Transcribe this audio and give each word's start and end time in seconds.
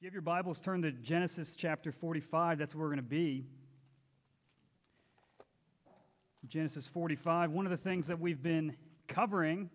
If 0.00 0.04
you 0.04 0.08
have 0.08 0.14
your 0.14 0.22
Bibles, 0.22 0.60
turn 0.60 0.80
to 0.80 0.92
Genesis 0.92 1.54
chapter 1.54 1.92
45. 1.92 2.56
That's 2.56 2.74
where 2.74 2.84
we're 2.84 2.94
going 2.94 3.04
to 3.04 3.10
be. 3.10 3.44
Genesis 6.48 6.88
45. 6.88 7.50
One 7.50 7.66
of 7.66 7.70
the 7.70 7.76
things 7.76 8.06
that 8.06 8.18
we've 8.18 8.42
been 8.42 8.74
covering 9.08 9.68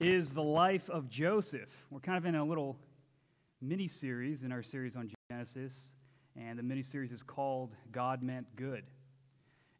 is 0.00 0.30
the 0.30 0.42
life 0.42 0.88
of 0.88 1.10
Joseph. 1.10 1.68
We're 1.90 2.00
kind 2.00 2.16
of 2.16 2.24
in 2.24 2.36
a 2.36 2.42
little 2.42 2.78
mini 3.60 3.86
series 3.86 4.44
in 4.44 4.50
our 4.50 4.62
series 4.62 4.96
on 4.96 5.12
Genesis, 5.30 5.92
and 6.40 6.58
the 6.58 6.62
mini 6.62 6.82
series 6.82 7.12
is 7.12 7.22
called 7.22 7.76
God 7.92 8.22
Meant 8.22 8.46
Good. 8.56 8.84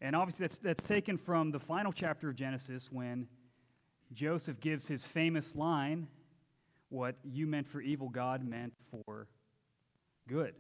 And 0.03 0.15
obviously, 0.15 0.45
that's, 0.45 0.59
that's 0.59 0.85
taken 0.85 1.17
from 1.17 1.51
the 1.51 1.59
final 1.59 1.91
chapter 1.91 2.29
of 2.29 2.37
Genesis 2.37 2.91
when 2.93 3.27
Joseph 4.13 4.61
gives 4.61 4.87
his 4.87 5.07
famous 5.07 5.57
line 5.57 6.07
What 6.91 7.17
you 7.25 7.47
meant 7.47 7.67
for 7.67 7.81
evil, 7.81 8.11
God 8.11 8.47
meant 8.47 8.75
for 8.91 9.27
good. 10.29 10.55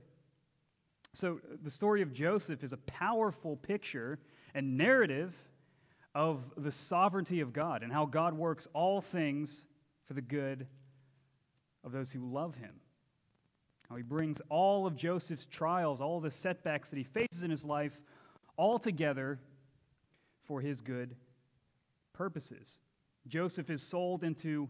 So, 1.12 1.40
the 1.62 1.70
story 1.70 2.02
of 2.02 2.12
Joseph 2.12 2.64
is 2.64 2.72
a 2.72 2.76
powerful 2.78 3.56
picture 3.56 4.18
and 4.54 4.76
narrative 4.76 5.34
of 6.14 6.42
the 6.56 6.72
sovereignty 6.72 7.40
of 7.40 7.52
God 7.52 7.82
and 7.82 7.92
how 7.92 8.06
God 8.06 8.34
works 8.34 8.66
all 8.72 9.00
things 9.00 9.64
for 10.06 10.14
the 10.14 10.20
good 10.20 10.66
of 11.84 11.92
those 11.92 12.10
who 12.10 12.20
love 12.20 12.54
him. 12.56 12.74
How 13.88 13.96
he 13.96 14.02
brings 14.02 14.40
all 14.48 14.86
of 14.86 14.96
Joseph's 14.96 15.46
trials, 15.50 16.00
all 16.00 16.20
the 16.20 16.30
setbacks 16.30 16.90
that 16.90 16.96
he 16.96 17.04
faces 17.04 17.42
in 17.42 17.50
his 17.50 17.64
life, 17.64 17.98
all 18.56 18.78
together 18.78 19.38
for 20.44 20.60
his 20.60 20.80
good 20.80 21.14
purposes. 22.12 22.80
Joseph 23.26 23.70
is 23.70 23.82
sold 23.82 24.24
into 24.24 24.68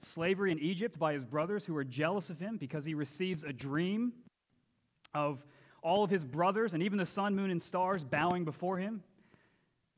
slavery 0.00 0.52
in 0.52 0.58
Egypt 0.58 0.98
by 0.98 1.12
his 1.12 1.24
brothers 1.24 1.64
who 1.64 1.76
are 1.76 1.84
jealous 1.84 2.30
of 2.30 2.38
him 2.38 2.56
because 2.56 2.84
he 2.84 2.94
receives 2.94 3.44
a 3.44 3.52
dream 3.52 4.12
of 5.16 5.44
all 5.82 6.04
of 6.04 6.10
his 6.10 6.24
brothers 6.24 6.74
and 6.74 6.82
even 6.82 6.98
the 6.98 7.06
sun, 7.06 7.34
moon, 7.34 7.50
and 7.50 7.62
stars 7.62 8.04
bowing 8.04 8.44
before 8.44 8.76
him. 8.76 9.02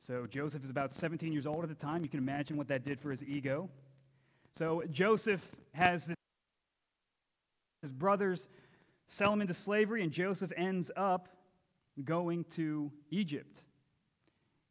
So 0.07 0.25
Joseph 0.25 0.63
is 0.63 0.69
about 0.69 0.93
17 0.93 1.33
years 1.33 1.45
old 1.45 1.63
at 1.63 1.69
the 1.69 1.75
time. 1.75 2.03
You 2.03 2.09
can 2.09 2.19
imagine 2.19 2.57
what 2.57 2.69
that 2.69 2.85
did 2.85 2.99
for 2.99 3.11
his 3.11 3.21
ego. 3.23 3.69
So 4.55 4.81
Joseph 4.89 5.43
has 5.73 6.11
his 7.81 7.91
brothers 7.91 8.49
sell 9.07 9.33
him 9.33 9.41
into 9.41 9.53
slavery, 9.53 10.03
and 10.03 10.11
Joseph 10.11 10.51
ends 10.55 10.89
up 10.95 11.27
going 12.03 12.45
to 12.55 12.91
Egypt. 13.09 13.61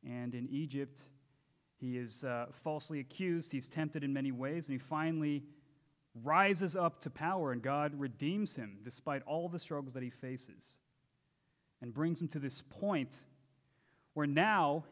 And 0.04 0.34
in 0.34 0.48
Egypt, 0.50 1.00
he 1.78 1.98
is 1.98 2.24
uh, 2.24 2.46
falsely 2.52 3.00
accused. 3.00 3.52
He's 3.52 3.68
tempted 3.68 4.02
in 4.04 4.12
many 4.12 4.32
ways, 4.32 4.66
and 4.66 4.72
he 4.72 4.78
finally 4.78 5.42
rises 6.24 6.76
up 6.76 7.00
to 7.02 7.10
power, 7.10 7.52
and 7.52 7.62
God 7.62 7.92
redeems 7.98 8.54
him 8.54 8.78
despite 8.84 9.22
all 9.22 9.48
the 9.48 9.58
struggles 9.58 9.94
that 9.94 10.02
he 10.02 10.10
faces 10.10 10.78
and 11.80 11.92
brings 11.92 12.20
him 12.20 12.28
to 12.28 12.38
this 12.38 12.62
point 12.68 13.20
where 14.14 14.26
now, 14.26 14.84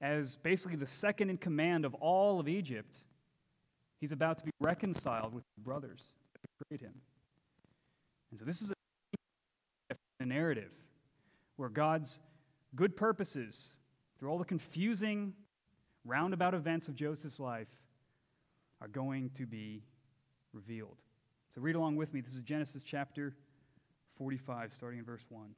as 0.00 0.36
basically 0.36 0.76
the 0.76 0.86
second 0.86 1.30
in 1.30 1.38
command 1.38 1.84
of 1.84 1.94
all 1.94 2.38
of 2.38 2.48
Egypt, 2.48 2.94
he's 4.00 4.12
about 4.12 4.38
to 4.38 4.44
be 4.44 4.50
reconciled 4.60 5.32
with 5.32 5.44
his 5.56 5.64
brothers 5.64 6.02
that 6.32 6.40
betrayed 6.58 6.86
him. 6.86 6.94
And 8.30 8.38
so 8.38 8.44
this 8.44 8.60
is 8.60 8.70
a 10.20 10.24
narrative 10.24 10.72
where 11.56 11.68
God's 11.68 12.18
good 12.74 12.96
purposes, 12.96 13.72
through 14.18 14.30
all 14.30 14.38
the 14.38 14.44
confusing, 14.44 15.32
roundabout 16.04 16.54
events 16.54 16.88
of 16.88 16.94
Joseph's 16.94 17.40
life, 17.40 17.68
are 18.82 18.88
going 18.88 19.30
to 19.30 19.46
be 19.46 19.82
revealed. 20.56 20.96
So 21.54 21.60
read 21.60 21.76
along 21.76 21.96
with 21.96 22.12
me. 22.14 22.22
This 22.22 22.32
is 22.32 22.40
Genesis 22.40 22.82
chapter 22.82 23.34
45, 24.16 24.72
starting 24.72 24.98
in 24.98 25.04
verse 25.04 25.24
1. 25.28 25.54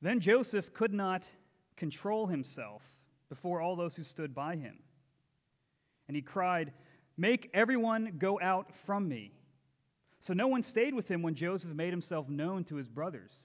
Then 0.00 0.20
Joseph 0.20 0.72
could 0.72 0.94
not 0.94 1.22
control 1.76 2.26
himself 2.26 2.82
before 3.28 3.60
all 3.60 3.76
those 3.76 3.94
who 3.94 4.02
stood 4.02 4.34
by 4.34 4.56
him. 4.56 4.78
And 6.08 6.16
he 6.16 6.22
cried, 6.22 6.72
Make 7.16 7.50
everyone 7.54 8.14
go 8.18 8.40
out 8.40 8.70
from 8.86 9.08
me. 9.08 9.32
So 10.20 10.32
no 10.32 10.46
one 10.46 10.62
stayed 10.62 10.94
with 10.94 11.06
him 11.06 11.22
when 11.22 11.34
Joseph 11.34 11.70
made 11.70 11.90
himself 11.92 12.28
known 12.28 12.64
to 12.64 12.76
his 12.76 12.88
brothers. 12.88 13.42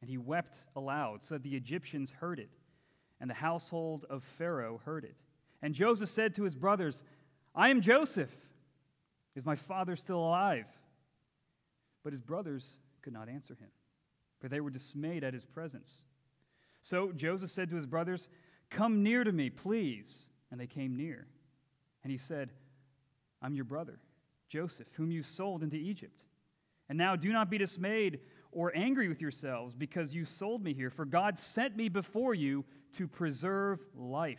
And 0.00 0.08
he 0.08 0.18
wept 0.18 0.64
aloud, 0.74 1.24
so 1.24 1.34
that 1.34 1.42
the 1.42 1.56
Egyptians 1.56 2.10
heard 2.10 2.38
it, 2.38 2.50
and 3.20 3.28
the 3.28 3.34
household 3.34 4.06
of 4.10 4.24
Pharaoh 4.38 4.80
heard 4.84 5.04
it. 5.04 5.16
And 5.66 5.74
Joseph 5.74 6.10
said 6.10 6.36
to 6.36 6.44
his 6.44 6.54
brothers, 6.54 7.02
I 7.52 7.70
am 7.70 7.80
Joseph. 7.80 8.30
Is 9.34 9.44
my 9.44 9.56
father 9.56 9.96
still 9.96 10.20
alive? 10.20 10.66
But 12.04 12.12
his 12.12 12.22
brothers 12.22 12.64
could 13.02 13.12
not 13.12 13.28
answer 13.28 13.54
him, 13.54 13.70
for 14.38 14.48
they 14.48 14.60
were 14.60 14.70
dismayed 14.70 15.24
at 15.24 15.34
his 15.34 15.44
presence. 15.44 16.04
So 16.82 17.10
Joseph 17.10 17.50
said 17.50 17.68
to 17.70 17.74
his 17.74 17.84
brothers, 17.84 18.28
Come 18.70 19.02
near 19.02 19.24
to 19.24 19.32
me, 19.32 19.50
please. 19.50 20.20
And 20.52 20.60
they 20.60 20.68
came 20.68 20.96
near. 20.96 21.26
And 22.04 22.12
he 22.12 22.16
said, 22.16 22.50
I'm 23.42 23.56
your 23.56 23.64
brother, 23.64 23.98
Joseph, 24.48 24.86
whom 24.92 25.10
you 25.10 25.24
sold 25.24 25.64
into 25.64 25.76
Egypt. 25.76 26.22
And 26.88 26.96
now 26.96 27.16
do 27.16 27.32
not 27.32 27.50
be 27.50 27.58
dismayed 27.58 28.20
or 28.52 28.70
angry 28.76 29.08
with 29.08 29.20
yourselves 29.20 29.74
because 29.74 30.14
you 30.14 30.26
sold 30.26 30.62
me 30.62 30.74
here, 30.74 30.90
for 30.90 31.04
God 31.04 31.36
sent 31.36 31.76
me 31.76 31.88
before 31.88 32.34
you 32.34 32.64
to 32.92 33.08
preserve 33.08 33.80
life. 33.96 34.38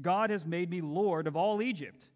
God 0.00 0.30
has 0.30 0.44
made 0.44 0.70
me 0.70 0.80
Lord 0.80 1.26
of 1.26 1.36
all 1.36 1.62
Egypt. 1.62 2.06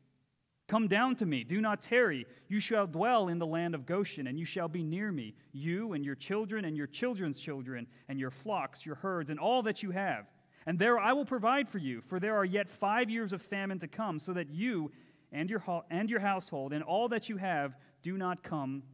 Come 0.68 0.86
down 0.86 1.16
to 1.16 1.26
me, 1.26 1.42
do 1.42 1.60
not 1.60 1.82
tarry. 1.82 2.26
You 2.48 2.60
shall 2.60 2.86
dwell 2.86 3.26
in 3.26 3.40
the 3.40 3.46
land 3.46 3.74
of 3.74 3.86
Goshen, 3.86 4.28
and 4.28 4.38
you 4.38 4.44
shall 4.44 4.68
be 4.68 4.84
near 4.84 5.10
me, 5.10 5.34
you 5.52 5.94
and 5.94 6.04
your 6.04 6.14
children 6.14 6.64
and 6.64 6.76
your 6.76 6.86
children's 6.86 7.40
children, 7.40 7.88
and 8.08 8.20
your 8.20 8.30
flocks, 8.30 8.86
your 8.86 8.94
herds, 8.94 9.30
and 9.30 9.40
all 9.40 9.62
that 9.62 9.82
you 9.82 9.90
have. 9.90 10.26
And 10.66 10.78
there 10.78 10.98
I 10.98 11.12
will 11.12 11.24
provide 11.24 11.68
for 11.68 11.78
you, 11.78 12.02
for 12.02 12.20
there 12.20 12.36
are 12.36 12.44
yet 12.44 12.70
five 12.70 13.10
years 13.10 13.32
of 13.32 13.42
famine 13.42 13.80
to 13.80 13.88
come, 13.88 14.20
so 14.20 14.32
that 14.32 14.50
you 14.50 14.92
and 15.32 15.50
your, 15.50 15.82
and 15.90 16.08
your 16.08 16.20
household 16.20 16.72
and 16.72 16.84
all 16.84 17.08
that 17.08 17.28
you 17.28 17.36
have 17.36 17.74
do 18.02 18.16
not 18.16 18.44
come 18.44 18.84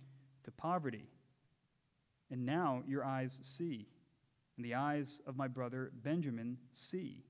to 0.44 0.50
poverty. 0.52 1.04
And 2.30 2.46
now 2.46 2.82
your 2.86 3.04
eyes 3.04 3.38
see, 3.42 3.86
and 4.56 4.64
the 4.64 4.74
eyes 4.74 5.20
of 5.26 5.36
my 5.36 5.48
brother 5.48 5.92
Benjamin 6.02 6.56
see 6.72 7.22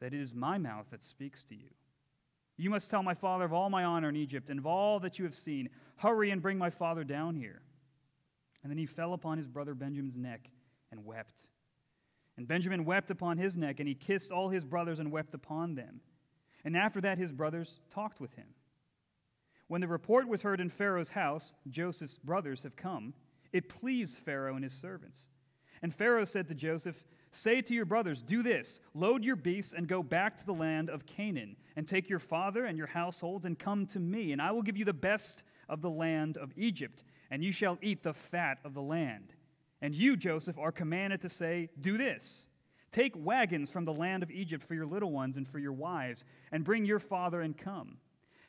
that 0.00 0.14
it 0.14 0.20
is 0.20 0.34
my 0.34 0.58
mouth 0.58 0.86
that 0.90 1.02
speaks 1.02 1.44
to 1.44 1.54
you. 1.54 1.70
You 2.56 2.70
must 2.70 2.90
tell 2.90 3.02
my 3.02 3.14
father 3.14 3.44
of 3.44 3.52
all 3.52 3.68
my 3.68 3.84
honor 3.84 4.08
in 4.08 4.16
Egypt 4.16 4.50
and 4.50 4.58
of 4.58 4.66
all 4.66 5.00
that 5.00 5.18
you 5.18 5.24
have 5.24 5.34
seen. 5.34 5.68
Hurry 5.96 6.30
and 6.30 6.40
bring 6.40 6.58
my 6.58 6.70
father 6.70 7.04
down 7.04 7.34
here. 7.34 7.62
And 8.62 8.70
then 8.70 8.78
he 8.78 8.86
fell 8.86 9.12
upon 9.12 9.38
his 9.38 9.48
brother 9.48 9.74
Benjamin's 9.74 10.16
neck 10.16 10.48
and 10.90 11.04
wept. 11.04 11.48
And 12.36 12.48
Benjamin 12.48 12.84
wept 12.84 13.10
upon 13.10 13.38
his 13.38 13.56
neck, 13.56 13.78
and 13.78 13.88
he 13.88 13.94
kissed 13.94 14.32
all 14.32 14.48
his 14.48 14.64
brothers 14.64 14.98
and 14.98 15.12
wept 15.12 15.34
upon 15.34 15.74
them. 15.74 16.00
And 16.64 16.76
after 16.76 17.00
that, 17.02 17.18
his 17.18 17.30
brothers 17.30 17.80
talked 17.90 18.20
with 18.20 18.34
him. 18.34 18.46
When 19.68 19.80
the 19.80 19.88
report 19.88 20.28
was 20.28 20.42
heard 20.42 20.60
in 20.60 20.68
Pharaoh's 20.68 21.10
house, 21.10 21.54
Joseph's 21.70 22.18
brothers 22.18 22.62
have 22.62 22.76
come, 22.76 23.14
it 23.52 23.68
pleased 23.68 24.18
Pharaoh 24.18 24.56
and 24.56 24.64
his 24.64 24.72
servants. 24.72 25.28
And 25.82 25.94
Pharaoh 25.94 26.24
said 26.24 26.48
to 26.48 26.54
Joseph, 26.54 27.04
Say 27.34 27.62
to 27.62 27.74
your 27.74 27.84
brothers, 27.84 28.22
Do 28.22 28.42
this 28.42 28.80
load 28.94 29.24
your 29.24 29.36
beasts 29.36 29.72
and 29.72 29.88
go 29.88 30.02
back 30.02 30.36
to 30.38 30.46
the 30.46 30.54
land 30.54 30.88
of 30.88 31.04
Canaan, 31.04 31.56
and 31.76 31.86
take 31.86 32.08
your 32.08 32.20
father 32.20 32.64
and 32.64 32.78
your 32.78 32.86
households 32.86 33.44
and 33.44 33.58
come 33.58 33.86
to 33.88 33.98
me, 33.98 34.32
and 34.32 34.40
I 34.40 34.52
will 34.52 34.62
give 34.62 34.76
you 34.76 34.84
the 34.84 34.92
best 34.92 35.42
of 35.68 35.82
the 35.82 35.90
land 35.90 36.36
of 36.36 36.52
Egypt, 36.56 37.02
and 37.30 37.42
you 37.42 37.50
shall 37.50 37.78
eat 37.82 38.02
the 38.02 38.14
fat 38.14 38.58
of 38.64 38.72
the 38.72 38.82
land. 38.82 39.32
And 39.82 39.94
you, 39.94 40.16
Joseph, 40.16 40.58
are 40.58 40.70
commanded 40.70 41.22
to 41.22 41.28
say, 41.28 41.70
Do 41.80 41.98
this. 41.98 42.46
Take 42.92 43.14
wagons 43.16 43.68
from 43.68 43.84
the 43.84 43.92
land 43.92 44.22
of 44.22 44.30
Egypt 44.30 44.62
for 44.62 44.74
your 44.74 44.86
little 44.86 45.10
ones 45.10 45.36
and 45.36 45.48
for 45.48 45.58
your 45.58 45.72
wives, 45.72 46.24
and 46.52 46.64
bring 46.64 46.84
your 46.84 47.00
father 47.00 47.40
and 47.40 47.58
come. 47.58 47.96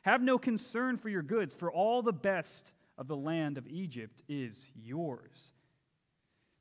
Have 0.02 0.22
no 0.22 0.38
concern 0.38 0.96
for 0.96 1.08
your 1.08 1.22
goods, 1.22 1.52
for 1.52 1.72
all 1.72 2.02
the 2.02 2.12
best 2.12 2.72
of 2.96 3.08
the 3.08 3.16
land 3.16 3.58
of 3.58 3.66
Egypt 3.66 4.22
is 4.28 4.64
yours. 4.76 5.52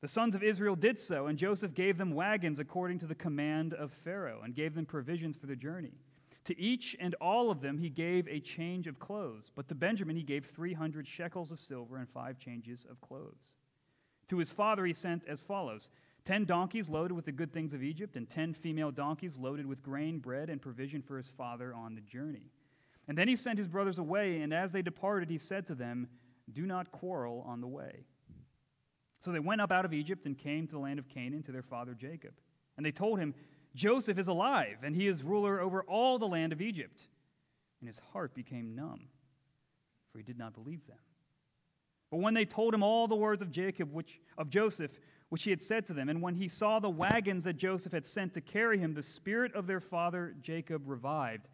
The 0.02 0.08
sons 0.08 0.36
of 0.36 0.44
Israel 0.44 0.76
did 0.76 1.00
so, 1.00 1.28
and 1.28 1.38
Joseph 1.38 1.74
gave 1.74 1.98
them 1.98 2.14
wagons 2.14 2.60
according 2.60 3.00
to 3.00 3.08
the 3.08 3.16
command 3.16 3.74
of 3.74 3.92
Pharaoh, 3.92 4.42
and 4.44 4.54
gave 4.54 4.76
them 4.76 4.86
provisions 4.86 5.36
for 5.36 5.48
the 5.48 5.56
journey. 5.56 5.94
To 6.46 6.60
each 6.60 6.96
and 7.00 7.16
all 7.16 7.50
of 7.50 7.62
them 7.62 7.78
he 7.78 7.90
gave 7.90 8.28
a 8.28 8.40
change 8.40 8.86
of 8.86 9.00
clothes, 9.00 9.52
but 9.56 9.68
to 9.68 9.76
Benjamin 9.76 10.16
he 10.16 10.22
gave 10.24 10.46
300 10.46 11.08
shekels 11.08 11.52
of 11.52 11.60
silver 11.60 11.98
and 11.98 12.08
five 12.08 12.38
changes 12.38 12.86
of 12.90 13.02
clothes. 13.02 13.58
To 14.28 14.38
his 14.38 14.52
father 14.52 14.86
he 14.86 14.94
sent 14.94 15.26
as 15.28 15.42
follows 15.42 15.90
ten 16.24 16.46
donkeys 16.46 16.90
loaded 16.90 17.14
with 17.14 17.26
the 17.26 17.32
good 17.32 17.54
things 17.54 17.74
of 17.74 17.84
Egypt, 17.84 18.16
and 18.16 18.30
ten 18.30 18.54
female 18.54 18.92
donkeys 18.92 19.38
loaded 19.38 19.66
with 19.66 19.84
grain, 19.84 20.20
bread, 20.20 20.50
and 20.50 20.62
provision 20.62 21.02
for 21.02 21.18
his 21.18 21.30
father 21.30 21.74
on 21.74 21.94
the 21.94 22.02
journey. 22.02 22.50
And 23.08 23.18
then 23.18 23.28
he 23.28 23.36
sent 23.36 23.60
his 23.60 23.68
brothers 23.68 24.00
away, 24.00 24.42
and 24.42 24.52
as 24.52 24.72
they 24.72 24.82
departed, 24.82 25.30
he 25.30 25.38
said 25.38 25.68
to 25.68 25.76
them, 25.76 26.08
Do 26.52 26.66
not 26.66 26.92
quarrel 26.92 27.44
on 27.48 27.62
the 27.62 27.68
way. 27.68 28.06
So 29.26 29.32
they 29.32 29.40
went 29.40 29.60
up 29.60 29.72
out 29.72 29.86
of 29.86 29.94
Egypt 29.94 30.28
and 30.28 30.38
came 30.38 30.68
to 30.68 30.74
the 30.74 30.80
land 30.80 31.00
of 31.00 31.10
Canaan 31.10 31.42
to 31.44 31.52
their 31.52 31.64
father 31.64 31.96
Jacob. 31.96 32.36
And 32.78 32.86
they 32.86 32.92
told 32.92 33.18
him, 33.18 33.34
Joseph 33.74 34.20
is 34.20 34.28
alive, 34.28 34.78
and 34.84 34.96
he 34.96 35.08
is 35.08 35.24
ruler 35.24 35.60
over 35.60 35.82
all 35.82 36.20
the 36.20 36.28
land 36.28 36.54
of 36.54 36.62
Egypt. 36.62 37.02
And 37.82 37.88
his 37.88 38.00
heart 38.14 38.36
became 38.36 38.76
numb, 38.76 39.08
for 40.12 40.20
he 40.20 40.24
did 40.24 40.38
not 40.38 40.54
believe 40.54 40.86
them. 40.86 41.00
But 42.12 42.20
when 42.20 42.36
they 42.36 42.46
told 42.46 42.72
him 42.72 42.84
all 42.84 43.08
the 43.08 43.16
words 43.16 43.42
of 43.42 43.50
Jacob, 43.50 43.92
which, 43.92 44.22
of 44.38 44.48
Joseph, 44.48 44.92
which 45.30 45.42
he 45.42 45.50
had 45.50 45.62
said 45.62 45.88
to 45.88 45.94
them, 45.94 46.08
and 46.08 46.22
when 46.22 46.36
he 46.36 46.48
saw 46.48 46.78
the 46.80 46.88
wagons 46.88 47.46
that 47.46 47.54
Joseph 47.54 47.94
had 47.94 48.06
sent 48.06 48.36
to 48.36 48.42
carry 48.42 48.78
him, 48.78 48.94
the 48.94 49.02
spirit 49.02 49.56
of 49.56 49.66
their 49.66 49.82
father 49.82 50.36
Jacob 50.44 50.84
revived. 50.86 51.48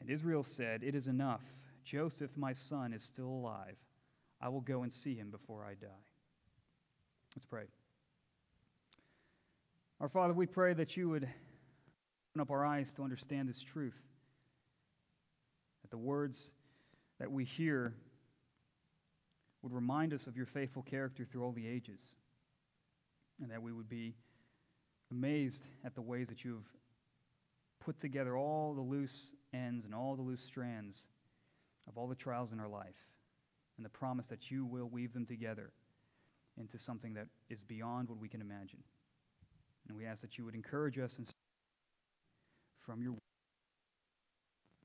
And 0.00 0.08
Israel 0.08 0.42
said, 0.42 0.82
It 0.82 0.94
is 0.94 1.06
enough. 1.06 1.42
Joseph, 1.84 2.34
my 2.34 2.54
son, 2.54 2.94
is 2.94 3.04
still 3.04 3.28
alive. 3.28 3.76
I 4.40 4.48
will 4.48 4.62
go 4.62 4.84
and 4.84 4.92
see 4.92 5.14
him 5.14 5.30
before 5.30 5.66
I 5.66 5.74
die. 5.74 6.07
Let's 7.38 7.46
pray. 7.46 7.66
Our 10.00 10.08
Father, 10.08 10.34
we 10.34 10.46
pray 10.46 10.74
that 10.74 10.96
you 10.96 11.08
would 11.10 11.22
open 11.22 12.40
up 12.40 12.50
our 12.50 12.66
eyes 12.66 12.92
to 12.94 13.04
understand 13.04 13.48
this 13.48 13.62
truth. 13.62 13.94
That 15.82 15.92
the 15.92 15.98
words 15.98 16.50
that 17.20 17.30
we 17.30 17.44
hear 17.44 17.94
would 19.62 19.72
remind 19.72 20.12
us 20.14 20.26
of 20.26 20.36
your 20.36 20.46
faithful 20.46 20.82
character 20.82 21.24
through 21.24 21.44
all 21.44 21.52
the 21.52 21.68
ages. 21.68 22.00
And 23.40 23.52
that 23.52 23.62
we 23.62 23.72
would 23.72 23.88
be 23.88 24.16
amazed 25.12 25.62
at 25.84 25.94
the 25.94 26.02
ways 26.02 26.26
that 26.30 26.42
you 26.44 26.54
have 26.54 26.66
put 27.78 28.00
together 28.00 28.36
all 28.36 28.74
the 28.74 28.80
loose 28.80 29.32
ends 29.54 29.84
and 29.86 29.94
all 29.94 30.16
the 30.16 30.22
loose 30.22 30.42
strands 30.42 31.04
of 31.86 31.96
all 31.96 32.08
the 32.08 32.16
trials 32.16 32.50
in 32.50 32.58
our 32.58 32.66
life. 32.68 32.98
And 33.76 33.84
the 33.84 33.90
promise 33.90 34.26
that 34.26 34.50
you 34.50 34.66
will 34.66 34.88
weave 34.88 35.12
them 35.12 35.24
together 35.24 35.70
into 36.58 36.78
something 36.78 37.14
that 37.14 37.26
is 37.48 37.62
beyond 37.62 38.08
what 38.08 38.18
we 38.18 38.28
can 38.28 38.40
imagine. 38.40 38.82
And 39.88 39.96
we 39.96 40.06
ask 40.06 40.20
that 40.20 40.36
you 40.38 40.44
would 40.44 40.54
encourage 40.54 40.98
us 40.98 41.16
and 41.18 41.28
from 42.80 43.02
your 43.02 43.12
word. 43.12 43.20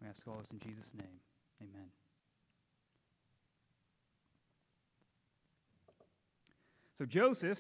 We 0.02 0.08
ask 0.08 0.28
all 0.28 0.38
this 0.40 0.52
in 0.52 0.60
Jesus' 0.60 0.92
name. 0.96 1.20
Amen. 1.62 1.88
So 6.98 7.06
Joseph 7.06 7.60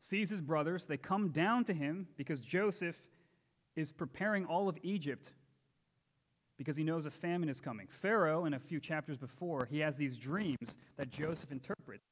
sees 0.00 0.28
his 0.28 0.40
brothers. 0.40 0.86
They 0.86 0.96
come 0.96 1.28
down 1.28 1.64
to 1.64 1.72
him 1.72 2.06
because 2.16 2.40
Joseph 2.40 2.96
is 3.76 3.90
preparing 3.92 4.44
all 4.44 4.68
of 4.68 4.76
Egypt 4.82 5.32
because 6.62 6.76
he 6.76 6.84
knows 6.84 7.06
a 7.06 7.10
famine 7.10 7.48
is 7.48 7.60
coming. 7.60 7.88
Pharaoh, 7.90 8.44
in 8.44 8.54
a 8.54 8.58
few 8.58 8.78
chapters 8.78 9.18
before, 9.18 9.66
he 9.68 9.80
has 9.80 9.96
these 9.96 10.16
dreams 10.16 10.76
that 10.96 11.10
Joseph 11.10 11.50
interprets. 11.50 12.04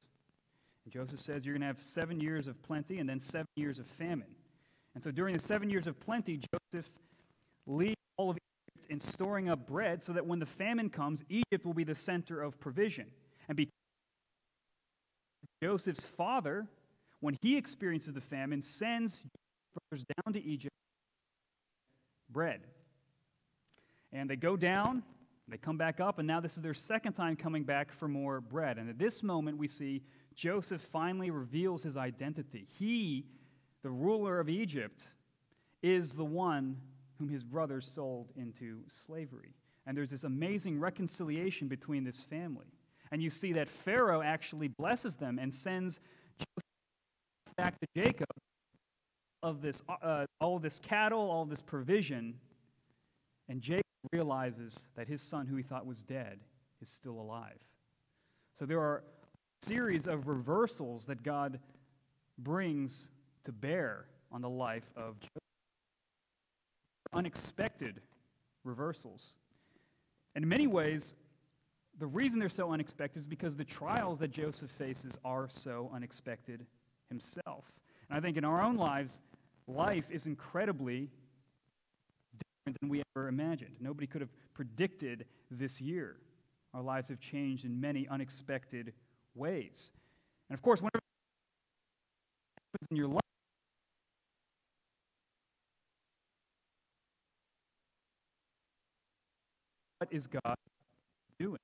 And 0.84 0.92
Joseph 0.92 1.20
says, 1.20 1.44
You're 1.44 1.54
going 1.54 1.60
to 1.60 1.68
have 1.68 1.80
seven 1.80 2.20
years 2.20 2.48
of 2.48 2.60
plenty 2.62 2.98
and 2.98 3.08
then 3.08 3.20
seven 3.20 3.46
years 3.54 3.78
of 3.78 3.86
famine. 3.86 4.34
And 4.96 5.04
so 5.04 5.12
during 5.12 5.34
the 5.34 5.40
seven 5.40 5.70
years 5.70 5.86
of 5.86 6.00
plenty, 6.00 6.40
Joseph 6.72 6.90
leads 7.66 7.94
all 8.16 8.30
of 8.30 8.38
Egypt 8.38 8.90
in 8.90 8.98
storing 8.98 9.48
up 9.48 9.68
bread 9.68 10.02
so 10.02 10.12
that 10.12 10.26
when 10.26 10.40
the 10.40 10.46
famine 10.46 10.90
comes, 10.90 11.22
Egypt 11.28 11.64
will 11.64 11.74
be 11.74 11.84
the 11.84 11.94
center 11.94 12.42
of 12.42 12.58
provision. 12.58 13.06
And 13.48 13.56
because 13.56 13.70
Joseph's 15.62 16.04
father, 16.04 16.66
when 17.20 17.36
he 17.40 17.56
experiences 17.56 18.14
the 18.14 18.20
famine, 18.20 18.62
sends 18.62 19.20
brothers 19.88 20.04
down 20.24 20.32
to 20.32 20.42
Egypt 20.42 20.74
bread. 22.32 22.62
And 24.12 24.28
they 24.28 24.36
go 24.36 24.56
down, 24.56 25.02
they 25.48 25.56
come 25.56 25.76
back 25.76 26.00
up, 26.00 26.18
and 26.18 26.26
now 26.26 26.40
this 26.40 26.56
is 26.56 26.62
their 26.62 26.74
second 26.74 27.12
time 27.12 27.36
coming 27.36 27.64
back 27.64 27.92
for 27.92 28.08
more 28.08 28.40
bread. 28.40 28.78
And 28.78 28.88
at 28.88 28.98
this 28.98 29.22
moment, 29.22 29.58
we 29.58 29.68
see 29.68 30.02
Joseph 30.34 30.82
finally 30.92 31.30
reveals 31.30 31.82
his 31.82 31.96
identity. 31.96 32.66
He, 32.78 33.26
the 33.82 33.90
ruler 33.90 34.40
of 34.40 34.48
Egypt, 34.48 35.02
is 35.82 36.12
the 36.12 36.24
one 36.24 36.76
whom 37.18 37.28
his 37.28 37.44
brothers 37.44 37.86
sold 37.86 38.30
into 38.36 38.80
slavery. 39.06 39.54
And 39.86 39.96
there's 39.96 40.10
this 40.10 40.24
amazing 40.24 40.78
reconciliation 40.78 41.68
between 41.68 42.04
this 42.04 42.20
family. 42.20 42.66
And 43.12 43.22
you 43.22 43.30
see 43.30 43.52
that 43.54 43.68
Pharaoh 43.68 44.22
actually 44.22 44.68
blesses 44.68 45.16
them 45.16 45.38
and 45.38 45.52
sends 45.52 46.00
Joseph 46.38 47.56
back 47.56 47.78
to 47.80 47.86
Jacob 47.96 48.28
of 49.42 49.62
this, 49.62 49.82
uh, 50.02 50.26
all 50.40 50.56
of 50.56 50.62
this 50.62 50.78
cattle, 50.78 51.30
all 51.30 51.42
of 51.42 51.50
this 51.50 51.62
provision. 51.62 52.34
And 53.48 53.60
Jacob 53.60 53.84
realizes 54.12 54.88
that 54.96 55.06
his 55.08 55.22
son, 55.22 55.46
who 55.46 55.56
he 55.56 55.62
thought 55.62 55.86
was 55.86 56.02
dead, 56.02 56.40
is 56.82 56.88
still 56.88 57.20
alive. 57.20 57.58
So 58.58 58.66
there 58.66 58.80
are 58.80 59.02
a 59.62 59.66
series 59.66 60.06
of 60.06 60.26
reversals 60.26 61.04
that 61.06 61.22
God 61.22 61.58
brings 62.38 63.08
to 63.44 63.52
bear 63.52 64.06
on 64.32 64.42
the 64.42 64.48
life 64.48 64.90
of 64.96 65.18
Joseph. 65.20 65.42
Unexpected 67.12 68.00
reversals. 68.64 69.36
And 70.34 70.44
in 70.44 70.48
many 70.48 70.66
ways, 70.66 71.14
the 71.98 72.06
reason 72.06 72.38
they're 72.38 72.48
so 72.48 72.72
unexpected 72.72 73.20
is 73.20 73.26
because 73.26 73.56
the 73.56 73.64
trials 73.64 74.18
that 74.20 74.30
Joseph 74.30 74.70
faces 74.70 75.18
are 75.24 75.48
so 75.48 75.90
unexpected 75.94 76.64
himself. 77.08 77.64
And 78.08 78.16
I 78.16 78.20
think 78.20 78.36
in 78.36 78.44
our 78.44 78.62
own 78.62 78.76
lives, 78.76 79.20
life 79.66 80.04
is 80.10 80.26
incredibly 80.26 81.10
than 82.66 82.88
we 82.88 83.02
ever 83.16 83.28
imagined. 83.28 83.76
Nobody 83.80 84.06
could 84.06 84.20
have 84.20 84.30
predicted 84.54 85.24
this 85.50 85.80
year. 85.80 86.16
Our 86.74 86.82
lives 86.82 87.08
have 87.08 87.20
changed 87.20 87.64
in 87.64 87.80
many 87.80 88.06
unexpected 88.08 88.92
ways. 89.34 89.92
And 90.48 90.56
of 90.56 90.62
course, 90.62 90.80
whenever 90.80 91.00
happens 92.56 92.88
in 92.90 92.96
your 92.96 93.08
life, 93.08 93.20
what 99.98 100.12
is 100.12 100.26
God 100.26 100.54
doing? 101.38 101.58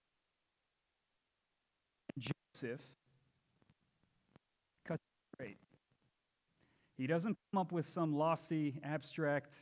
And 2.14 2.32
Joseph 2.54 2.80
cuts 4.84 5.02
straight. 5.34 5.58
He 6.98 7.06
doesn't 7.06 7.36
come 7.52 7.60
up 7.60 7.72
with 7.72 7.86
some 7.86 8.16
lofty, 8.16 8.80
abstract, 8.82 9.56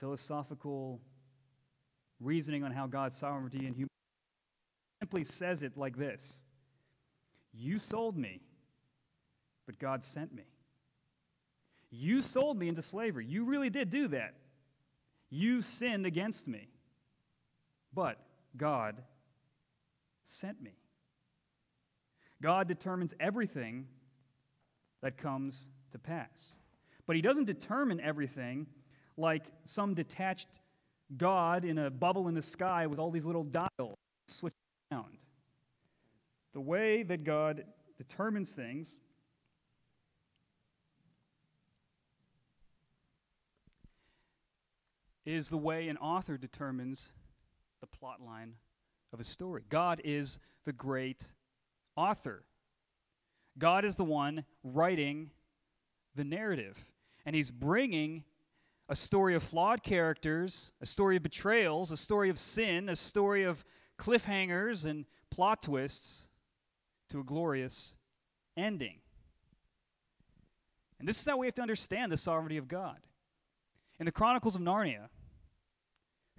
philosophical 0.00 1.00
reasoning 2.18 2.64
on 2.64 2.72
how 2.72 2.86
God's 2.86 3.16
sovereignty 3.16 3.58
and 3.66 3.76
humanity 3.76 3.88
simply 5.00 5.24
says 5.24 5.62
it 5.62 5.76
like 5.76 5.96
this 5.96 6.42
you 7.52 7.78
sold 7.78 8.16
me, 8.16 8.40
but 9.66 9.78
God 9.78 10.04
sent 10.04 10.32
me. 10.34 10.44
You 11.90 12.22
sold 12.22 12.56
me 12.56 12.68
into 12.68 12.82
slavery. 12.82 13.26
You 13.26 13.44
really 13.44 13.70
did 13.70 13.90
do 13.90 14.08
that. 14.08 14.34
You 15.30 15.62
sinned 15.62 16.06
against 16.06 16.46
me, 16.46 16.68
but 17.92 18.18
God 18.56 19.02
sent 20.24 20.62
me. 20.62 20.72
God 22.40 22.68
determines 22.68 23.14
everything 23.20 23.86
that 25.02 25.18
comes 25.18 25.68
to 25.92 25.98
pass. 25.98 26.52
But 27.06 27.16
He 27.16 27.22
doesn't 27.22 27.46
determine 27.46 28.00
everything 28.00 28.66
like 29.20 29.44
some 29.64 29.94
detached 29.94 30.60
God 31.16 31.64
in 31.64 31.78
a 31.78 31.90
bubble 31.90 32.28
in 32.28 32.34
the 32.34 32.42
sky 32.42 32.86
with 32.86 32.98
all 32.98 33.10
these 33.10 33.26
little 33.26 33.44
dials 33.44 33.96
switching 34.28 34.56
around. 34.92 35.18
The 36.52 36.60
way 36.60 37.02
that 37.04 37.24
God 37.24 37.64
determines 37.98 38.52
things 38.52 38.98
is 45.24 45.48
the 45.48 45.56
way 45.56 45.88
an 45.88 45.96
author 45.98 46.36
determines 46.36 47.12
the 47.80 47.86
plot 47.86 48.20
line 48.20 48.54
of 49.12 49.20
a 49.20 49.24
story. 49.24 49.62
God 49.68 50.00
is 50.04 50.40
the 50.64 50.72
great 50.72 51.24
author. 51.96 52.42
God 53.58 53.84
is 53.84 53.96
the 53.96 54.04
one 54.04 54.44
writing 54.64 55.30
the 56.14 56.24
narrative. 56.24 56.84
And 57.26 57.36
he's 57.36 57.50
bringing 57.50 58.24
a 58.90 58.96
story 58.96 59.36
of 59.36 59.42
flawed 59.44 59.84
characters, 59.84 60.72
a 60.80 60.86
story 60.86 61.16
of 61.16 61.22
betrayals, 61.22 61.92
a 61.92 61.96
story 61.96 62.28
of 62.28 62.40
sin, 62.40 62.88
a 62.88 62.96
story 62.96 63.44
of 63.44 63.64
cliffhangers 63.96 64.84
and 64.84 65.06
plot 65.30 65.62
twists 65.62 66.26
to 67.08 67.20
a 67.20 67.24
glorious 67.24 67.96
ending. 68.56 68.98
And 70.98 71.08
this 71.08 71.20
is 71.20 71.24
how 71.24 71.36
we 71.36 71.46
have 71.46 71.54
to 71.54 71.62
understand 71.62 72.10
the 72.10 72.16
sovereignty 72.16 72.56
of 72.56 72.66
God. 72.66 72.98
In 74.00 74.06
the 74.06 74.12
Chronicles 74.12 74.56
of 74.56 74.62
Narnia, 74.62 75.08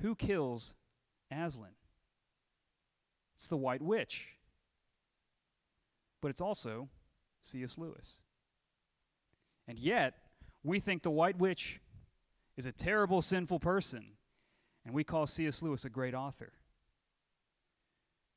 who 0.01 0.13
kills 0.13 0.75
Aslan? 1.31 1.70
It's 3.38 3.48
the 3.48 3.55
White 3.55 3.81
Witch. 3.81 4.27
But 6.22 6.31
it's 6.31 6.41
also 6.41 6.89
C.S. 7.41 7.77
Lewis. 7.77 8.22
And 9.70 9.79
yet, 9.79 10.15
we 10.63 10.81
think 10.81 11.01
the 11.01 11.12
White 11.12 11.38
Witch 11.39 11.79
is 12.58 12.65
a 12.65 12.72
terrible, 12.72 13.22
sinful 13.22 13.60
person, 13.60 14.05
and 14.86 14.93
we 14.93 15.03
call 15.03 15.25
C.S. 15.25 15.62
Lewis 15.62 15.86
a 15.86 15.89
great 15.89 16.13
author. 16.13 16.53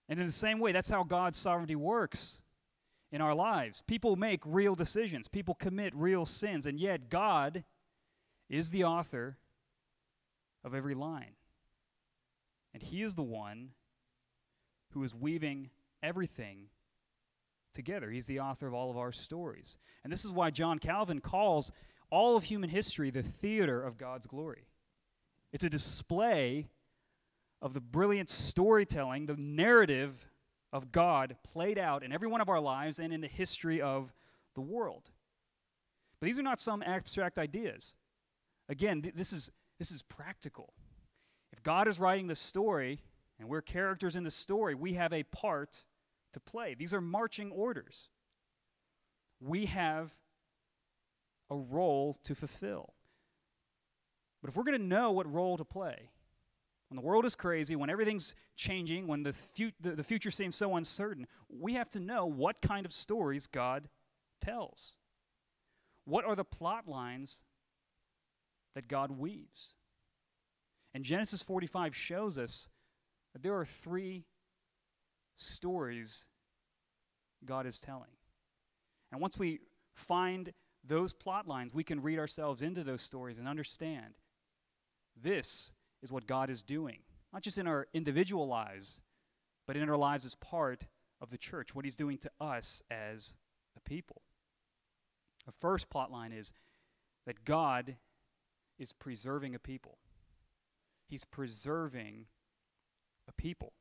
And 0.08 0.20
in 0.20 0.26
the 0.26 0.32
same 0.32 0.58
way, 0.58 0.72
that's 0.72 0.90
how 0.90 1.02
God's 1.02 1.38
sovereignty 1.38 1.76
works 1.76 2.42
in 3.10 3.20
our 3.20 3.34
lives. 3.34 3.82
People 3.86 4.16
make 4.16 4.40
real 4.44 4.74
decisions, 4.74 5.28
people 5.28 5.54
commit 5.54 5.94
real 5.94 6.26
sins, 6.26 6.66
and 6.66 6.78
yet 6.78 7.08
God 7.08 7.64
is 8.50 8.70
the 8.70 8.84
author 8.84 9.38
of 10.64 10.74
every 10.74 10.94
line. 10.94 11.36
And 12.72 12.82
He 12.82 13.02
is 13.02 13.14
the 13.14 13.22
one 13.22 13.70
who 14.90 15.02
is 15.04 15.14
weaving 15.14 15.70
everything 16.02 16.68
together. 17.72 18.10
He's 18.10 18.26
the 18.26 18.40
author 18.40 18.66
of 18.66 18.74
all 18.74 18.90
of 18.90 18.96
our 18.96 19.12
stories. 19.12 19.76
And 20.02 20.12
this 20.12 20.24
is 20.24 20.30
why 20.30 20.50
John 20.50 20.78
Calvin 20.78 21.20
calls 21.20 21.72
all 22.10 22.36
of 22.36 22.44
human 22.44 22.70
history 22.70 23.10
the 23.10 23.22
theater 23.22 23.82
of 23.82 23.98
God's 23.98 24.26
glory. 24.26 24.66
It's 25.52 25.64
a 25.64 25.70
display 25.70 26.68
of 27.62 27.74
the 27.74 27.80
brilliant 27.80 28.28
storytelling, 28.28 29.26
the 29.26 29.36
narrative 29.36 30.28
of 30.72 30.90
God 30.90 31.36
played 31.44 31.78
out 31.78 32.02
in 32.02 32.12
every 32.12 32.28
one 32.28 32.40
of 32.40 32.48
our 32.48 32.60
lives 32.60 32.98
and 32.98 33.12
in 33.12 33.20
the 33.20 33.28
history 33.28 33.80
of 33.80 34.12
the 34.54 34.60
world. 34.60 35.10
But 36.20 36.26
these 36.26 36.38
are 36.38 36.42
not 36.42 36.60
some 36.60 36.82
abstract 36.82 37.38
ideas. 37.38 37.96
Again, 38.68 39.02
th- 39.02 39.14
this 39.14 39.32
is 39.32 39.50
this 39.78 39.90
is 39.90 40.02
practical. 40.02 40.72
If 41.52 41.62
God 41.62 41.88
is 41.88 42.00
writing 42.00 42.26
the 42.26 42.36
story 42.36 43.00
and 43.38 43.48
we're 43.48 43.62
characters 43.62 44.16
in 44.16 44.24
the 44.24 44.30
story, 44.30 44.74
we 44.74 44.94
have 44.94 45.12
a 45.12 45.22
part 45.24 45.84
to 46.32 46.40
play. 46.40 46.74
These 46.74 46.94
are 46.94 47.00
marching 47.00 47.50
orders. 47.50 48.08
We 49.40 49.66
have 49.66 50.14
a 51.54 51.56
role 51.56 52.18
to 52.24 52.34
fulfill. 52.34 52.94
But 54.42 54.50
if 54.50 54.56
we're 54.56 54.64
going 54.64 54.78
to 54.78 54.84
know 54.84 55.12
what 55.12 55.32
role 55.32 55.56
to 55.56 55.64
play, 55.64 56.10
when 56.88 56.96
the 56.96 57.06
world 57.06 57.24
is 57.24 57.34
crazy, 57.34 57.76
when 57.76 57.88
everything's 57.88 58.34
changing, 58.56 59.06
when 59.06 59.22
the, 59.22 59.32
fu- 59.32 59.70
the, 59.80 59.92
the 59.92 60.04
future 60.04 60.30
seems 60.30 60.56
so 60.56 60.76
uncertain, 60.76 61.26
we 61.48 61.74
have 61.74 61.88
to 61.90 62.00
know 62.00 62.26
what 62.26 62.60
kind 62.60 62.84
of 62.84 62.92
stories 62.92 63.46
God 63.46 63.88
tells. 64.40 64.98
What 66.04 66.24
are 66.24 66.36
the 66.36 66.44
plot 66.44 66.86
lines 66.86 67.44
that 68.74 68.88
God 68.88 69.12
weaves? 69.12 69.76
And 70.92 71.04
Genesis 71.04 71.42
45 71.42 71.96
shows 71.96 72.36
us 72.36 72.68
that 73.32 73.42
there 73.42 73.56
are 73.56 73.64
three 73.64 74.24
stories 75.36 76.26
God 77.44 77.66
is 77.66 77.80
telling. 77.80 78.10
And 79.10 79.20
once 79.20 79.38
we 79.38 79.60
find 79.94 80.52
those 80.86 81.12
plot 81.12 81.46
lines, 81.48 81.74
we 81.74 81.84
can 81.84 82.02
read 82.02 82.18
ourselves 82.18 82.62
into 82.62 82.84
those 82.84 83.02
stories 83.02 83.38
and 83.38 83.48
understand 83.48 84.14
this 85.20 85.72
is 86.02 86.12
what 86.12 86.26
God 86.26 86.50
is 86.50 86.62
doing, 86.62 86.98
not 87.32 87.42
just 87.42 87.58
in 87.58 87.66
our 87.66 87.86
individual 87.94 88.46
lives, 88.46 89.00
but 89.66 89.76
in 89.76 89.88
our 89.88 89.96
lives 89.96 90.26
as 90.26 90.34
part 90.34 90.84
of 91.20 91.30
the 91.30 91.38
church, 91.38 91.74
what 91.74 91.84
He's 91.84 91.96
doing 91.96 92.18
to 92.18 92.30
us 92.40 92.82
as 92.90 93.36
a 93.76 93.80
people. 93.80 94.22
The 95.46 95.52
first 95.60 95.88
plot 95.90 96.10
line 96.10 96.32
is 96.32 96.52
that 97.26 97.44
God 97.44 97.96
is 98.78 98.92
preserving 98.92 99.54
a 99.54 99.58
people. 99.58 99.98
He's 101.08 101.24
preserving 101.24 102.26
a 103.28 103.32
people. 103.32 103.72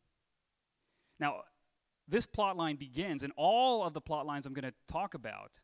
Now, 1.19 1.41
this 2.07 2.25
plot 2.25 2.57
line 2.57 2.75
begins, 2.75 3.23
and 3.23 3.33
all 3.35 3.83
of 3.83 3.93
the 3.93 4.01
plot 4.01 4.25
lines 4.25 4.45
I'm 4.45 4.53
going 4.53 4.63
to 4.63 4.73
talk 4.87 5.13
about 5.13 5.59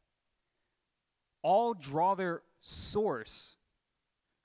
all 1.41 1.74
draw 1.74 2.15
their 2.15 2.41
source 2.62 3.55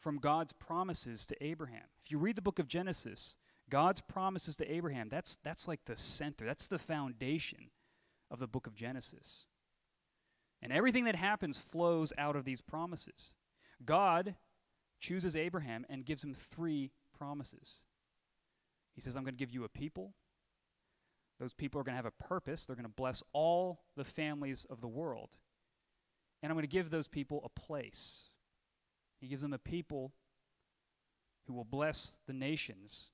from 0.00 0.18
God's 0.18 0.52
promises 0.52 1.26
to 1.26 1.44
Abraham. 1.44 1.84
If 2.04 2.10
you 2.10 2.18
read 2.18 2.36
the 2.36 2.42
book 2.42 2.58
of 2.58 2.68
Genesis, 2.68 3.36
God's 3.70 4.00
promises 4.00 4.56
to 4.56 4.70
Abraham, 4.70 5.08
that's, 5.08 5.36
that's 5.42 5.66
like 5.66 5.80
the 5.86 5.96
center, 5.96 6.44
that's 6.44 6.66
the 6.66 6.78
foundation 6.78 7.70
of 8.30 8.38
the 8.38 8.46
book 8.46 8.66
of 8.66 8.74
Genesis. 8.74 9.46
And 10.60 10.72
everything 10.72 11.04
that 11.04 11.16
happens 11.16 11.58
flows 11.58 12.12
out 12.18 12.36
of 12.36 12.44
these 12.44 12.60
promises. 12.60 13.34
God 13.84 14.34
chooses 15.00 15.36
Abraham 15.36 15.84
and 15.88 16.04
gives 16.04 16.24
him 16.24 16.34
three 16.34 16.90
promises. 17.16 17.82
He 18.94 19.00
says, 19.00 19.16
I'm 19.16 19.24
going 19.24 19.34
to 19.34 19.38
give 19.38 19.50
you 19.52 19.64
a 19.64 19.68
people. 19.68 20.14
Those 21.40 21.52
people 21.52 21.80
are 21.80 21.84
going 21.84 21.94
to 21.94 22.02
have 22.02 22.06
a 22.06 22.22
purpose. 22.22 22.64
They're 22.64 22.76
going 22.76 22.84
to 22.84 22.88
bless 22.88 23.22
all 23.32 23.82
the 23.96 24.04
families 24.04 24.66
of 24.70 24.80
the 24.80 24.88
world. 24.88 25.30
And 26.44 26.50
I'm 26.50 26.56
going 26.56 26.64
to 26.64 26.68
give 26.68 26.90
those 26.90 27.08
people 27.08 27.40
a 27.42 27.48
place. 27.48 28.24
He 29.18 29.28
gives 29.28 29.40
them 29.40 29.54
a 29.54 29.58
people 29.58 30.12
who 31.46 31.54
will 31.54 31.64
bless 31.64 32.18
the 32.26 32.34
nations 32.34 33.08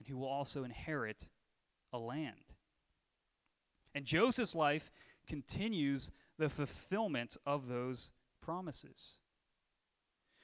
and 0.00 0.08
who 0.08 0.18
will 0.18 0.26
also 0.26 0.64
inherit 0.64 1.28
a 1.92 1.98
land. 1.98 2.34
And 3.94 4.04
Joseph's 4.04 4.56
life 4.56 4.90
continues 5.28 6.10
the 6.36 6.48
fulfillment 6.48 7.36
of 7.46 7.68
those 7.68 8.10
promises. 8.42 9.18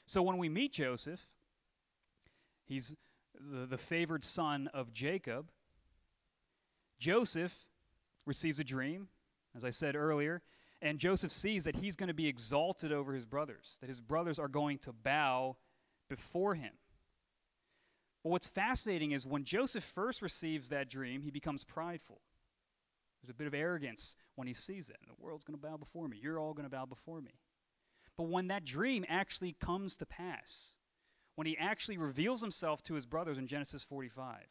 So 0.06 0.22
when 0.22 0.38
we 0.38 0.48
meet 0.48 0.72
Joseph, 0.72 1.26
he's 2.64 2.94
the, 3.34 3.66
the 3.66 3.76
favored 3.76 4.22
son 4.22 4.70
of 4.72 4.92
Jacob. 4.92 5.50
Joseph 6.96 7.56
receives 8.24 8.60
a 8.60 8.64
dream, 8.64 9.08
as 9.56 9.64
I 9.64 9.70
said 9.70 9.96
earlier, 9.96 10.42
and 10.82 10.98
Joseph 10.98 11.30
sees 11.30 11.64
that 11.64 11.76
he's 11.76 11.96
going 11.96 12.08
to 12.08 12.14
be 12.14 12.26
exalted 12.26 12.92
over 12.92 13.12
his 13.12 13.26
brothers, 13.26 13.76
that 13.80 13.88
his 13.88 14.00
brothers 14.00 14.38
are 14.38 14.48
going 14.48 14.78
to 14.78 14.92
bow 14.92 15.56
before 16.08 16.54
him. 16.54 16.72
Well, 18.22 18.32
what's 18.32 18.46
fascinating 18.46 19.12
is 19.12 19.26
when 19.26 19.44
Joseph 19.44 19.84
first 19.84 20.22
receives 20.22 20.68
that 20.68 20.90
dream, 20.90 21.22
he 21.22 21.30
becomes 21.30 21.64
prideful. 21.64 22.20
There's 23.22 23.30
a 23.30 23.34
bit 23.34 23.46
of 23.46 23.54
arrogance 23.54 24.16
when 24.34 24.46
he 24.48 24.54
sees 24.54 24.88
it. 24.88 24.96
The 25.06 25.14
world's 25.22 25.44
going 25.44 25.58
to 25.58 25.66
bow 25.66 25.76
before 25.76 26.08
me. 26.08 26.18
You're 26.20 26.38
all 26.38 26.54
going 26.54 26.68
to 26.68 26.74
bow 26.74 26.86
before 26.86 27.20
me. 27.20 27.40
But 28.16 28.28
when 28.28 28.48
that 28.48 28.64
dream 28.64 29.04
actually 29.08 29.56
comes 29.60 29.96
to 29.96 30.06
pass, 30.06 30.76
when 31.36 31.46
he 31.46 31.56
actually 31.58 31.98
reveals 31.98 32.40
himself 32.40 32.82
to 32.84 32.94
his 32.94 33.06
brothers 33.06 33.38
in 33.38 33.46
Genesis 33.46 33.84
45, 33.84 34.44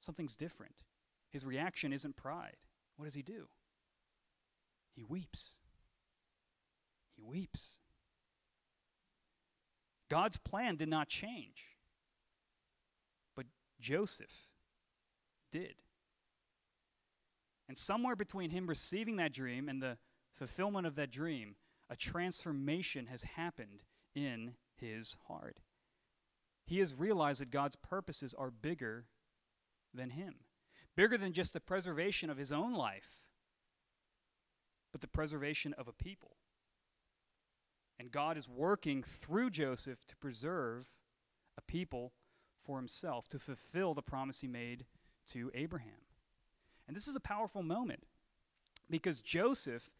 something's 0.00 0.36
different. 0.36 0.82
His 1.30 1.44
reaction 1.44 1.92
isn't 1.92 2.16
pride. 2.16 2.56
What 2.96 3.06
does 3.06 3.14
he 3.14 3.22
do? 3.22 3.48
He 4.94 5.02
weeps. 5.02 5.58
He 7.16 7.22
weeps. 7.22 7.78
God's 10.10 10.38
plan 10.38 10.76
did 10.76 10.88
not 10.88 11.08
change, 11.08 11.76
but 13.34 13.46
Joseph 13.80 14.30
did. 15.50 15.74
And 17.68 17.76
somewhere 17.76 18.14
between 18.14 18.50
him 18.50 18.66
receiving 18.66 19.16
that 19.16 19.32
dream 19.32 19.68
and 19.68 19.82
the 19.82 19.96
fulfillment 20.34 20.86
of 20.86 20.94
that 20.96 21.10
dream, 21.10 21.56
a 21.88 21.96
transformation 21.96 23.06
has 23.06 23.22
happened 23.22 23.82
in 24.14 24.54
his 24.76 25.16
heart. 25.26 25.58
He 26.66 26.78
has 26.78 26.94
realized 26.94 27.40
that 27.40 27.50
God's 27.50 27.76
purposes 27.76 28.34
are 28.34 28.50
bigger 28.50 29.06
than 29.92 30.10
him, 30.10 30.34
bigger 30.96 31.18
than 31.18 31.32
just 31.32 31.52
the 31.52 31.60
preservation 31.60 32.30
of 32.30 32.36
his 32.36 32.52
own 32.52 32.74
life, 32.74 33.23
but 34.94 35.00
the 35.00 35.08
preservation 35.08 35.74
of 35.76 35.88
a 35.88 35.92
people. 35.92 36.36
And 37.98 38.12
God 38.12 38.38
is 38.38 38.48
working 38.48 39.02
through 39.02 39.50
Joseph 39.50 39.98
to 40.06 40.16
preserve 40.18 40.86
a 41.58 41.62
people 41.62 42.12
for 42.64 42.76
himself, 42.76 43.26
to 43.30 43.40
fulfill 43.40 43.94
the 43.94 44.02
promise 44.02 44.40
he 44.40 44.46
made 44.46 44.86
to 45.30 45.50
Abraham. 45.52 46.06
And 46.86 46.96
this 46.96 47.08
is 47.08 47.16
a 47.16 47.20
powerful 47.20 47.64
moment 47.64 48.04
because 48.88 49.20
Joseph 49.20 49.90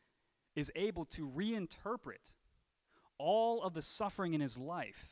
is 0.55 0.71
able 0.77 1.07
to 1.07 1.29
reinterpret 1.29 2.31
all 3.19 3.65
of 3.65 3.75
the 3.75 3.83
suffering 3.83 4.33
in 4.33 4.41
his 4.41 4.57
life 4.57 5.09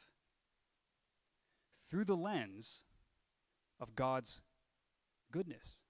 through 1.90 2.04
the 2.04 2.16
lens 2.16 2.84
of 3.80 3.96
God's 3.96 4.42
goodness. 5.32 5.82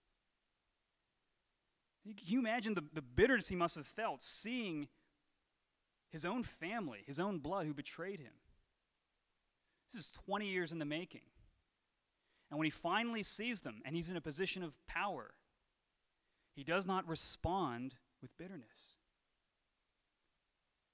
Can 2.05 2.17
you 2.25 2.41
imagine 2.41 2.75
the, 2.75 2.85
the 2.93 3.03
bitterness 3.03 3.49
he 3.49 3.57
must 3.57 3.77
have 3.77 3.87
felt 3.87 4.23
seeing 4.23 4.89
his 6.11 6.25
own 6.25 6.43
family, 6.43 7.05
his 7.07 7.21
own 7.21 7.39
blood, 7.39 7.67
who 7.67 7.75
betrayed 7.75 8.21
him? 8.21 8.33
This 9.93 10.05
is 10.05 10.11
20 10.11 10.47
years 10.47 10.73
in 10.73 10.79
the 10.79 10.85
making. 10.85 11.23
And 12.51 12.59
when 12.59 12.67
he 12.67 12.71
finally 12.71 13.23
sees 13.23 13.61
them 13.61 13.83
and 13.85 13.95
he's 13.95 14.11
in 14.11 14.17
a 14.17 14.21
position 14.21 14.63
of 14.63 14.75
power, 14.87 15.33
he 16.55 16.65
does 16.65 16.87
not 16.87 17.09
respond 17.09 17.95
with 18.21 18.37
bitterness, 18.37 18.97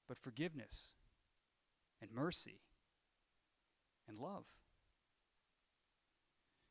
but 0.06 0.18
forgiveness 0.18 0.94
and 2.00 2.12
mercy 2.12 2.60
and 4.08 4.18
love. 4.18 4.44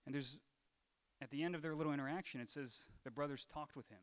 And 0.06 0.16
there's, 0.16 0.38
at 1.22 1.32
the 1.32 1.44
end 1.44 1.54
of 1.54 1.62
their 1.62 1.76
little 1.76 1.92
interaction, 1.92 2.40
it 2.40 2.50
says 2.50 2.86
the 3.04 3.12
brothers 3.12 3.46
talked 3.46 3.76
with 3.76 3.90
him. 3.90 4.00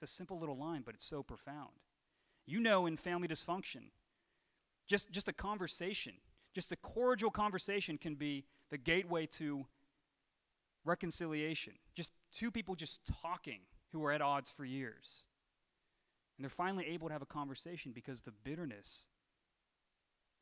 It's 0.00 0.10
a 0.10 0.14
simple 0.14 0.38
little 0.38 0.56
line, 0.56 0.82
but 0.84 0.94
it's 0.94 1.04
so 1.04 1.22
profound. 1.22 1.70
You 2.46 2.60
know, 2.60 2.86
in 2.86 2.96
family 2.96 3.28
dysfunction, 3.28 3.90
just, 4.86 5.10
just 5.10 5.28
a 5.28 5.32
conversation, 5.32 6.14
just 6.54 6.72
a 6.72 6.76
cordial 6.76 7.30
conversation 7.30 7.96
can 7.96 8.14
be 8.14 8.44
the 8.70 8.78
gateway 8.78 9.26
to 9.26 9.66
reconciliation. 10.84 11.74
Just 11.94 12.12
two 12.32 12.50
people 12.50 12.74
just 12.74 13.00
talking 13.22 13.60
who 13.92 14.04
are 14.04 14.12
at 14.12 14.20
odds 14.20 14.50
for 14.50 14.64
years. 14.64 15.24
And 16.36 16.44
they're 16.44 16.50
finally 16.50 16.86
able 16.88 17.08
to 17.08 17.12
have 17.12 17.22
a 17.22 17.26
conversation 17.26 17.92
because 17.92 18.22
the 18.22 18.32
bitterness 18.32 19.06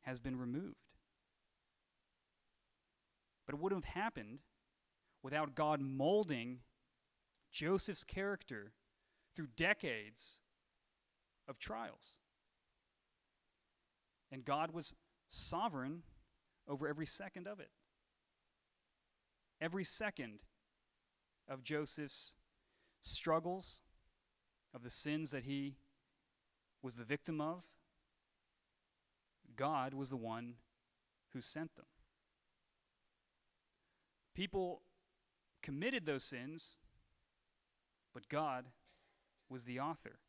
has 0.01 0.19
been 0.19 0.37
removed. 0.37 0.75
But 3.45 3.55
it 3.55 3.61
wouldn't 3.61 3.85
have 3.85 3.93
happened 3.93 4.39
without 5.21 5.55
God 5.55 5.81
molding 5.81 6.59
Joseph's 7.51 8.03
character 8.03 8.73
through 9.35 9.47
decades 9.55 10.39
of 11.47 11.59
trials. 11.59 12.19
And 14.31 14.45
God 14.45 14.71
was 14.71 14.93
sovereign 15.29 16.03
over 16.67 16.87
every 16.87 17.05
second 17.05 17.47
of 17.47 17.59
it. 17.59 17.69
Every 19.61 19.83
second 19.83 20.39
of 21.47 21.63
Joseph's 21.63 22.35
struggles, 23.01 23.81
of 24.73 24.83
the 24.83 24.89
sins 24.89 25.31
that 25.31 25.43
he 25.43 25.75
was 26.81 26.95
the 26.95 27.03
victim 27.03 27.39
of, 27.39 27.63
God 29.55 29.93
was 29.93 30.09
the 30.09 30.17
one 30.17 30.55
who 31.33 31.41
sent 31.41 31.75
them. 31.75 31.85
People 34.33 34.81
committed 35.61 36.05
those 36.05 36.23
sins, 36.23 36.77
but 38.13 38.27
God 38.29 38.65
was 39.53 39.63
the 39.63 39.79
author. 39.79 40.19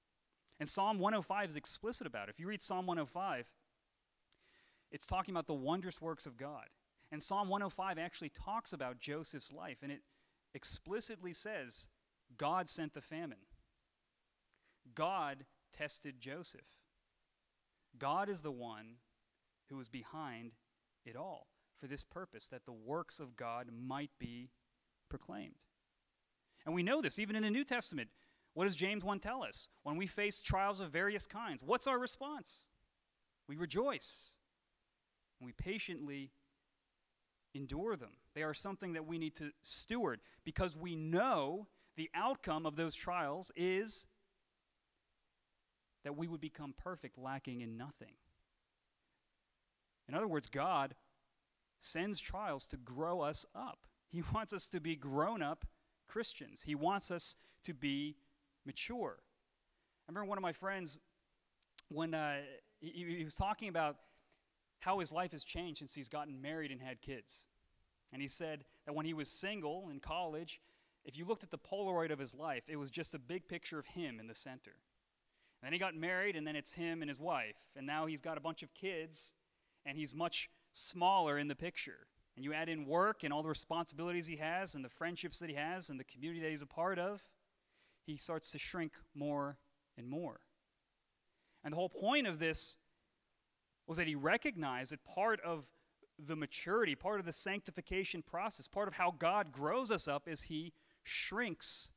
And 0.61 0.69
Psalm 0.69 1.01
105 1.01 1.49
is 1.49 1.57
explicit 1.57 2.07
about 2.07 2.29
it. 2.29 2.33
If 2.33 2.39
you 2.39 2.47
read 2.47 2.63
Psalm 2.63 2.87
105, 2.87 3.47
it's 4.93 5.07
talking 5.07 5.35
about 5.35 5.49
the 5.49 5.55
wondrous 5.55 6.01
works 6.01 6.27
of 6.27 6.37
God. 6.37 6.67
And 7.11 7.23
Psalm 7.23 7.49
105 7.49 7.99
actually 7.99 8.31
talks 8.31 8.73
about 8.73 9.01
Joseph's 9.01 9.53
life, 9.53 9.79
and 9.83 9.91
it 9.91 10.03
explicitly 10.55 11.33
says, 11.33 11.89
God 12.37 12.71
sent 12.71 12.95
the 12.95 13.01
famine. 13.01 13.39
God 14.95 15.45
tested 15.73 16.21
Joseph. 16.21 16.67
God 17.99 18.29
is 18.29 18.43
the 18.43 18.53
one 18.53 18.97
who 19.69 19.77
was 19.77 19.89
behind 19.89 20.53
it 21.05 21.17
all 21.17 21.49
for 21.81 21.87
this 21.87 22.05
purpose, 22.05 22.47
that 22.47 22.65
the 22.65 22.73
works 22.73 23.19
of 23.19 23.37
God 23.37 23.69
might 23.73 24.11
be 24.19 24.51
proclaimed. 25.09 25.57
And 26.65 26.75
we 26.75 26.83
know 26.83 27.03
this 27.03 27.19
even 27.19 27.37
in 27.37 27.43
the 27.43 27.51
New 27.51 27.65
Testament. 27.65 28.09
What 28.55 28.65
does 28.65 28.77
James 28.77 29.05
1 29.05 29.19
tell 29.19 29.43
us? 29.43 29.69
When 29.83 29.97
we 29.97 30.07
face 30.07 30.41
trials 30.41 30.81
of 30.81 30.91
various 30.91 31.27
kinds, 31.27 31.63
what's 31.63 31.87
our 31.87 31.99
response? 31.99 32.71
We 33.49 33.57
rejoice. 33.57 34.37
And 35.39 35.47
we 35.47 35.53
patiently 35.53 36.31
endure 37.55 37.97
them. 37.97 38.13
They 38.35 38.43
are 38.43 38.55
something 38.55 38.93
that 38.95 39.07
we 39.07 39.19
need 39.19 39.35
to 39.37 39.51
steward 39.63 40.21
because 40.45 40.77
we 40.77 40.95
know 40.95 41.67
the 41.97 42.11
outcome 42.15 42.65
of 42.67 42.77
those 42.77 42.95
trials 42.95 43.53
is 43.57 44.07
that 46.05 46.17
we 46.17 46.29
would 46.29 46.41
become 46.41 46.75
perfect, 46.77 47.19
lacking 47.19 47.61
in 47.61 47.77
nothing. 47.77 48.15
In 50.09 50.15
other 50.15 50.29
words, 50.29 50.49
God 50.49 50.95
sends 51.81 52.21
trials 52.21 52.67
to 52.67 52.77
grow 52.77 53.21
us 53.21 53.47
up. 53.55 53.79
He 54.11 54.23
wants 54.33 54.53
us 54.53 54.67
to 54.69 54.81
be 54.81 54.97
grown 54.97 55.43
up 55.43 55.65
Christians, 56.07 56.63
He 56.63 56.75
wants 56.75 57.11
us 57.11 57.35
to 57.65 57.75
be 57.75 58.15
mature. 58.67 59.19
I 60.07 60.13
remember 60.13 60.29
one 60.29 60.39
of 60.39 60.43
my 60.43 60.53
friends 60.53 61.01
when 61.89 62.15
uh, 62.15 62.37
he, 62.81 63.17
he 63.19 63.25
was 63.25 63.35
talking 63.35 63.69
about 63.69 63.97
how 64.81 64.99
his 64.99 65.13
life 65.13 65.33
has 65.33 65.45
changed 65.45 65.79
since 65.79 65.95
he's 65.95 66.09
gotten 66.09 66.41
married 66.41 66.71
and 66.71 66.81
had 66.81 67.01
kids. 67.01 67.47
And 68.13 68.21
he 68.21 68.29
said 68.29 68.65
that 68.87 68.95
when 68.95 69.07
he 69.07 69.15
was 69.15 69.29
single 69.29 69.89
in 69.91 69.99
college, 69.99 70.61
if 71.05 71.17
you 71.17 71.25
looked 71.25 71.43
at 71.43 71.51
the 71.51 71.59
Polaroid 71.59 72.13
of 72.13 72.19
his 72.19 72.35
life, 72.35 72.65
it 72.69 72.77
was 72.77 72.91
just 72.91 73.15
a 73.15 73.19
big 73.19 73.49
picture 73.49 73.79
of 73.79 73.87
him 73.87 74.21
in 74.21 74.27
the 74.27 74.35
center. 74.35 74.73
And 75.61 75.67
then 75.67 75.73
he 75.73 75.79
got 75.79 75.95
married, 75.95 76.37
and 76.37 76.47
then 76.47 76.57
it's 76.57 76.73
him 76.73 77.03
and 77.03 77.09
his 77.09 77.19
wife. 77.19 77.57
And 77.77 77.87
now 77.87 78.07
he's 78.07 78.21
got 78.21 78.37
a 78.37 78.41
bunch 78.41 78.63
of 78.63 78.73
kids, 78.75 79.33
and 79.87 79.97
he's 79.97 80.15
much 80.15 80.51
smaller 80.73 81.39
in 81.39 81.49
the 81.49 81.55
picture. 81.55 82.07
And 82.37 82.45
you 82.45 82.53
add 82.53 82.69
in 82.69 82.87
work 82.87 83.25
and 83.25 83.33
all 83.33 83.43
the 83.43 83.49
responsibilities 83.49 84.27
he 84.27 84.37
has, 84.37 84.75
and 84.75 84.85
the 84.85 84.91
friendships 84.91 85.39
that 85.39 85.49
he 85.49 85.55
has, 85.55 85.89
and 85.89 85.99
the 85.99 86.05
community 86.05 86.43
that 86.43 86.51
he's 86.51 86.63
a 86.63 86.67
part 86.67 86.99
of, 86.99 87.23
he 88.07 88.17
starts 88.17 88.51
to 88.53 88.59
shrink 88.59 88.93
more 89.15 89.59
and 89.97 90.09
more. 90.09 90.41
And 91.63 91.73
the 91.73 91.77
whole 91.77 91.89
point 91.89 92.27
of 92.27 92.39
this 92.39 92.77
was 93.87 93.99
that 93.99 94.07
he 94.07 94.15
recognized 94.15 94.93
that 94.93 95.05
part 95.05 95.41
of 95.41 95.65
the 96.19 96.37
maturity, 96.37 96.95
part 96.95 97.21
of 97.21 97.27
the 97.27 97.33
sanctification 97.33 98.23
process, 98.23 98.69
part 98.69 98.89
of 98.89 98.95
how 98.95 99.15
God 99.19 99.53
grows 99.53 99.91
us 99.91 100.07
up 100.07 100.29
is 100.29 100.43
he 100.43 100.73
shrinks 101.03 101.91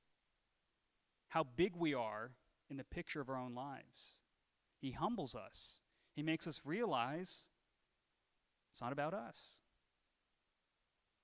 how 1.29 1.43
big 1.43 1.75
we 1.75 1.93
are 1.93 2.31
in 2.69 2.77
the 2.77 2.83
picture 2.83 3.21
of 3.21 3.29
our 3.29 3.37
own 3.37 3.53
lives. 3.53 4.21
He 4.79 4.91
humbles 4.91 5.35
us. 5.35 5.81
He 6.15 6.23
makes 6.23 6.47
us 6.47 6.61
realize 6.65 7.49
it's 8.71 8.81
not 8.81 8.91
about 8.91 9.13
us. 9.13 9.61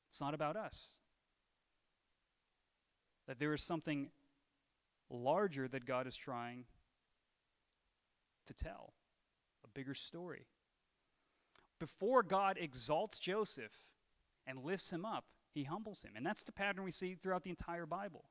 It's 0.09 0.21
not 0.21 0.33
about 0.33 0.55
us. 0.55 0.99
That 3.27 3.39
there 3.39 3.53
is 3.53 3.63
something 3.63 4.09
larger 5.13 5.67
that 5.67 5.85
God 5.85 6.07
is 6.07 6.15
trying 6.15 6.65
to 8.47 8.53
tell, 8.53 8.93
a 9.63 9.67
bigger 9.69 9.93
story. 9.93 10.47
Before 11.79 12.23
God 12.23 12.57
exalts 12.59 13.19
Joseph 13.19 13.73
and 14.45 14.63
lifts 14.63 14.89
him 14.89 15.05
up, 15.05 15.25
he 15.53 15.63
humbles 15.63 16.01
him. 16.01 16.11
And 16.15 16.25
that's 16.25 16.43
the 16.43 16.51
pattern 16.51 16.83
we 16.83 16.91
see 16.91 17.15
throughout 17.15 17.43
the 17.43 17.49
entire 17.49 17.85
Bible. 17.85 18.25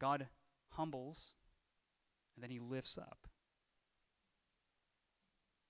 God 0.00 0.28
humbles, 0.70 1.34
and 2.36 2.42
then 2.42 2.50
he 2.50 2.60
lifts 2.60 2.96
up. 2.96 3.28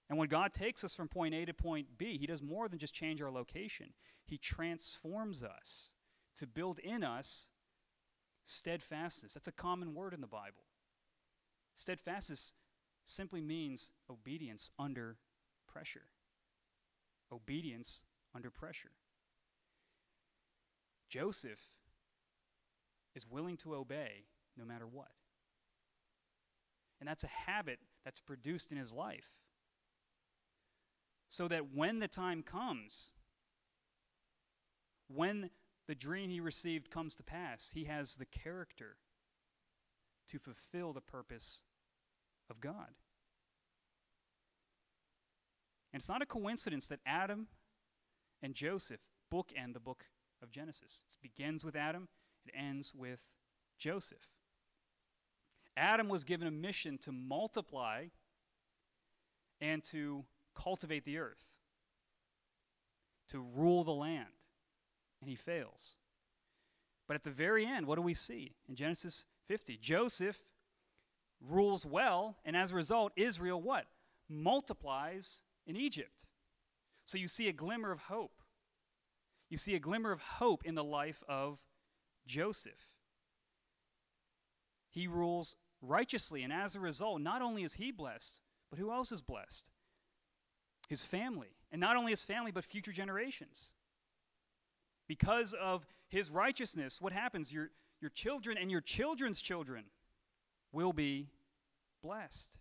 And 0.08 0.18
when 0.18 0.28
God 0.28 0.54
takes 0.54 0.84
us 0.84 0.94
from 0.94 1.08
point 1.08 1.34
A 1.34 1.44
to 1.44 1.52
point 1.52 1.98
B, 1.98 2.16
He 2.18 2.26
does 2.26 2.42
more 2.42 2.68
than 2.68 2.78
just 2.78 2.94
change 2.94 3.20
our 3.20 3.30
location. 3.30 3.92
He 4.24 4.38
transforms 4.38 5.42
us 5.42 5.92
to 6.36 6.46
build 6.46 6.78
in 6.78 7.04
us 7.04 7.48
steadfastness. 8.48 9.34
That's 9.34 9.48
a 9.48 9.52
common 9.52 9.94
word 9.94 10.14
in 10.14 10.20
the 10.20 10.26
Bible. 10.26 10.64
Steadfastness 11.74 12.54
simply 13.04 13.40
means 13.40 13.90
obedience 14.10 14.70
under 14.78 15.16
pressure. 15.66 16.06
Obedience 17.30 18.02
under 18.34 18.50
pressure. 18.50 18.90
Joseph 21.10 21.60
is 23.14 23.26
willing 23.28 23.56
to 23.58 23.74
obey 23.74 24.24
no 24.56 24.64
matter 24.64 24.86
what. 24.86 25.10
And 27.00 27.08
that's 27.08 27.24
a 27.24 27.28
habit 27.46 27.78
that's 28.04 28.20
produced 28.20 28.72
in 28.72 28.78
his 28.78 28.92
life 28.92 29.30
so 31.28 31.48
that 31.48 31.74
when 31.74 31.98
the 31.98 32.08
time 32.08 32.42
comes, 32.42 33.10
when 35.08 35.50
the 35.88 35.94
dream 35.94 36.28
he 36.30 36.38
received 36.38 36.90
comes 36.90 37.14
to 37.16 37.22
pass, 37.22 37.70
he 37.74 37.84
has 37.84 38.14
the 38.14 38.26
character 38.26 38.96
to 40.28 40.38
fulfill 40.38 40.92
the 40.92 41.00
purpose 41.00 41.62
of 42.50 42.60
God. 42.60 42.94
And 45.92 46.00
it's 46.00 46.08
not 46.08 46.22
a 46.22 46.26
coincidence 46.26 46.86
that 46.88 47.00
Adam 47.06 47.48
and 48.42 48.54
Joseph 48.54 49.00
bookend 49.32 49.72
the 49.72 49.80
book 49.80 50.04
of 50.42 50.50
Genesis. 50.50 51.02
It 51.10 51.16
begins 51.22 51.64
with 51.64 51.74
Adam, 51.74 52.08
it 52.44 52.52
ends 52.56 52.92
with 52.94 53.20
Joseph. 53.78 54.28
Adam 55.74 56.08
was 56.08 56.24
given 56.24 56.46
a 56.46 56.50
mission 56.50 56.98
to 56.98 57.12
multiply 57.12 58.06
and 59.60 59.82
to 59.84 60.24
cultivate 60.54 61.04
the 61.06 61.18
earth, 61.18 61.48
to 63.28 63.40
rule 63.40 63.84
the 63.84 63.92
land, 63.92 64.26
and 65.20 65.28
he 65.28 65.36
fails. 65.36 65.94
But 67.06 67.14
at 67.14 67.24
the 67.24 67.30
very 67.30 67.66
end, 67.66 67.86
what 67.86 67.96
do 67.96 68.02
we 68.02 68.14
see 68.14 68.54
in 68.68 68.74
Genesis 68.74 69.26
50? 69.46 69.78
Joseph 69.78 70.38
rules 71.40 71.86
well, 71.86 72.36
and 72.44 72.56
as 72.56 72.70
a 72.70 72.74
result, 72.74 73.12
Israel 73.16 73.60
what? 73.60 73.86
Multiplies 74.28 75.42
in 75.66 75.76
Egypt. 75.76 76.26
So 77.04 77.16
you 77.16 77.28
see 77.28 77.48
a 77.48 77.52
glimmer 77.52 77.90
of 77.90 78.00
hope. 78.00 78.42
You 79.48 79.56
see 79.56 79.74
a 79.74 79.80
glimmer 79.80 80.12
of 80.12 80.20
hope 80.20 80.64
in 80.64 80.74
the 80.74 80.84
life 80.84 81.22
of 81.26 81.58
Joseph. 82.26 82.92
He 84.90 85.06
rules 85.06 85.56
righteously, 85.80 86.42
and 86.42 86.52
as 86.52 86.74
a 86.74 86.80
result, 86.80 87.22
not 87.22 87.40
only 87.40 87.62
is 87.62 87.74
he 87.74 87.90
blessed, 87.90 88.40
but 88.68 88.78
who 88.78 88.90
else 88.92 89.10
is 89.12 89.22
blessed? 89.22 89.70
his 90.88 91.02
family. 91.02 91.48
And 91.70 91.80
not 91.80 91.96
only 91.96 92.10
his 92.12 92.24
family, 92.24 92.50
but 92.50 92.64
future 92.64 92.92
generations. 92.92 93.72
Because 95.08 95.54
of 95.54 95.86
his 96.08 96.30
righteousness, 96.30 97.00
what 97.00 97.12
happens? 97.12 97.52
Your, 97.52 97.70
your 98.00 98.10
children 98.10 98.56
and 98.58 98.70
your 98.70 98.82
children's 98.82 99.40
children 99.40 99.84
will 100.72 100.92
be 100.92 101.28
blessed. 102.02 102.58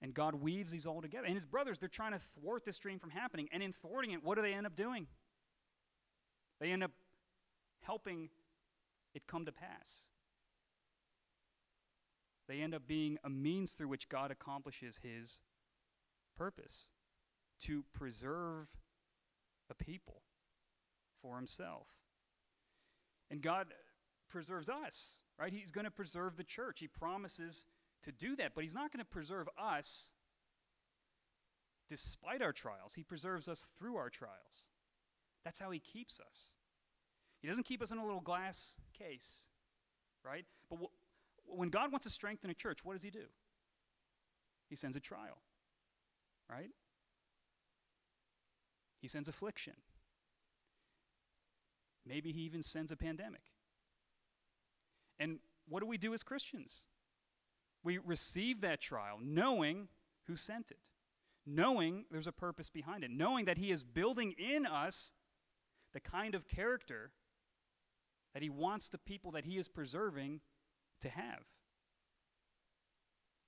And 0.00 0.12
God 0.12 0.34
weaves 0.34 0.72
these 0.72 0.86
all 0.86 1.00
together. 1.00 1.26
And 1.26 1.34
his 1.34 1.44
brothers, 1.44 1.78
they're 1.78 1.88
trying 1.88 2.12
to 2.12 2.18
thwart 2.18 2.64
this 2.64 2.78
dream 2.78 2.98
from 2.98 3.10
happening. 3.10 3.48
And 3.52 3.62
in 3.62 3.72
thwarting 3.72 4.10
it, 4.10 4.24
what 4.24 4.34
do 4.34 4.42
they 4.42 4.52
end 4.52 4.66
up 4.66 4.74
doing? 4.74 5.06
They 6.60 6.72
end 6.72 6.82
up 6.82 6.90
helping 7.82 8.30
it 9.14 9.26
come 9.26 9.44
to 9.44 9.52
pass. 9.52 10.08
They 12.48 12.60
end 12.60 12.74
up 12.74 12.82
being 12.86 13.18
a 13.22 13.30
means 13.30 13.72
through 13.72 13.88
which 13.88 14.08
God 14.08 14.30
accomplishes 14.30 14.98
his 15.02 15.40
purpose 16.36 16.88
to 17.60 17.84
preserve 17.92 18.66
a 19.72 19.84
people 19.84 20.22
for 21.20 21.36
himself. 21.36 21.86
And 23.30 23.40
God 23.40 23.68
preserves 24.28 24.68
us, 24.68 25.18
right? 25.38 25.52
He's 25.52 25.70
going 25.70 25.84
to 25.84 25.90
preserve 25.90 26.36
the 26.36 26.44
church. 26.44 26.80
He 26.80 26.88
promises 26.88 27.64
to 28.04 28.12
do 28.12 28.36
that, 28.36 28.52
but 28.54 28.64
He's 28.64 28.74
not 28.74 28.92
going 28.92 29.04
to 29.04 29.10
preserve 29.10 29.48
us 29.58 30.12
despite 31.88 32.42
our 32.42 32.52
trials. 32.52 32.94
He 32.94 33.02
preserves 33.02 33.48
us 33.48 33.66
through 33.78 33.96
our 33.96 34.10
trials. 34.10 34.68
That's 35.44 35.58
how 35.58 35.70
He 35.70 35.78
keeps 35.78 36.20
us. 36.20 36.54
He 37.40 37.48
doesn't 37.48 37.64
keep 37.64 37.82
us 37.82 37.90
in 37.90 37.98
a 37.98 38.04
little 38.04 38.20
glass 38.20 38.76
case, 38.96 39.48
right? 40.24 40.44
But 40.70 40.78
when 41.46 41.68
God 41.68 41.90
wants 41.90 42.06
to 42.06 42.12
strengthen 42.12 42.50
a 42.50 42.54
church, 42.54 42.84
what 42.84 42.94
does 42.94 43.02
He 43.02 43.10
do? 43.10 43.26
He 44.68 44.76
sends 44.76 44.96
a 44.96 45.00
trial, 45.00 45.38
right? 46.50 46.70
He 49.02 49.08
sends 49.08 49.28
affliction. 49.28 49.74
Maybe 52.06 52.32
he 52.32 52.42
even 52.42 52.62
sends 52.62 52.92
a 52.92 52.96
pandemic. 52.96 53.42
And 55.18 55.40
what 55.68 55.80
do 55.80 55.86
we 55.86 55.98
do 55.98 56.14
as 56.14 56.22
Christians? 56.22 56.86
We 57.84 57.98
receive 57.98 58.60
that 58.60 58.80
trial 58.80 59.18
knowing 59.20 59.88
who 60.28 60.36
sent 60.36 60.70
it, 60.70 60.78
knowing 61.44 62.04
there's 62.10 62.28
a 62.28 62.32
purpose 62.32 62.70
behind 62.70 63.02
it, 63.02 63.10
knowing 63.10 63.44
that 63.46 63.58
he 63.58 63.72
is 63.72 63.82
building 63.82 64.34
in 64.38 64.66
us 64.66 65.12
the 65.92 66.00
kind 66.00 66.34
of 66.34 66.48
character 66.48 67.10
that 68.34 68.42
he 68.42 68.50
wants 68.50 68.88
the 68.88 68.98
people 68.98 69.32
that 69.32 69.44
he 69.44 69.58
is 69.58 69.68
preserving 69.68 70.40
to 71.00 71.08
have. 71.08 71.42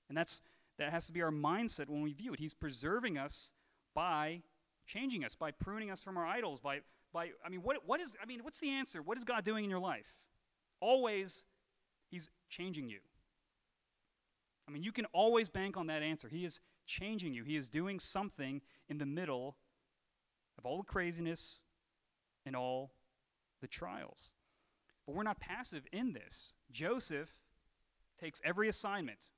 And 0.09 0.19
that's 0.19 0.43
that 0.79 0.91
has 0.91 1.07
to 1.07 1.13
be 1.13 1.23
our 1.23 1.31
mindset 1.31 1.89
when 1.89 2.03
we 2.03 2.13
view 2.13 2.33
it. 2.33 2.41
He's 2.41 2.55
preserving 2.55 3.17
us 3.17 3.53
by 3.95 4.43
changing 4.87 5.25
us, 5.25 5.35
by 5.35 5.51
pruning 5.51 5.91
us 5.91 6.03
from 6.03 6.17
our 6.17 6.27
idols, 6.27 6.61
by 6.61 6.81
by 7.13 7.31
I 7.45 7.49
mean 7.49 7.61
what 7.61 7.79
what 7.87 8.01
is 8.01 8.15
I 8.23 8.27
mean 8.27 8.41
what's 8.43 8.59
the 8.61 8.71
answer? 8.71 9.03
What 9.03 9.17
is 9.17 9.25
God 9.25 9.45
doing 9.45 9.65
in 9.65 9.71
your 9.71 9.81
life? 9.81 10.07
Always 10.81 11.45
he's 12.11 12.31
changing 12.49 12.89
you. 12.89 12.99
I 14.69 14.73
mean, 14.73 14.83
you 14.83 14.93
can 14.93 15.05
always 15.07 15.51
bank 15.51 15.77
on 15.77 15.89
that 15.89 16.03
answer. 16.03 16.29
He 16.29 16.45
is 16.45 16.61
changing 16.87 17.33
you, 17.35 17.45
He 17.45 17.57
is 17.57 17.69
doing 17.69 17.99
something 18.01 18.61
in 18.89 18.99
the 18.99 19.07
middle 19.07 19.57
of 20.59 20.67
all 20.67 20.79
the 20.79 20.85
craziness 20.85 21.65
and 22.47 22.55
all 22.55 22.93
the 23.61 23.67
trials. 23.67 24.33
But 25.07 25.15
we're 25.15 25.23
not 25.23 25.41
passive 25.41 25.87
in 25.93 26.13
this. 26.13 26.53
Joseph 26.71 27.31
takes 28.21 28.41
every 28.45 28.69
assignment 28.69 29.29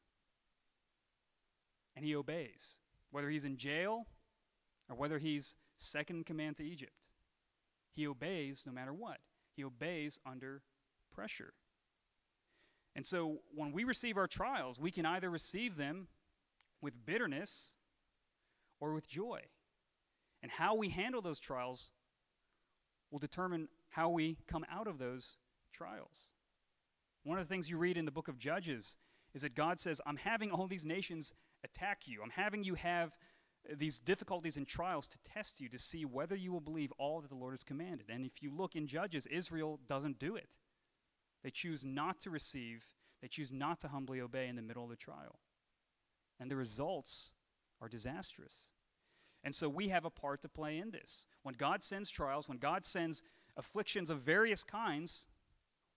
and 1.95 2.05
he 2.05 2.15
obeys, 2.15 2.77
whether 3.11 3.31
he's 3.31 3.45
in 3.45 3.57
jail 3.57 4.07
or 4.89 4.97
whether 4.97 5.19
he's 5.19 5.57
second 5.79 6.17
in 6.17 6.25
command 6.25 6.57
to 6.57 6.65
Egypt. 6.65 7.09
He 7.95 8.07
obeys 8.07 8.65
no 8.67 8.73
matter 8.73 8.93
what. 8.93 9.19
He 9.55 9.65
obeys 9.65 10.21
under 10.27 10.63
pressure. 11.13 11.55
And 12.95 13.05
so 13.05 13.39
when 13.55 13.73
we 13.73 13.85
receive 13.85 14.17
our 14.17 14.27
trials, 14.27 14.79
we 14.79 14.91
can 14.91 15.07
either 15.07 15.31
receive 15.31 15.77
them 15.77 16.09
with 16.81 17.07
bitterness 17.07 17.73
or 18.81 18.93
with 18.93 19.09
joy. 19.09 19.41
And 20.43 20.51
how 20.53 20.75
we 20.75 20.91
handle 20.91 21.23
those 21.23 21.41
trials 21.41 21.91
will 23.11 23.19
determine 23.19 23.69
how 23.89 24.11
we 24.11 24.39
come 24.47 24.65
out 24.71 24.87
of 24.87 24.99
those 24.99 25.37
trials. 25.73 26.33
One 27.25 27.39
of 27.39 27.47
the 27.47 27.53
things 27.53 27.69
you 27.69 27.79
read 27.79 27.97
in 27.97 28.05
the 28.05 28.11
book 28.11 28.29
of 28.29 28.39
Judges 28.39 28.97
is 29.35 29.43
that 29.43 29.55
God 29.55 29.81
says, 29.81 30.01
I'm 30.07 30.17
having 30.17 30.51
all 30.51 30.67
these 30.67 30.85
nations 30.85 31.33
attack 31.65 32.03
you. 32.07 32.23
I'm 32.23 32.31
having 32.31 32.63
you 32.63 32.75
have 32.75 33.13
these 33.75 33.99
difficulties 34.01 34.57
and 34.57 34.67
trials 34.67 35.09
to 35.09 35.19
test 35.19 35.61
you 35.61 35.69
to 35.69 35.79
see 35.79 36.05
whether 36.05 36.37
you 36.37 36.53
will 36.53 36.61
believe 36.61 36.93
all 36.99 37.21
that 37.21 37.29
the 37.29 37.37
Lord 37.37 37.53
has 37.53 37.65
commanded. 37.65 38.07
And 38.09 38.25
if 38.25 38.43
you 38.43 38.51
look 38.51 38.77
in 38.77 38.87
Judges, 38.87 39.27
Israel 39.27 39.81
doesn't 39.89 40.19
do 40.19 40.37
it. 40.37 40.49
They 41.43 41.51
choose 41.51 41.85
not 41.85 42.21
to 42.21 42.31
receive, 42.31 42.85
they 43.23 43.29
choose 43.29 43.53
not 43.53 43.81
to 43.81 43.89
humbly 43.89 44.21
obey 44.21 44.49
in 44.49 44.57
the 44.57 44.63
middle 44.63 44.85
of 44.85 44.91
the 44.91 44.97
trial. 44.97 45.39
And 46.39 46.51
the 46.51 46.57
results 46.57 47.35
are 47.81 47.89
disastrous. 47.89 48.55
And 49.45 49.55
so 49.55 49.69
we 49.69 49.89
have 49.89 50.05
a 50.05 50.11
part 50.11 50.43
to 50.43 50.49
play 50.49 50.79
in 50.79 50.91
this. 50.91 51.27
When 51.43 51.55
God 51.55 51.83
sends 51.83 52.11
trials, 52.11 52.49
when 52.49 52.59
God 52.59 52.85
sends 52.85 53.23
afflictions 53.57 54.11
of 54.11 54.21
various 54.21 54.65
kinds, 54.65 55.29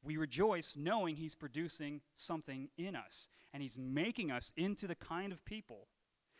we 0.04 0.18
rejoice 0.18 0.76
knowing 0.78 1.16
He's 1.16 1.36
producing 1.36 2.02
something 2.14 2.70
in 2.78 2.96
us. 2.96 3.30
And 3.54 3.64
He's 3.64 3.78
making 3.78 4.32
us 4.32 4.54
into 4.56 4.88
the 4.88 4.96
kind 4.96 5.32
of 5.32 5.44
people, 5.46 5.88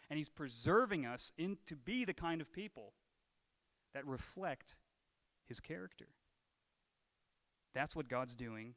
and 0.10 0.18
He's 0.18 0.30
preserving 0.30 1.06
us 1.06 1.34
in, 1.38 1.58
to 1.66 1.76
be 1.76 2.06
the 2.06 2.14
kind 2.14 2.42
of 2.42 2.52
people 2.52 2.94
that 3.94 4.06
reflect 4.06 4.78
His 5.48 5.60
character. 5.60 6.08
That's 7.74 7.96
what 7.96 8.08
God's 8.08 8.36
doing 8.36 8.74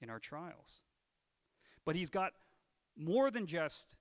in 0.00 0.10
our 0.10 0.18
trials. 0.18 0.82
But 1.84 1.96
he's 1.96 2.10
got 2.10 2.32
more 2.96 3.30
than 3.30 3.46
just 3.46 3.96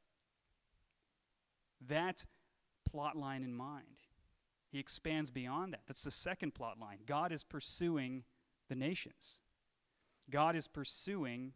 that 1.88 2.26
plot 2.90 3.16
line 3.16 3.44
in 3.44 3.54
mind. 3.54 3.86
He 4.72 4.80
expands 4.80 5.32
beyond 5.32 5.74
that. 5.74 5.82
That's 5.88 6.04
the 6.04 6.12
second 6.12 6.54
plot 6.54 6.80
line. 6.80 7.00
God 7.06 7.32
is 7.32 7.44
pursuing 7.44 8.24
the 8.70 8.76
nations. 8.76 9.40
God 10.30 10.56
is 10.56 10.68
pursuing 10.68 11.54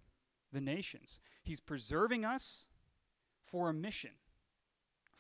the 0.54 0.62
nations. 0.62 1.20
He's 1.44 1.60
preserving 1.60 2.24
us 2.24 2.68
for 3.44 3.70
a 3.70 3.74
mission, 3.74 4.12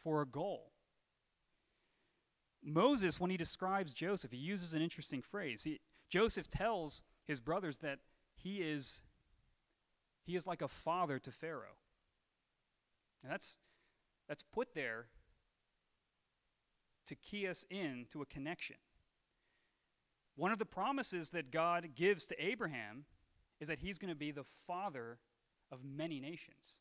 for 0.03 0.21
a 0.21 0.25
goal. 0.25 0.71
Moses, 2.63 3.19
when 3.19 3.31
he 3.31 3.37
describes 3.37 3.93
Joseph, 3.93 4.31
he 4.31 4.37
uses 4.37 4.73
an 4.73 4.81
interesting 4.81 5.21
phrase. 5.21 5.63
He, 5.63 5.79
Joseph 6.09 6.49
tells 6.49 7.01
his 7.25 7.39
brothers 7.39 7.79
that 7.79 7.99
he 8.35 8.57
is 8.57 9.01
he 10.23 10.35
is 10.35 10.47
like 10.47 10.61
a 10.61 10.67
father 10.67 11.19
to 11.19 11.31
Pharaoh. 11.31 11.77
And 13.23 13.31
that's, 13.31 13.57
that's 14.27 14.43
put 14.43 14.73
there 14.73 15.07
to 17.07 17.15
key 17.15 17.47
us 17.47 17.65
in 17.69 18.05
to 18.11 18.21
a 18.21 18.25
connection. 18.25 18.77
One 20.35 20.51
of 20.51 20.59
the 20.59 20.65
promises 20.65 21.31
that 21.31 21.51
God 21.51 21.89
gives 21.95 22.25
to 22.27 22.43
Abraham 22.43 23.05
is 23.59 23.67
that 23.67 23.79
he's 23.79 23.97
going 23.97 24.09
to 24.09 24.15
be 24.15 24.31
the 24.31 24.45
father 24.65 25.19
of 25.71 25.83
many 25.83 26.19
nations. 26.19 26.77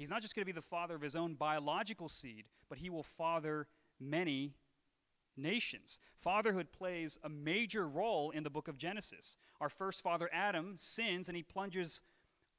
He's 0.00 0.08
not 0.08 0.22
just 0.22 0.34
going 0.34 0.44
to 0.44 0.46
be 0.46 0.52
the 0.52 0.62
father 0.62 0.94
of 0.94 1.02
his 1.02 1.14
own 1.14 1.34
biological 1.34 2.08
seed, 2.08 2.46
but 2.70 2.78
he 2.78 2.88
will 2.88 3.02
father 3.02 3.66
many 4.00 4.54
nations. 5.36 6.00
Fatherhood 6.22 6.72
plays 6.72 7.18
a 7.22 7.28
major 7.28 7.86
role 7.86 8.30
in 8.30 8.42
the 8.42 8.48
book 8.48 8.66
of 8.66 8.78
Genesis. 8.78 9.36
Our 9.60 9.68
first 9.68 10.02
father, 10.02 10.30
Adam, 10.32 10.72
sins 10.78 11.28
and 11.28 11.36
he 11.36 11.42
plunges 11.42 12.00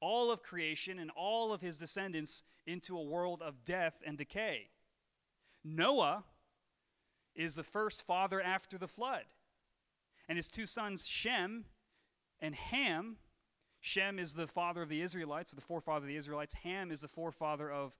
all 0.01 0.29
of 0.29 0.43
creation 0.43 0.99
and 0.99 1.09
all 1.15 1.51
of 1.51 1.61
his 1.61 1.75
descendants 1.75 2.43
into 2.67 2.95
a 2.95 3.03
world 3.03 3.41
of 3.41 3.65
death 3.65 4.03
and 4.05 4.19
decay. 4.19 4.69
Noah 5.63 6.23
is 7.33 7.55
the 7.55 7.63
first 7.63 8.03
father 8.03 8.39
after 8.39 8.77
the 8.77 8.87
flood. 8.87 9.23
And 10.29 10.37
his 10.37 10.47
two 10.47 10.67
sons, 10.67 11.07
Shem 11.07 11.65
and 12.39 12.53
Ham, 12.53 13.17
Shem 13.81 14.19
is 14.19 14.33
the 14.33 14.47
father 14.47 14.83
of 14.83 14.89
the 14.89 15.01
Israelites, 15.01 15.51
or 15.51 15.55
the 15.55 15.61
forefather 15.61 16.05
of 16.05 16.07
the 16.07 16.15
Israelites. 16.15 16.53
Ham 16.53 16.91
is 16.91 17.01
the 17.01 17.07
forefather 17.07 17.69
of 17.69 17.93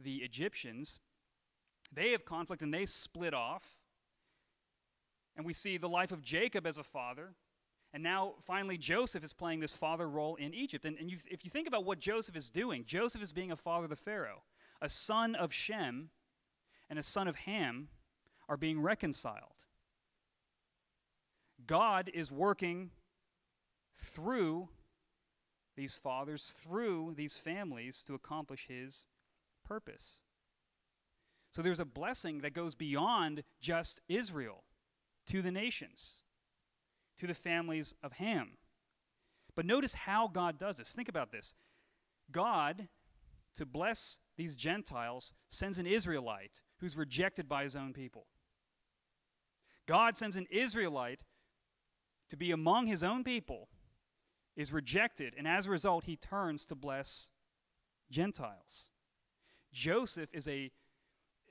the 0.00 0.16
Egyptians. 0.16 0.98
They 1.92 2.10
have 2.10 2.24
conflict 2.24 2.62
and 2.62 2.74
they 2.74 2.84
split 2.84 3.32
off. 3.32 3.64
And 5.36 5.46
we 5.46 5.52
see 5.52 5.78
the 5.78 5.88
life 5.88 6.10
of 6.10 6.20
Jacob 6.22 6.66
as 6.66 6.78
a 6.78 6.82
father. 6.82 7.34
And 7.94 8.02
now, 8.02 8.34
finally, 8.44 8.76
Joseph 8.76 9.24
is 9.24 9.32
playing 9.32 9.60
this 9.60 9.74
father 9.74 10.08
role 10.08 10.34
in 10.36 10.52
Egypt. 10.52 10.84
And, 10.84 10.98
and 10.98 11.10
you, 11.10 11.16
if 11.30 11.44
you 11.44 11.50
think 11.50 11.68
about 11.68 11.84
what 11.84 12.00
Joseph 12.00 12.36
is 12.36 12.50
doing, 12.50 12.84
Joseph 12.84 13.22
is 13.22 13.32
being 13.32 13.52
a 13.52 13.56
father 13.56 13.88
to 13.88 13.96
Pharaoh. 13.96 14.42
A 14.82 14.88
son 14.88 15.34
of 15.36 15.52
Shem 15.52 16.10
and 16.90 16.98
a 16.98 17.02
son 17.02 17.28
of 17.28 17.36
Ham 17.36 17.88
are 18.48 18.56
being 18.56 18.80
reconciled. 18.80 19.54
God 21.66 22.10
is 22.12 22.30
working 22.30 22.90
through 23.94 24.68
these 25.78 25.96
fathers, 25.96 26.52
through 26.58 27.14
these 27.16 27.34
families, 27.34 28.02
to 28.02 28.14
accomplish 28.14 28.66
his 28.68 29.06
purpose. 29.64 30.16
So 31.50 31.62
there's 31.62 31.80
a 31.80 31.84
blessing 31.84 32.40
that 32.40 32.52
goes 32.52 32.74
beyond 32.74 33.44
just 33.60 34.00
Israel 34.08 34.64
to 35.28 35.40
the 35.40 35.52
nations, 35.52 36.24
to 37.18 37.28
the 37.28 37.34
families 37.34 37.94
of 38.02 38.12
Ham. 38.14 38.58
But 39.54 39.66
notice 39.66 39.94
how 39.94 40.26
God 40.26 40.58
does 40.58 40.76
this. 40.76 40.92
Think 40.92 41.08
about 41.08 41.30
this. 41.30 41.54
God, 42.32 42.88
to 43.54 43.64
bless 43.64 44.18
these 44.36 44.56
Gentiles, 44.56 45.32
sends 45.48 45.78
an 45.78 45.86
Israelite 45.86 46.60
who's 46.80 46.96
rejected 46.96 47.48
by 47.48 47.62
his 47.62 47.76
own 47.76 47.92
people. 47.92 48.26
God 49.86 50.16
sends 50.16 50.36
an 50.36 50.46
Israelite 50.50 51.22
to 52.30 52.36
be 52.36 52.50
among 52.50 52.86
his 52.86 53.04
own 53.04 53.22
people, 53.22 53.68
is 54.58 54.72
rejected, 54.72 55.34
and 55.38 55.46
as 55.46 55.66
a 55.66 55.70
result, 55.70 56.04
he 56.04 56.16
turns 56.16 56.66
to 56.66 56.74
bless 56.74 57.30
Gentiles. 58.10 58.90
Joseph 59.72 60.28
is 60.32 60.48
a, 60.48 60.72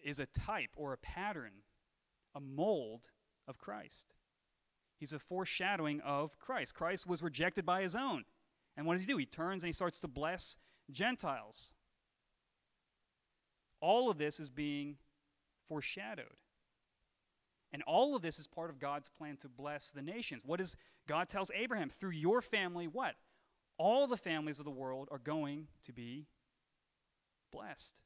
is 0.04 0.20
a 0.20 0.26
type 0.26 0.72
or 0.76 0.92
a 0.92 0.98
pattern, 0.98 1.54
a 2.36 2.42
mold 2.42 3.08
of 3.48 3.58
Christ. 3.58 4.14
He's 5.00 5.14
a 5.14 5.20
foreshadowing 5.20 6.02
of 6.02 6.38
Christ. 6.38 6.76
Christ 6.76 7.08
was 7.08 7.24
rejected 7.24 7.66
by 7.66 7.82
his 7.82 7.96
own. 7.96 8.26
And 8.76 8.86
what 8.86 8.94
does 8.94 9.04
he 9.04 9.08
do? 9.08 9.18
He 9.18 9.26
turns 9.26 9.64
and 9.64 9.70
he 9.70 9.74
starts 9.74 10.02
to 10.02 10.08
bless 10.10 10.58
Gentiles. 10.92 11.74
All 13.80 14.10
of 14.10 14.18
this 14.18 14.40
is 14.42 14.50
being 14.50 14.98
foreshadowed. 15.70 16.26
And 17.72 17.84
all 17.84 18.18
of 18.18 18.22
this 18.22 18.38
is 18.38 18.48
part 18.48 18.70
of 18.70 18.80
God's 18.80 19.08
plan 19.08 19.38
to 19.38 19.48
bless 19.48 19.92
the 19.92 20.02
nations. 20.02 20.44
What 20.46 20.60
does 20.60 20.76
God 21.08 21.30
tells 21.30 21.52
Abraham? 21.56 21.90
Through 21.90 22.12
your 22.12 22.42
family, 22.42 22.88
what? 22.88 23.16
All 23.78 24.08
the 24.08 24.18
families 24.18 24.60
of 24.60 24.66
the 24.66 24.72
world 24.72 25.08
are 25.12 25.20
going 25.20 25.68
to 25.86 25.94
be 25.94 26.28
blessed. 27.52 28.00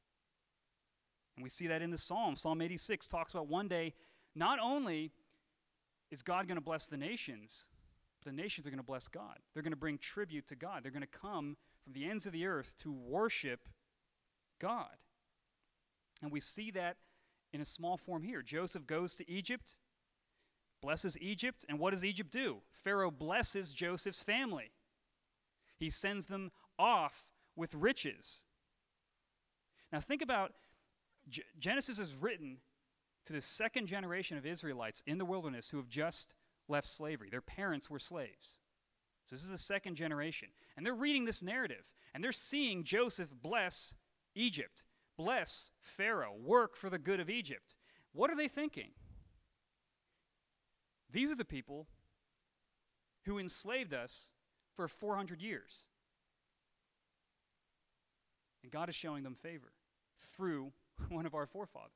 And 1.36 1.42
we 1.42 1.48
see 1.48 1.66
that 1.66 1.82
in 1.82 1.90
the 1.90 1.98
Psalm. 1.98 2.36
Psalm 2.36 2.60
86 2.60 3.06
talks 3.06 3.32
about 3.32 3.48
one 3.48 3.68
day, 3.68 3.94
not 4.34 4.58
only 4.58 5.12
is 6.10 6.22
God 6.22 6.46
going 6.46 6.56
to 6.56 6.62
bless 6.62 6.88
the 6.88 6.96
nations, 6.96 7.64
but 8.22 8.30
the 8.30 8.36
nations 8.36 8.66
are 8.66 8.70
going 8.70 8.78
to 8.78 8.84
bless 8.84 9.08
God. 9.08 9.38
They're 9.52 9.62
going 9.62 9.72
to 9.72 9.76
bring 9.76 9.98
tribute 9.98 10.46
to 10.48 10.56
God. 10.56 10.82
They're 10.82 10.92
going 10.92 11.02
to 11.02 11.06
come 11.06 11.56
from 11.82 11.94
the 11.94 12.08
ends 12.08 12.26
of 12.26 12.32
the 12.32 12.46
earth 12.46 12.74
to 12.82 12.92
worship 12.92 13.68
God. 14.60 14.96
And 16.22 16.30
we 16.30 16.40
see 16.40 16.70
that 16.72 16.98
in 17.52 17.60
a 17.60 17.64
small 17.64 17.96
form 17.96 18.22
here. 18.22 18.42
Joseph 18.42 18.86
goes 18.86 19.14
to 19.16 19.30
Egypt, 19.30 19.78
blesses 20.82 21.16
Egypt, 21.20 21.64
and 21.68 21.78
what 21.78 21.94
does 21.94 22.04
Egypt 22.04 22.30
do? 22.30 22.58
Pharaoh 22.72 23.10
blesses 23.10 23.72
Joseph's 23.72 24.22
family. 24.22 24.72
He 25.78 25.88
sends 25.88 26.26
them 26.26 26.50
off 26.78 27.24
with 27.56 27.74
riches. 27.74 28.40
Now, 29.92 30.00
think 30.00 30.20
about 30.20 30.52
G- 31.28 31.44
Genesis 31.58 31.98
is 31.98 32.14
written 32.20 32.58
to 33.24 33.32
the 33.32 33.40
second 33.40 33.86
generation 33.86 34.36
of 34.36 34.44
Israelites 34.44 35.02
in 35.06 35.18
the 35.18 35.24
wilderness 35.24 35.70
who 35.70 35.76
have 35.76 35.88
just 35.88 36.34
left 36.68 36.88
slavery. 36.88 37.30
Their 37.30 37.40
parents 37.40 37.88
were 37.88 37.98
slaves. 37.98 38.58
So, 39.26 39.36
this 39.36 39.44
is 39.44 39.50
the 39.50 39.58
second 39.58 39.94
generation. 39.94 40.48
And 40.76 40.84
they're 40.84 40.94
reading 40.94 41.24
this 41.24 41.42
narrative, 41.42 41.84
and 42.12 42.22
they're 42.22 42.32
seeing 42.32 42.82
Joseph 42.82 43.28
bless 43.40 43.94
Egypt, 44.34 44.82
bless 45.16 45.70
Pharaoh, 45.80 46.34
work 46.42 46.74
for 46.74 46.90
the 46.90 46.98
good 46.98 47.20
of 47.20 47.30
Egypt. 47.30 47.76
What 48.12 48.30
are 48.30 48.36
they 48.36 48.48
thinking? 48.48 48.90
These 51.12 51.30
are 51.30 51.36
the 51.36 51.44
people 51.44 51.86
who 53.24 53.38
enslaved 53.38 53.92
us 53.92 54.32
for 54.74 54.88
400 54.88 55.40
years. 55.40 55.84
And 58.62 58.72
God 58.72 58.88
is 58.88 58.94
showing 58.94 59.22
them 59.22 59.34
favor 59.34 59.72
through 60.34 60.72
one 61.10 61.26
of 61.26 61.34
our 61.34 61.46
forefathers. 61.46 61.90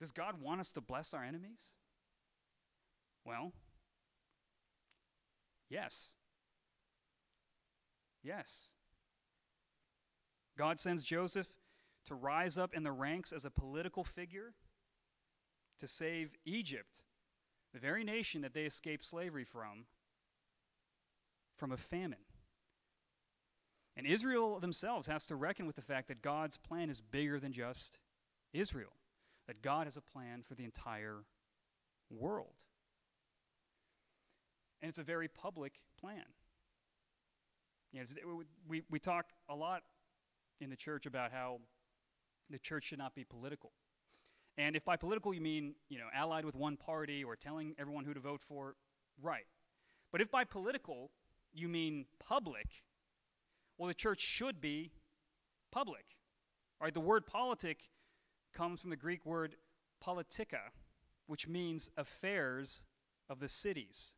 Does 0.00 0.12
God 0.12 0.40
want 0.40 0.60
us 0.60 0.70
to 0.72 0.80
bless 0.80 1.14
our 1.14 1.24
enemies? 1.24 1.72
Well, 3.24 3.52
yes. 5.70 6.14
Yes. 8.22 8.74
God 10.58 10.78
sends 10.78 11.02
Joseph 11.02 11.46
to 12.06 12.14
rise 12.14 12.58
up 12.58 12.74
in 12.74 12.82
the 12.82 12.92
ranks 12.92 13.32
as 13.32 13.44
a 13.44 13.50
political 13.50 14.04
figure 14.04 14.52
to 15.80 15.86
save 15.86 16.34
Egypt, 16.44 17.02
the 17.72 17.80
very 17.80 18.04
nation 18.04 18.42
that 18.42 18.54
they 18.54 18.64
escaped 18.64 19.04
slavery 19.04 19.44
from, 19.44 19.86
from 21.56 21.72
a 21.72 21.76
famine. 21.76 22.18
And 23.96 24.06
Israel 24.06 24.58
themselves 24.58 25.06
has 25.06 25.24
to 25.26 25.36
reckon 25.36 25.66
with 25.66 25.76
the 25.76 25.82
fact 25.82 26.08
that 26.08 26.22
God's 26.22 26.56
plan 26.56 26.90
is 26.90 27.00
bigger 27.00 27.38
than 27.38 27.52
just 27.52 27.98
Israel, 28.52 28.92
that 29.46 29.62
God 29.62 29.86
has 29.86 29.96
a 29.96 30.02
plan 30.02 30.42
for 30.46 30.54
the 30.54 30.64
entire 30.64 31.24
world. 32.10 32.54
And 34.82 34.88
it's 34.88 34.98
a 34.98 35.04
very 35.04 35.28
public 35.28 35.74
plan. 36.00 36.24
You 37.92 38.00
know, 38.00 38.42
we, 38.68 38.82
we 38.90 38.98
talk 38.98 39.26
a 39.48 39.54
lot 39.54 39.82
in 40.60 40.70
the 40.70 40.76
church 40.76 41.06
about 41.06 41.30
how 41.30 41.60
the 42.50 42.58
church 42.58 42.86
should 42.86 42.98
not 42.98 43.14
be 43.14 43.24
political. 43.24 43.70
And 44.56 44.76
if 44.76 44.84
by 44.84 44.96
political 44.96 45.34
you 45.34 45.40
mean, 45.40 45.74
you 45.88 45.98
know, 45.98 46.06
allied 46.14 46.44
with 46.44 46.54
one 46.54 46.76
party 46.76 47.24
or 47.24 47.34
telling 47.36 47.74
everyone 47.78 48.04
who 48.04 48.14
to 48.14 48.20
vote 48.20 48.40
for, 48.46 48.76
right. 49.20 49.46
But 50.12 50.20
if 50.20 50.30
by 50.30 50.44
political 50.44 51.10
you 51.52 51.68
mean 51.68 52.06
public, 52.20 52.66
well, 53.78 53.88
the 53.88 53.94
church 53.94 54.20
should 54.20 54.60
be 54.60 54.92
public. 55.72 56.04
Right? 56.80 56.94
The 56.94 57.00
word 57.00 57.26
politic 57.26 57.88
comes 58.52 58.80
from 58.80 58.90
the 58.90 58.96
Greek 58.96 59.26
word 59.26 59.56
politika, 60.04 60.60
which 61.26 61.48
means 61.48 61.90
affairs 61.96 62.82
of 63.28 63.40
the 63.40 63.48
cities. 63.48 64.14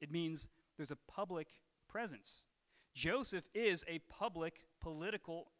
It 0.00 0.10
means 0.10 0.48
there's 0.76 0.90
a 0.90 0.98
public 1.06 1.48
presence. 1.88 2.46
Joseph 2.94 3.44
is 3.54 3.84
a 3.86 4.00
public 4.08 4.62
political 4.80 5.52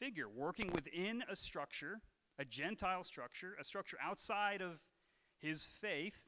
figure 0.00 0.28
working 0.28 0.72
within 0.72 1.22
a 1.30 1.36
structure, 1.36 2.00
a 2.38 2.44
Gentile 2.44 3.04
structure, 3.04 3.56
a 3.60 3.64
structure 3.64 3.96
outside 4.02 4.60
of 4.60 4.80
his 5.38 5.66
faith, 5.80 6.18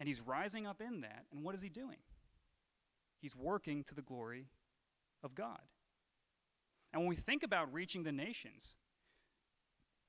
and 0.00 0.08
he's 0.08 0.20
rising 0.20 0.66
up 0.66 0.80
in 0.80 1.00
that. 1.00 1.24
And 1.32 1.42
what 1.42 1.54
is 1.54 1.62
he 1.62 1.68
doing? 1.68 1.98
He's 3.20 3.34
working 3.34 3.84
to 3.84 3.94
the 3.94 4.02
glory 4.02 4.46
of 5.24 5.34
God. 5.34 5.60
And 6.92 7.02
when 7.02 7.08
we 7.08 7.16
think 7.16 7.42
about 7.42 7.72
reaching 7.72 8.04
the 8.04 8.12
nations, 8.12 8.76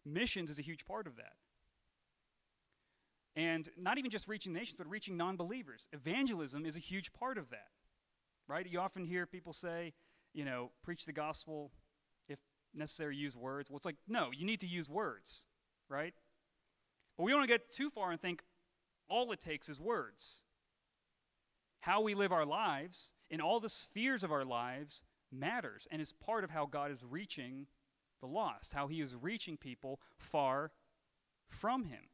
missions 0.06 0.50
is 0.50 0.60
a 0.60 0.62
huge 0.62 0.86
part 0.86 1.08
of 1.08 1.16
that. 1.18 1.34
And 3.36 3.70
not 3.78 3.98
even 3.98 4.12
just 4.12 4.28
reaching 4.28 4.54
nations, 4.54 4.76
but 4.78 4.90
reaching 4.90 5.18
non 5.18 5.38
believers. 5.38 5.88
Evangelism 5.94 6.66
is 6.66 6.76
a 6.76 6.80
huge 6.80 7.12
part 7.14 7.38
of 7.38 7.50
that, 7.50 7.70
right? 8.48 8.66
You 8.68 8.80
often 8.80 9.06
hear 9.06 9.26
people 9.26 9.54
say, 9.54 9.94
you 10.34 10.46
know, 10.46 10.72
preach 10.84 11.06
the 11.06 11.14
gospel, 11.14 11.72
if 12.28 12.40
necessary, 12.74 13.16
use 13.16 13.36
words. 13.36 13.70
Well, 13.70 13.78
it's 13.78 13.86
like, 13.86 13.98
no, 14.08 14.30
you 14.32 14.46
need 14.46 14.60
to 14.62 14.68
use 14.68 14.90
words, 14.90 15.48
right? 15.90 16.14
But 17.18 17.24
we 17.24 17.32
don't 17.32 17.40
want 17.40 17.50
to 17.50 17.54
get 17.54 17.72
too 17.72 17.90
far 17.90 18.12
and 18.12 18.22
think, 18.22 18.44
all 19.10 19.32
it 19.32 19.42
takes 19.42 19.70
is 19.70 19.80
words. 19.80 20.44
How 21.82 22.02
we 22.02 22.14
live 22.14 22.32
our 22.32 22.46
lives 22.46 23.14
in 23.30 23.42
all 23.42 23.60
the 23.60 23.70
spheres 23.70 24.24
of 24.24 24.32
our 24.32 24.46
lives 24.46 25.04
matters 25.32 25.88
and 25.92 26.02
is 26.02 26.14
part 26.14 26.44
of 26.44 26.50
how 26.50 26.66
God 26.66 26.92
is 26.92 27.04
reaching 27.04 27.68
the 28.22 28.28
lost, 28.28 28.74
how 28.74 28.88
He 28.88 29.02
is 29.02 29.16
reaching 29.16 29.58
people 29.58 30.00
far 30.18 30.72
from 31.48 31.86
Him. 31.86 32.10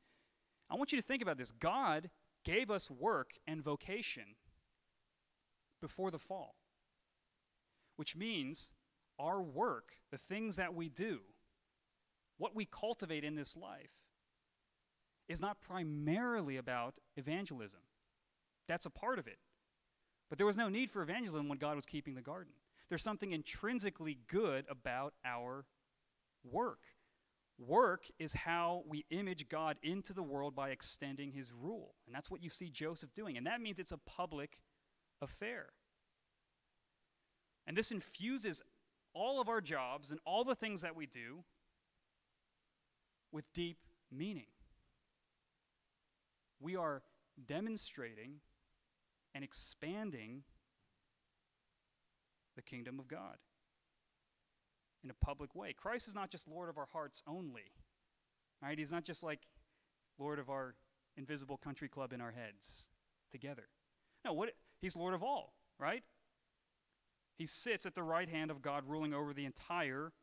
I 0.69 0.75
want 0.75 0.91
you 0.91 0.99
to 0.99 1.05
think 1.05 1.21
about 1.21 1.37
this. 1.37 1.51
God 1.51 2.09
gave 2.43 2.71
us 2.71 2.89
work 2.89 3.31
and 3.47 3.61
vocation 3.61 4.35
before 5.81 6.11
the 6.11 6.19
fall, 6.19 6.55
which 7.97 8.15
means 8.15 8.71
our 9.19 9.41
work, 9.41 9.93
the 10.11 10.17
things 10.17 10.55
that 10.57 10.73
we 10.73 10.89
do, 10.89 11.19
what 12.37 12.55
we 12.55 12.65
cultivate 12.65 13.23
in 13.23 13.35
this 13.35 13.55
life, 13.55 13.91
is 15.27 15.41
not 15.41 15.61
primarily 15.61 16.57
about 16.57 16.95
evangelism. 17.15 17.79
That's 18.67 18.85
a 18.85 18.91
part 18.91 19.19
of 19.19 19.27
it. 19.27 19.39
But 20.29 20.37
there 20.37 20.47
was 20.47 20.57
no 20.57 20.69
need 20.69 20.89
for 20.89 21.01
evangelism 21.01 21.47
when 21.47 21.57
God 21.57 21.75
was 21.75 21.85
keeping 21.85 22.15
the 22.15 22.21
garden. 22.21 22.53
There's 22.89 23.03
something 23.03 23.31
intrinsically 23.31 24.19
good 24.27 24.65
about 24.69 25.13
our 25.23 25.65
work. 26.43 26.79
Work 27.57 28.05
is 28.19 28.33
how 28.33 28.83
we 28.87 29.05
image 29.11 29.47
God 29.47 29.77
into 29.81 30.13
the 30.13 30.23
world 30.23 30.55
by 30.55 30.69
extending 30.69 31.31
his 31.31 31.51
rule. 31.53 31.95
And 32.05 32.15
that's 32.15 32.29
what 32.29 32.43
you 32.43 32.49
see 32.49 32.69
Joseph 32.69 33.13
doing. 33.13 33.37
And 33.37 33.47
that 33.47 33.61
means 33.61 33.79
it's 33.79 33.93
a 33.93 33.97
public 33.97 34.59
affair. 35.21 35.67
And 37.67 37.75
this 37.75 37.91
infuses 37.91 38.61
all 39.13 39.41
of 39.41 39.49
our 39.49 39.61
jobs 39.61 40.11
and 40.11 40.19
all 40.25 40.43
the 40.43 40.55
things 40.55 40.81
that 40.81 40.95
we 40.95 41.05
do 41.05 41.43
with 43.31 43.45
deep 43.53 43.77
meaning 44.11 44.45
we 46.59 46.75
are 46.75 47.01
demonstrating 47.47 48.35
and 49.33 49.43
expanding 49.43 50.43
the 52.55 52.61
kingdom 52.61 52.99
of 52.99 53.07
God. 53.07 53.37
in 55.03 55.11
a 55.11 55.25
public 55.25 55.53
way. 55.53 55.71
Christ 55.71 56.07
is 56.07 56.15
not 56.15 56.31
just 56.31 56.47
Lord 56.47 56.67
of 56.67 56.79
our 56.79 56.87
hearts 56.91 57.21
only. 57.27 57.71
Right? 58.59 58.75
He's 58.75 58.91
not 58.91 59.03
just 59.03 59.21
like 59.21 59.41
Lord 60.17 60.39
of 60.39 60.49
our 60.49 60.73
invisible 61.15 61.57
country 61.57 61.87
club 61.87 62.11
in 62.11 62.21
our 62.21 62.31
heads 62.31 62.87
together. 63.31 63.67
No, 64.23 64.33
what 64.33 64.49
he's 64.81 64.95
Lord 64.95 65.13
of 65.13 65.21
all, 65.21 65.53
right? 65.77 66.01
He 67.37 67.45
sits 67.45 67.85
at 67.85 67.95
the 67.95 68.03
right 68.03 68.29
hand 68.29 68.51
of 68.51 68.61
God 68.61 68.83
ruling 68.87 69.13
over 69.13 69.33
the 69.33 69.45
entire 69.45 70.13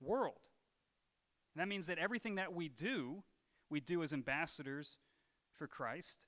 world. 0.00 0.40
And 1.54 1.60
that 1.60 1.68
means 1.68 1.86
that 1.86 1.98
everything 1.98 2.36
that 2.36 2.52
we 2.54 2.68
do, 2.68 3.22
we 3.70 3.80
do 3.80 4.02
as 4.02 4.12
ambassadors 4.12 4.96
for 5.52 5.66
Christ, 5.66 6.26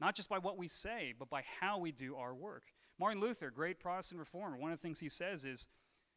not 0.00 0.14
just 0.14 0.28
by 0.28 0.38
what 0.38 0.56
we 0.56 0.68
say, 0.68 1.14
but 1.18 1.28
by 1.28 1.42
how 1.60 1.78
we 1.78 1.92
do 1.92 2.16
our 2.16 2.34
work. 2.34 2.64
Martin 2.98 3.20
Luther, 3.20 3.50
great 3.50 3.78
Protestant 3.78 4.18
reformer, 4.18 4.56
one 4.56 4.72
of 4.72 4.78
the 4.78 4.82
things 4.82 4.98
he 4.98 5.08
says 5.08 5.44
is 5.44 5.68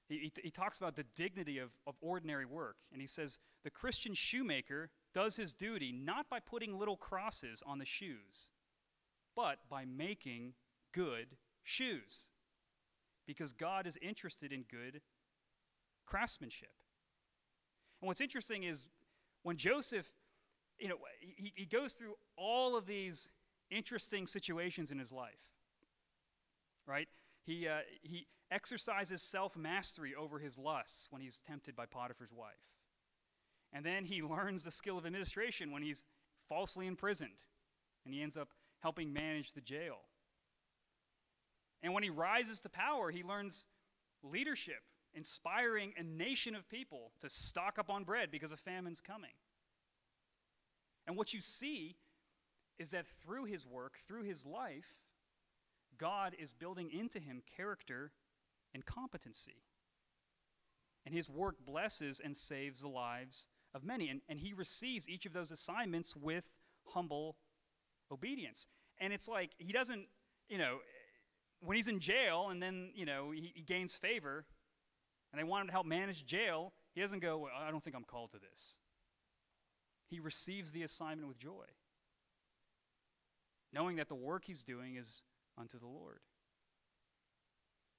he, 0.08 0.32
he, 0.42 0.50
talks 0.50 0.80
about 0.80 0.96
the 0.96 1.06
dignity 1.15 1.60
of, 1.60 1.70
of 1.86 1.94
ordinary 2.02 2.46
work. 2.46 2.78
And 2.92 3.00
he 3.00 3.06
says, 3.06 3.38
The 3.63 3.70
Christian 3.70 4.15
shoemaker 4.15 4.89
does 5.13 5.36
his 5.36 5.54
duty 5.54 5.92
not 5.92 6.28
by 6.30 6.39
putting 6.39 6.78
little 6.78 6.98
crosses 6.98 7.62
on 7.65 7.78
the 7.78 7.86
shoes, 7.86 8.50
but 9.36 9.60
by 9.70 9.86
making 9.86 10.54
good 10.94 11.38
shoes. 11.63 12.32
Because 13.30 13.54
God 13.54 13.86
is 13.86 13.96
interested 14.02 14.52
in 14.52 14.63
good 14.72 15.02
craftsmanship. 16.08 16.72
And 18.02 18.08
what's 18.08 18.22
interesting 18.22 18.63
is 18.63 18.88
when 19.44 19.56
Joseph, 19.56 20.08
you 20.80 20.88
know, 20.88 20.96
he, 21.20 21.54
he 21.56 21.65
goes 21.65 21.94
through 21.94 22.15
all 22.38 22.76
of 22.76 22.88
these 22.88 23.30
interesting 23.70 24.26
situations 24.26 24.89
in 24.89 24.98
his 24.98 25.12
life, 25.12 25.46
right? 26.88 27.08
He, 27.46 27.68
uh, 27.68 27.82
he 28.02 28.26
exercises 28.50 29.22
self 29.22 29.56
mastery 29.56 30.15
over 30.15 30.39
his 30.39 30.58
lusts 30.58 31.06
when 31.12 31.22
he's 31.22 31.39
tempted 31.48 31.76
by 31.76 31.86
Potiphar's 31.86 32.34
wife. 32.34 32.65
And 33.72 33.86
then 33.86 34.06
he 34.06 34.22
learns 34.24 34.63
the 34.63 34.72
skill 34.72 34.98
of 34.98 35.06
administration 35.06 35.72
when 35.72 35.84
he's 35.84 36.04
falsely 36.48 36.88
imprisoned 36.88 37.46
and 38.06 38.13
he 38.15 38.24
ends 38.24 38.38
up 38.38 38.50
helping 38.80 39.13
manage 39.13 39.54
the 39.54 39.62
jail. 39.62 39.98
And 41.82 41.94
when 41.94 42.04
he 42.04 42.10
rises 42.10 42.60
to 42.62 42.70
power, 42.70 43.12
he 43.12 43.24
learns 43.24 43.65
leadership 44.24 44.82
inspiring 45.13 45.94
a 45.98 46.04
nation 46.04 46.56
of 46.56 46.70
people 46.70 47.12
to 47.22 47.30
stock 47.30 47.80
up 47.80 47.89
on 47.89 48.04
bread 48.04 48.30
because 48.32 48.52
a 48.52 48.58
famine's 48.58 49.02
coming. 49.02 49.32
And 51.08 51.18
what 51.18 51.34
you 51.34 51.42
see 51.42 51.96
is 52.78 52.92
that 52.92 53.08
through 53.24 53.46
his 53.46 53.65
work, 53.65 53.98
through 54.08 54.24
his 54.24 54.46
life, 54.46 54.96
God 55.98 56.36
is 56.39 56.54
building 56.54 56.89
into 56.92 57.20
him 57.20 57.42
character 57.58 58.12
and 58.74 58.86
competency. 58.86 59.63
And 61.06 61.13
his 61.13 61.30
work 61.30 61.56
blesses 61.65 62.22
and 62.24 62.36
saves 62.36 62.82
the 62.82 62.88
lives 62.88 63.48
of 63.74 63.84
many. 63.84 64.10
And, 64.10 64.22
and 64.30 64.39
he 64.39 64.54
receives 64.54 65.10
each 65.10 65.26
of 65.26 65.34
those 65.34 65.52
assignments 65.52 66.15
with 66.15 66.50
humble 66.86 67.36
obedience. 68.12 68.68
And 69.00 69.12
it's 69.12 69.28
like 69.28 69.52
he 69.58 69.74
doesn't, 69.74 70.06
you 70.50 70.58
know, 70.58 70.78
when 71.62 71.76
he's 71.76 71.88
in 71.88 72.00
jail 72.00 72.50
and 72.50 72.62
then, 72.62 72.91
you 72.95 73.06
know, 73.06 73.32
he, 73.32 73.52
he 73.56 73.62
gains 73.62 73.93
favor, 73.93 74.45
and 75.32 75.39
they 75.39 75.43
want 75.43 75.62
him 75.62 75.67
to 75.67 75.74
help 75.74 75.86
manage 75.86 76.26
jail, 76.26 76.74
he 76.93 77.02
doesn't 77.02 77.19
go, 77.19 77.38
well, 77.38 77.52
I 77.58 77.72
don't 77.72 77.84
think 77.84 77.95
I'm 77.95 78.04
called 78.04 78.32
to 78.32 78.39
this. 78.39 78.78
He 80.08 80.19
receives 80.19 80.72
the 80.72 80.84
assignment 80.84 81.28
with 81.28 81.38
joy, 81.38 81.65
knowing 83.72 83.98
that 83.98 84.08
the 84.08 84.15
work 84.15 84.43
he's 84.45 84.63
doing 84.63 84.95
is 84.95 85.24
unto 85.58 85.78
the 85.78 85.86
Lord. 85.86 86.19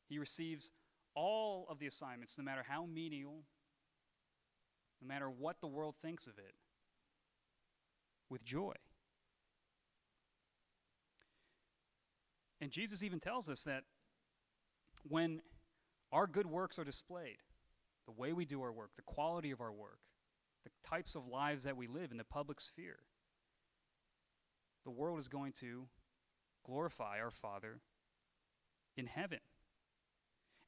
He 0.08 0.18
receives 0.18 0.72
all 1.14 1.66
of 1.70 1.78
the 1.78 1.86
assignments, 1.86 2.36
no 2.36 2.44
matter 2.44 2.64
how 2.66 2.86
menial, 2.86 3.44
no 5.00 5.08
matter 5.08 5.30
what 5.30 5.60
the 5.60 5.68
world 5.68 5.94
thinks 6.02 6.26
of 6.26 6.38
it, 6.38 6.54
with 8.28 8.44
joy. 8.44 8.74
And 12.60 12.70
Jesus 12.70 13.02
even 13.02 13.20
tells 13.20 13.48
us 13.48 13.64
that 13.64 13.84
when 15.08 15.40
our 16.12 16.26
good 16.26 16.46
works 16.46 16.78
are 16.78 16.84
displayed, 16.84 17.38
the 18.06 18.12
way 18.12 18.32
we 18.32 18.44
do 18.44 18.62
our 18.62 18.72
work, 18.72 18.90
the 18.96 19.02
quality 19.02 19.50
of 19.50 19.60
our 19.60 19.72
work, 19.72 20.00
the 20.64 20.70
types 20.88 21.14
of 21.14 21.26
lives 21.26 21.64
that 21.64 21.76
we 21.76 21.86
live 21.86 22.10
in 22.10 22.18
the 22.18 22.24
public 22.24 22.60
sphere. 22.60 22.98
The 24.84 24.90
world 24.90 25.18
is 25.18 25.28
going 25.28 25.52
to 25.60 25.86
glorify 26.64 27.20
our 27.20 27.30
Father 27.30 27.80
in 28.96 29.06
heaven. 29.06 29.38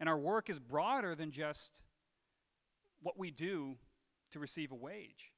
And 0.00 0.08
our 0.08 0.18
work 0.18 0.48
is 0.48 0.58
broader 0.58 1.14
than 1.14 1.30
just 1.30 1.82
what 3.02 3.18
we 3.18 3.30
do 3.30 3.76
to 4.32 4.38
receive 4.38 4.72
a 4.72 4.76
wage. 4.76 5.32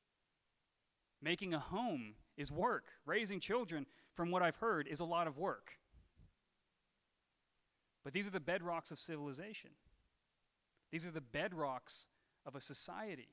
Making 1.22 1.54
a 1.54 1.58
home 1.58 2.14
is 2.36 2.52
work. 2.52 2.84
Raising 3.06 3.40
children, 3.40 3.86
from 4.14 4.30
what 4.30 4.42
I've 4.42 4.56
heard, 4.56 4.86
is 4.86 5.00
a 5.00 5.04
lot 5.04 5.26
of 5.26 5.38
work. 5.38 5.72
But 8.04 8.12
these 8.12 8.26
are 8.26 8.30
the 8.30 8.40
bedrocks 8.40 8.90
of 8.90 8.98
civilization. 8.98 9.70
These 10.92 11.06
are 11.06 11.10
the 11.10 11.22
bedrocks 11.22 12.06
of 12.46 12.54
a 12.54 12.60
society. 12.60 13.30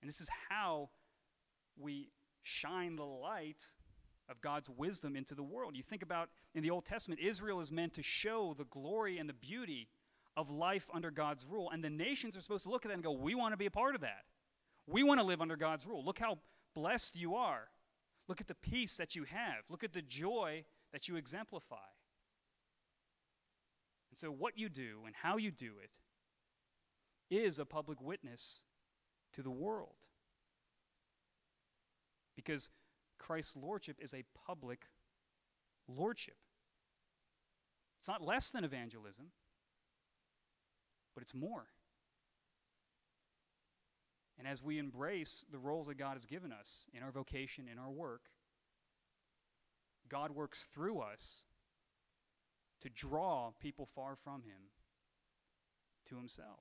And 0.00 0.08
this 0.08 0.20
is 0.20 0.30
how 0.48 0.90
we 1.76 2.10
shine 2.42 2.96
the 2.96 3.04
light 3.04 3.64
of 4.28 4.40
God's 4.40 4.70
wisdom 4.70 5.16
into 5.16 5.34
the 5.34 5.42
world. 5.42 5.74
You 5.76 5.82
think 5.82 6.02
about 6.02 6.28
in 6.54 6.62
the 6.62 6.70
Old 6.70 6.84
Testament, 6.84 7.20
Israel 7.20 7.60
is 7.60 7.72
meant 7.72 7.94
to 7.94 8.02
show 8.02 8.54
the 8.56 8.64
glory 8.64 9.18
and 9.18 9.28
the 9.28 9.34
beauty 9.34 9.88
of 10.36 10.50
life 10.50 10.86
under 10.94 11.10
God's 11.10 11.44
rule. 11.44 11.70
And 11.70 11.82
the 11.82 11.90
nations 11.90 12.36
are 12.36 12.40
supposed 12.40 12.64
to 12.64 12.70
look 12.70 12.84
at 12.84 12.88
that 12.88 12.94
and 12.94 13.02
go, 13.02 13.12
We 13.12 13.34
want 13.34 13.52
to 13.52 13.56
be 13.56 13.66
a 13.66 13.70
part 13.70 13.94
of 13.94 14.02
that. 14.02 14.24
We 14.86 15.02
want 15.02 15.20
to 15.20 15.26
live 15.26 15.40
under 15.40 15.56
God's 15.56 15.86
rule. 15.86 16.04
Look 16.04 16.18
how 16.18 16.38
blessed 16.74 17.16
you 17.16 17.34
are. 17.34 17.68
Look 18.28 18.40
at 18.40 18.46
the 18.46 18.54
peace 18.54 18.96
that 18.96 19.16
you 19.16 19.24
have. 19.24 19.64
Look 19.68 19.82
at 19.82 19.92
the 19.92 20.02
joy 20.02 20.64
that 20.92 21.08
you 21.08 21.16
exemplify. 21.16 21.76
And 24.10 24.18
so, 24.18 24.30
what 24.30 24.58
you 24.58 24.68
do 24.68 25.00
and 25.06 25.14
how 25.14 25.36
you 25.36 25.50
do 25.50 25.72
it 25.82 25.90
is 27.34 27.58
a 27.58 27.64
public 27.64 28.00
witness 28.00 28.62
to 29.34 29.42
the 29.42 29.50
world. 29.50 29.94
Because 32.36 32.70
Christ's 33.18 33.56
lordship 33.56 33.96
is 34.00 34.14
a 34.14 34.24
public 34.46 34.86
lordship. 35.88 36.36
It's 37.98 38.08
not 38.08 38.22
less 38.22 38.50
than 38.50 38.64
evangelism, 38.64 39.26
but 41.14 41.22
it's 41.22 41.34
more. 41.34 41.66
And 44.38 44.46
as 44.46 44.62
we 44.62 44.78
embrace 44.78 45.44
the 45.50 45.58
roles 45.58 45.88
that 45.88 45.98
God 45.98 46.14
has 46.14 46.24
given 46.24 46.52
us 46.52 46.86
in 46.94 47.02
our 47.02 47.10
vocation, 47.10 47.66
in 47.70 47.78
our 47.78 47.90
work, 47.90 48.22
God 50.08 50.30
works 50.30 50.68
through 50.72 51.00
us 51.00 51.44
to 52.82 52.90
draw 52.90 53.52
people 53.60 53.88
far 53.94 54.16
from 54.22 54.42
Him 54.42 54.70
to 56.08 56.16
Himself. 56.16 56.60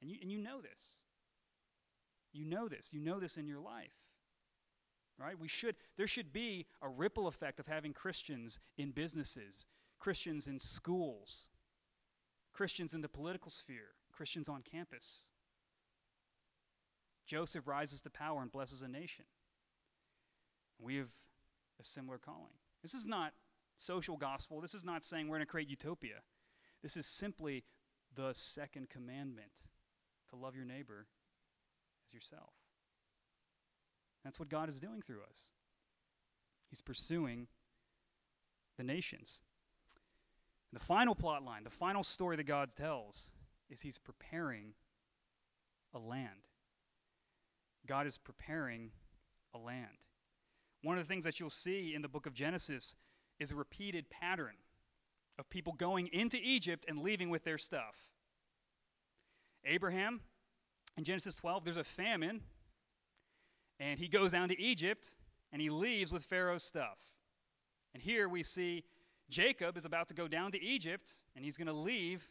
And 0.00 0.10
you, 0.10 0.18
and 0.20 0.30
you 0.30 0.38
know 0.38 0.60
this. 0.60 0.98
You 2.32 2.44
know 2.44 2.68
this. 2.68 2.92
You 2.92 3.00
know 3.00 3.18
this 3.20 3.36
in 3.36 3.46
your 3.46 3.60
life. 3.60 3.92
Right? 5.18 5.38
We 5.38 5.48
should, 5.48 5.76
there 5.96 6.06
should 6.06 6.32
be 6.32 6.66
a 6.82 6.88
ripple 6.88 7.26
effect 7.26 7.58
of 7.58 7.66
having 7.66 7.94
Christians 7.94 8.60
in 8.76 8.90
businesses, 8.90 9.66
Christians 9.98 10.46
in 10.46 10.58
schools, 10.58 11.48
Christians 12.52 12.92
in 12.92 13.00
the 13.00 13.08
political 13.08 13.50
sphere, 13.50 13.94
Christians 14.12 14.48
on 14.48 14.62
campus. 14.62 15.22
Joseph 17.26 17.66
rises 17.66 18.00
to 18.02 18.10
power 18.10 18.42
and 18.42 18.52
blesses 18.52 18.82
a 18.82 18.88
nation. 18.88 19.24
We 20.78 20.96
have 20.96 21.08
a 21.80 21.84
similar 21.84 22.18
calling. 22.18 22.52
This 22.82 22.94
is 22.94 23.06
not 23.06 23.32
social 23.78 24.16
gospel. 24.16 24.60
This 24.60 24.74
is 24.74 24.84
not 24.84 25.04
saying 25.04 25.28
we're 25.28 25.36
going 25.36 25.46
to 25.46 25.50
create 25.50 25.68
utopia. 25.68 26.16
This 26.82 26.96
is 26.96 27.06
simply 27.06 27.64
the 28.14 28.32
second 28.32 28.90
commandment 28.90 29.62
to 30.30 30.36
love 30.36 30.56
your 30.56 30.64
neighbor 30.64 31.06
as 32.08 32.14
yourself. 32.14 32.52
That's 34.24 34.40
what 34.40 34.48
God 34.48 34.68
is 34.68 34.80
doing 34.80 35.02
through 35.02 35.22
us. 35.30 35.52
He's 36.68 36.80
pursuing 36.80 37.46
the 38.76 38.82
nations. 38.82 39.42
And 40.72 40.80
the 40.80 40.84
final 40.84 41.14
plot 41.14 41.44
line, 41.44 41.64
the 41.64 41.70
final 41.70 42.02
story 42.02 42.36
that 42.36 42.44
God 42.44 42.70
tells, 42.76 43.32
is 43.70 43.80
He's 43.80 43.98
preparing 43.98 44.74
a 45.94 45.98
land. 45.98 46.48
God 47.86 48.06
is 48.06 48.18
preparing 48.18 48.90
a 49.54 49.58
land. 49.58 49.86
One 50.82 50.98
of 50.98 51.04
the 51.04 51.08
things 51.08 51.24
that 51.24 51.38
you'll 51.40 51.50
see 51.50 51.94
in 51.94 52.02
the 52.02 52.08
book 52.08 52.26
of 52.26 52.34
Genesis 52.34 52.96
is 53.38 53.52
a 53.52 53.56
repeated 53.56 54.08
pattern 54.10 54.54
of 55.38 55.48
people 55.50 55.72
going 55.74 56.08
into 56.12 56.38
Egypt 56.42 56.86
and 56.88 56.98
leaving 56.98 57.30
with 57.30 57.44
their 57.44 57.58
stuff. 57.58 57.94
Abraham, 59.64 60.20
in 60.96 61.04
Genesis 61.04 61.34
12, 61.34 61.64
there's 61.64 61.76
a 61.76 61.84
famine, 61.84 62.40
and 63.78 63.98
he 63.98 64.08
goes 64.08 64.32
down 64.32 64.48
to 64.48 64.60
Egypt 64.60 65.08
and 65.52 65.60
he 65.60 65.70
leaves 65.70 66.12
with 66.12 66.24
Pharaoh's 66.24 66.62
stuff. 66.62 66.98
And 67.94 68.02
here 68.02 68.28
we 68.28 68.42
see 68.42 68.84
Jacob 69.28 69.76
is 69.76 69.84
about 69.84 70.08
to 70.08 70.14
go 70.14 70.28
down 70.28 70.52
to 70.52 70.62
Egypt 70.62 71.10
and 71.34 71.44
he's 71.44 71.56
going 71.56 71.66
to 71.66 71.72
leave 71.72 72.26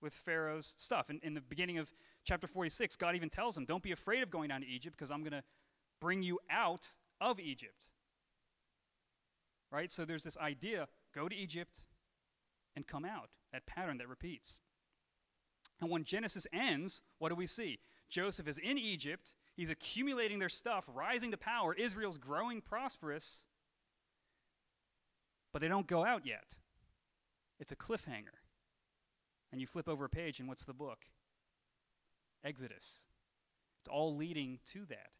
with 0.00 0.14
Pharaoh's 0.14 0.74
stuff. 0.76 1.10
And 1.10 1.20
in 1.22 1.34
the 1.34 1.40
beginning 1.40 1.78
of 1.78 1.92
chapter 2.24 2.46
46, 2.46 2.96
God 2.96 3.14
even 3.14 3.30
tells 3.30 3.56
him, 3.56 3.64
Don't 3.64 3.82
be 3.82 3.92
afraid 3.92 4.22
of 4.22 4.30
going 4.30 4.48
down 4.48 4.60
to 4.60 4.66
Egypt 4.66 4.96
because 4.96 5.10
I'm 5.10 5.20
going 5.20 5.32
to 5.32 5.42
bring 6.00 6.22
you 6.22 6.38
out 6.50 6.86
of 7.20 7.40
Egypt. 7.40 7.88
Right? 9.74 9.90
So 9.90 10.04
there's 10.04 10.22
this 10.22 10.38
idea 10.38 10.86
go 11.12 11.28
to 11.28 11.34
Egypt 11.34 11.82
and 12.76 12.86
come 12.86 13.04
out. 13.04 13.30
That 13.52 13.66
pattern 13.66 13.98
that 13.98 14.08
repeats. 14.08 14.60
And 15.80 15.90
when 15.90 16.04
Genesis 16.04 16.46
ends, 16.52 17.02
what 17.18 17.30
do 17.30 17.34
we 17.34 17.46
see? 17.46 17.80
Joseph 18.08 18.46
is 18.46 18.58
in 18.58 18.78
Egypt. 18.78 19.34
He's 19.56 19.70
accumulating 19.70 20.38
their 20.38 20.48
stuff, 20.48 20.84
rising 20.86 21.32
to 21.32 21.36
power. 21.36 21.74
Israel's 21.74 22.18
growing 22.18 22.60
prosperous. 22.60 23.46
But 25.52 25.60
they 25.60 25.68
don't 25.68 25.88
go 25.88 26.04
out 26.04 26.24
yet. 26.24 26.54
It's 27.58 27.72
a 27.72 27.76
cliffhanger. 27.76 28.38
And 29.50 29.60
you 29.60 29.66
flip 29.66 29.88
over 29.88 30.04
a 30.04 30.08
page, 30.08 30.38
and 30.38 30.48
what's 30.48 30.64
the 30.64 30.72
book? 30.72 30.98
Exodus. 32.44 33.06
It's 33.80 33.88
all 33.90 34.14
leading 34.14 34.60
to 34.72 34.84
that. 34.86 35.10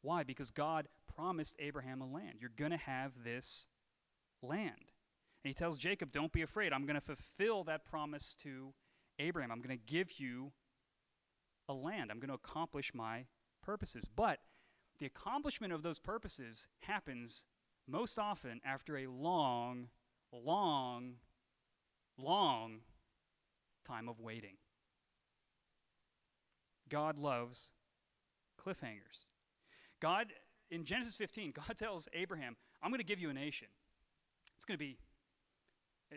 Why? 0.00 0.22
Because 0.22 0.50
God 0.50 0.88
promised 1.16 1.56
Abraham 1.58 2.02
a 2.02 2.06
land. 2.06 2.38
You're 2.40 2.50
going 2.56 2.70
to 2.70 2.76
have 2.76 3.12
this 3.24 3.68
land. 4.42 4.92
And 5.44 5.48
he 5.48 5.54
tells 5.54 5.78
Jacob, 5.78 6.12
Don't 6.12 6.32
be 6.32 6.42
afraid. 6.42 6.72
I'm 6.72 6.86
going 6.86 6.94
to 6.94 7.00
fulfill 7.00 7.64
that 7.64 7.86
promise 7.86 8.34
to 8.42 8.72
Abraham. 9.18 9.50
I'm 9.50 9.60
going 9.60 9.76
to 9.76 9.92
give 9.92 10.18
you 10.18 10.52
a 11.68 11.72
land. 11.72 12.10
I'm 12.10 12.18
going 12.18 12.28
to 12.28 12.34
accomplish 12.34 12.94
my 12.94 13.24
purposes. 13.62 14.04
But 14.04 14.40
the 14.98 15.06
accomplishment 15.06 15.72
of 15.72 15.82
those 15.82 15.98
purposes 15.98 16.68
happens 16.80 17.44
most 17.88 18.18
often 18.18 18.60
after 18.64 18.98
a 18.98 19.06
long, 19.06 19.88
long 20.32 21.14
long 22.18 22.80
time 23.86 24.08
of 24.08 24.20
waiting. 24.20 24.56
God 26.88 27.18
loves 27.18 27.72
cliffhangers. 28.60 29.26
God, 30.00 30.28
in 30.70 30.84
Genesis 30.84 31.16
15, 31.16 31.52
God 31.68 31.76
tells 31.76 32.08
Abraham, 32.12 32.56
I'm 32.82 32.90
going 32.90 33.00
to 33.00 33.04
give 33.04 33.20
you 33.20 33.30
a 33.30 33.34
nation. 33.34 33.68
It's 34.56 34.64
going 34.64 34.78
to 34.78 34.84
be, 34.84 34.98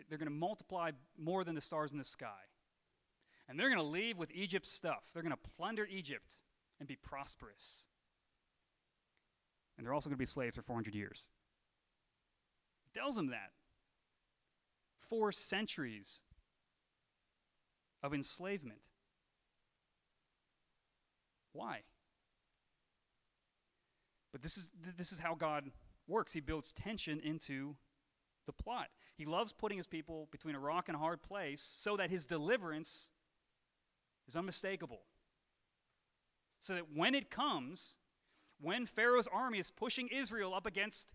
they're 0.08 0.18
going 0.18 0.28
to 0.28 0.34
multiply 0.34 0.90
more 1.18 1.44
than 1.44 1.54
the 1.54 1.60
stars 1.60 1.92
in 1.92 1.98
the 1.98 2.04
sky. 2.04 2.46
And 3.48 3.58
they're 3.58 3.68
going 3.68 3.78
to 3.78 3.84
leave 3.84 4.16
with 4.16 4.30
Egypt's 4.30 4.72
stuff. 4.72 5.04
They're 5.12 5.22
going 5.22 5.34
to 5.34 5.50
plunder 5.56 5.86
Egypt 5.90 6.36
and 6.78 6.88
be 6.88 6.96
prosperous. 6.96 7.86
And 9.76 9.86
they're 9.86 9.94
also 9.94 10.08
going 10.08 10.16
to 10.16 10.18
be 10.18 10.26
slaves 10.26 10.56
for 10.56 10.62
400 10.62 10.94
years. 10.94 11.24
He 12.84 12.98
tells 12.98 13.16
them 13.16 13.28
that 13.28 13.50
four 15.08 15.32
centuries 15.32 16.22
of 18.02 18.14
enslavement. 18.14 18.80
Why? 21.52 21.80
But 24.32 24.42
this 24.42 24.56
is, 24.56 24.68
this 24.96 25.12
is 25.12 25.18
how 25.18 25.34
God 25.34 25.70
works. 26.06 26.32
He 26.32 26.40
builds 26.40 26.72
tension 26.72 27.20
into 27.20 27.76
the 28.46 28.52
plot. 28.52 28.88
He 29.16 29.24
loves 29.24 29.52
putting 29.52 29.78
his 29.78 29.86
people 29.86 30.28
between 30.30 30.54
a 30.54 30.60
rock 30.60 30.88
and 30.88 30.96
a 30.96 30.98
hard 30.98 31.22
place 31.22 31.62
so 31.62 31.96
that 31.96 32.10
his 32.10 32.26
deliverance 32.26 33.10
is 34.28 34.36
unmistakable. 34.36 35.02
So 36.60 36.74
that 36.74 36.84
when 36.94 37.14
it 37.14 37.30
comes, 37.30 37.98
when 38.60 38.86
Pharaoh's 38.86 39.28
army 39.32 39.58
is 39.58 39.70
pushing 39.70 40.08
Israel 40.08 40.54
up 40.54 40.66
against 40.66 41.14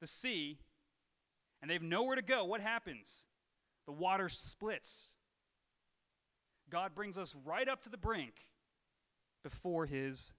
the 0.00 0.06
sea, 0.06 0.58
and 1.60 1.70
they 1.70 1.74
have 1.74 1.82
nowhere 1.82 2.16
to 2.16 2.22
go, 2.22 2.44
what 2.44 2.60
happens? 2.60 3.24
The 3.86 3.92
water 3.92 4.28
splits. 4.28 5.14
God 6.68 6.94
brings 6.94 7.16
us 7.16 7.34
right 7.44 7.68
up 7.68 7.82
to 7.82 7.88
the 7.88 7.96
brink 7.96 8.34
before 9.42 9.86
his 9.86 10.32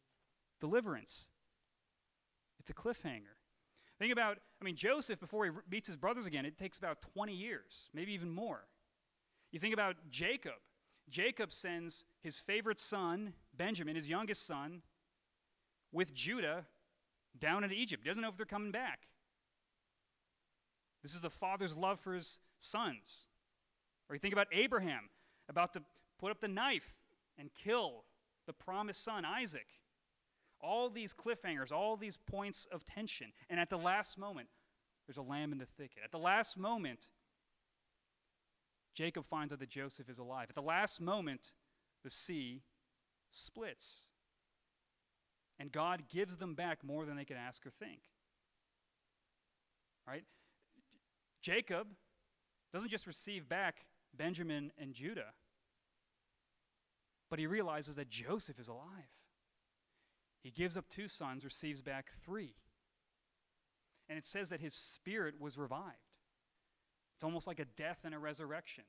deliverance. 0.60 1.30
It's 2.68 2.78
a 2.78 2.82
cliffhanger. 2.82 3.36
Think 3.98 4.12
about, 4.12 4.40
I 4.62 4.66
mean, 4.66 4.76
Joseph, 4.76 5.22
before 5.22 5.46
he 5.46 5.52
meets 5.72 5.88
his 5.88 5.96
brothers 5.96 6.26
again, 6.26 6.46
it 6.46 6.58
takes 6.58 6.78
about 6.78 7.02
20 7.14 7.34
years, 7.34 7.90
maybe 7.94 8.12
even 8.12 8.30
more. 8.30 8.68
You 9.54 9.60
think 9.60 9.74
about 9.74 9.96
Jacob. 10.10 10.60
Jacob 11.10 11.54
sends 11.54 12.04
his 12.22 12.38
favorite 12.38 12.80
son, 12.80 13.34
Benjamin, 13.56 13.96
his 13.96 14.10
youngest 14.10 14.46
son, 14.46 14.82
with 15.94 16.14
Judah 16.14 16.66
down 17.40 17.64
into 17.64 17.76
Egypt. 17.76 18.04
He 18.04 18.10
doesn't 18.10 18.22
know 18.22 18.28
if 18.28 18.36
they're 18.36 18.46
coming 18.46 18.72
back. 18.72 19.08
This 21.04 21.16
is 21.16 21.22
the 21.22 21.30
father's 21.30 21.78
love 21.78 22.02
for 22.02 22.16
his 22.16 22.42
sons. 22.60 23.28
Or 24.10 24.16
you 24.16 24.20
think 24.20 24.34
about 24.34 24.48
Abraham 24.52 25.10
about 25.48 25.72
to 25.74 25.82
put 26.20 26.32
up 26.32 26.42
the 26.42 26.50
knife 26.50 26.98
and 27.38 27.50
kill 27.64 28.04
the 28.46 28.52
promised 28.52 29.06
son, 29.06 29.24
Isaac. 29.24 29.68
All 30.62 30.90
these 30.90 31.14
cliffhangers, 31.14 31.72
all 31.72 31.98
these 31.98 32.18
points 32.18 32.68
of 32.72 32.86
tension. 32.86 33.32
And 33.50 33.60
at 33.60 33.70
the 33.70 33.78
last 33.78 34.18
moment, 34.18 34.48
there's 35.06 35.18
a 35.18 35.22
lamb 35.22 35.52
in 35.52 35.58
the 35.58 35.68
thicket. 35.78 36.04
At 36.04 36.12
the 36.12 36.20
last 36.20 36.58
moment, 36.58 37.10
Jacob 38.96 39.26
finds 39.28 39.54
out 39.54 39.60
that 39.60 39.70
Joseph 39.70 40.10
is 40.10 40.20
alive. 40.20 40.48
At 40.50 40.56
the 40.56 40.62
last 40.62 41.00
moment, 41.00 41.52
the 42.04 42.10
sea 42.10 42.64
splits. 43.30 44.08
And 45.60 45.72
God 45.72 46.04
gives 46.10 46.38
them 46.38 46.56
back 46.56 46.84
more 46.84 47.06
than 47.06 47.16
they 47.16 47.26
could 47.26 47.38
ask 47.38 47.66
or 47.66 47.70
think. 47.70 48.00
Right? 50.08 50.24
Jacob 51.42 51.88
doesn't 52.74 52.90
just 52.90 53.08
receive 53.08 53.48
back 53.48 53.86
Benjamin 54.16 54.72
and 54.80 54.94
Judah, 54.94 55.34
but 57.30 57.40
he 57.40 57.48
realizes 57.48 57.96
that 57.96 58.10
Joseph 58.10 58.60
is 58.60 58.68
alive. 58.68 59.12
He 60.48 60.52
gives 60.52 60.78
up 60.78 60.88
two 60.88 61.08
sons, 61.08 61.44
receives 61.44 61.82
back 61.82 62.08
three. 62.24 62.56
And 64.10 64.18
it 64.18 64.26
says 64.26 64.50
that 64.50 64.62
his 64.62 64.74
spirit 64.74 65.36
was 65.40 65.58
revived. 65.58 65.84
It's 67.16 67.24
almost 67.24 67.48
like 67.48 67.60
a 67.60 67.66
death 67.66 68.00
and 68.04 68.16
a 68.16 68.20
resurrection. 68.20 68.86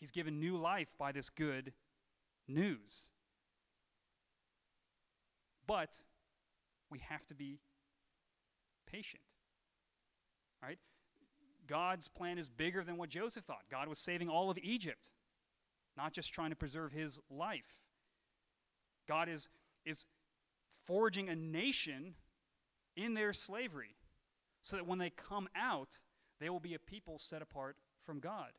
He's 0.00 0.10
given 0.10 0.40
new 0.40 0.56
life 0.56 0.88
by 0.98 1.12
this 1.12 1.30
good 1.30 1.72
news. 2.48 3.10
But 5.66 5.96
we 6.90 6.98
have 6.98 7.24
to 7.26 7.34
be 7.34 7.60
patient 8.86 9.22
right? 10.64 10.78
God's 11.66 12.08
plan 12.08 12.38
is 12.38 12.48
bigger 12.48 12.84
than 12.84 12.96
what 12.96 13.08
Joseph 13.08 13.44
thought. 13.44 13.62
God 13.70 13.88
was 13.88 13.98
saving 13.98 14.28
all 14.28 14.50
of 14.50 14.58
Egypt, 14.62 15.10
not 15.96 16.12
just 16.12 16.32
trying 16.32 16.50
to 16.50 16.56
preserve 16.56 16.92
his 16.92 17.20
life. 17.30 17.82
God 19.08 19.28
is, 19.28 19.48
is 19.84 20.06
forging 20.86 21.28
a 21.28 21.36
nation 21.36 22.14
in 22.96 23.14
their 23.14 23.32
slavery 23.32 23.96
so 24.62 24.76
that 24.76 24.86
when 24.86 24.98
they 24.98 25.10
come 25.10 25.48
out, 25.56 25.98
they 26.40 26.48
will 26.48 26.60
be 26.60 26.74
a 26.74 26.78
people 26.78 27.18
set 27.18 27.42
apart 27.42 27.76
from 28.04 28.20
God. 28.20 28.52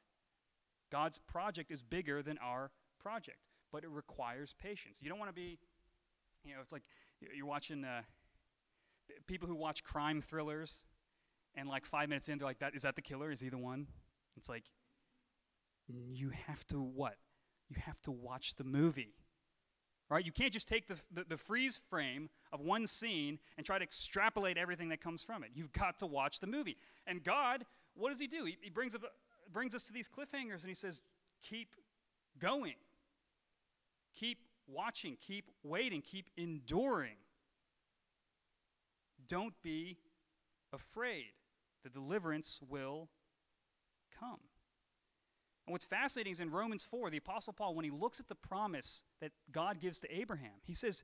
God's 0.91 1.19
project 1.19 1.71
is 1.71 1.83
bigger 1.83 2.21
than 2.21 2.37
our 2.37 2.71
project, 2.99 3.39
but 3.71 3.83
it 3.83 3.89
requires 3.89 4.55
patience. 4.61 4.97
You 5.01 5.09
don't 5.09 5.19
want 5.19 5.29
to 5.29 5.35
be, 5.35 5.57
you 6.43 6.53
know, 6.53 6.61
it's 6.61 6.71
like 6.71 6.83
you're 7.19 7.45
watching 7.45 7.83
uh, 7.83 8.01
people 9.27 9.47
who 9.47 9.55
watch 9.55 9.83
crime 9.83 10.21
thrillers 10.21 10.83
and 11.55 11.67
like 11.69 11.85
five 11.85 12.09
minutes 12.09 12.27
in, 12.27 12.37
they're 12.37 12.47
like, 12.47 12.59
"That 12.59 12.75
is 12.75 12.83
that 12.83 12.95
the 12.95 13.01
killer? 13.01 13.31
Is 13.31 13.39
he 13.39 13.49
the 13.49 13.57
one?" 13.57 13.87
It's 14.37 14.49
like 14.49 14.63
you 15.87 16.31
have 16.47 16.65
to 16.67 16.81
what? 16.81 17.15
You 17.69 17.77
have 17.81 18.01
to 18.03 18.11
watch 18.11 18.55
the 18.55 18.63
movie, 18.63 19.15
right? 20.09 20.25
You 20.25 20.31
can't 20.31 20.53
just 20.53 20.67
take 20.67 20.87
the, 20.87 20.95
the, 21.13 21.25
the 21.29 21.37
freeze 21.37 21.79
frame 21.89 22.29
of 22.53 22.61
one 22.61 22.85
scene 22.85 23.39
and 23.57 23.65
try 23.65 23.77
to 23.77 23.83
extrapolate 23.83 24.57
everything 24.57 24.89
that 24.89 25.01
comes 25.01 25.23
from 25.23 25.43
it. 25.43 25.51
You've 25.55 25.73
got 25.73 25.97
to 25.99 26.05
watch 26.05 26.39
the 26.39 26.47
movie. 26.47 26.77
And 27.07 27.23
God, 27.23 27.65
what 27.95 28.09
does 28.09 28.19
He 28.19 28.27
do? 28.27 28.45
He, 28.45 28.57
he 28.61 28.69
brings 28.69 28.93
up, 28.93 29.01
brings 29.51 29.73
us 29.73 29.83
to 29.83 29.93
these 29.93 30.07
cliffhangers, 30.07 30.61
and 30.61 30.69
He 30.69 30.75
says, 30.75 31.01
"Keep 31.41 31.69
going, 32.39 32.75
keep 34.15 34.39
watching, 34.67 35.17
keep 35.21 35.49
waiting, 35.63 36.01
keep 36.01 36.29
enduring." 36.37 37.15
Don't 39.27 39.53
be 39.63 39.97
afraid 40.71 41.31
the 41.83 41.89
deliverance 41.89 42.59
will 42.69 43.09
come. 44.19 44.39
And 45.65 45.71
what's 45.73 45.85
fascinating 45.85 46.33
is 46.33 46.39
in 46.39 46.51
Romans 46.51 46.83
4, 46.83 47.09
the 47.09 47.17
Apostle 47.17 47.53
Paul, 47.53 47.73
when 47.73 47.85
he 47.85 47.91
looks 47.91 48.19
at 48.19 48.27
the 48.27 48.35
promise 48.35 49.03
that 49.19 49.31
God 49.51 49.79
gives 49.79 49.99
to 49.99 50.15
Abraham, 50.15 50.61
he 50.63 50.75
says, 50.75 51.03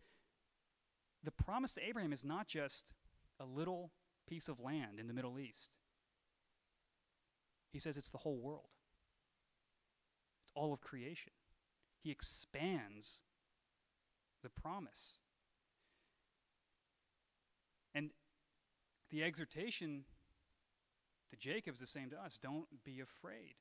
the 1.23 1.31
promise 1.31 1.73
to 1.75 1.87
Abraham 1.87 2.13
is 2.13 2.23
not 2.23 2.47
just 2.47 2.93
a 3.39 3.45
little 3.45 3.91
piece 4.27 4.47
of 4.47 4.59
land 4.59 4.99
in 4.99 5.07
the 5.07 5.13
Middle 5.13 5.39
East. 5.39 5.77
He 7.71 7.79
says 7.79 7.97
it's 7.97 8.09
the 8.09 8.17
whole 8.17 8.37
world, 8.37 8.69
it's 10.43 10.51
all 10.55 10.73
of 10.73 10.81
creation. 10.81 11.33
He 12.03 12.11
expands 12.11 13.21
the 14.43 14.49
promise. 14.49 15.19
And 17.93 18.09
the 19.11 19.23
exhortation 19.23 20.05
to 21.29 21.37
Jacob 21.37 21.75
is 21.75 21.79
the 21.79 21.85
same 21.85 22.09
to 22.09 22.19
us. 22.19 22.39
Don't 22.41 22.65
be 22.83 23.01
afraid. 23.01 23.55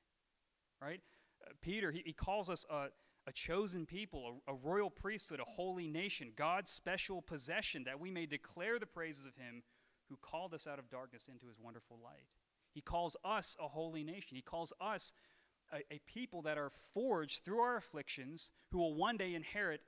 Right? 0.80 1.00
Uh, 1.44 1.50
Peter, 1.60 1.92
he, 1.92 2.02
he 2.04 2.12
calls 2.12 2.48
us 2.48 2.64
a, 2.70 2.86
a 3.26 3.32
chosen 3.32 3.86
people, 3.86 4.40
a, 4.46 4.52
a 4.52 4.54
royal 4.54 4.90
priesthood, 4.90 5.40
a 5.40 5.44
holy 5.44 5.86
nation, 5.86 6.32
God's 6.36 6.70
special 6.70 7.22
possession, 7.22 7.84
that 7.84 8.00
we 8.00 8.10
may 8.10 8.26
declare 8.26 8.78
the 8.78 8.86
praises 8.86 9.26
of 9.26 9.34
him 9.36 9.62
who 10.08 10.16
called 10.16 10.54
us 10.54 10.66
out 10.66 10.78
of 10.78 10.90
darkness 10.90 11.28
into 11.28 11.46
his 11.46 11.58
wonderful 11.60 11.98
light. 12.02 12.26
He 12.72 12.80
calls 12.80 13.16
us 13.24 13.56
a 13.60 13.68
holy 13.68 14.04
nation. 14.04 14.36
He 14.36 14.42
calls 14.42 14.72
us 14.80 15.12
a, 15.72 15.78
a, 15.92 16.00
people 16.06 16.42
that 16.42 16.58
are 16.58 16.70
forged 16.94 17.44
through 17.44 17.60
our 17.60 17.76
afflictions 17.76 18.50
who 18.70 18.78
will 18.78 18.94
one 18.94 19.16
day 19.16 19.34
inherit 19.34 19.80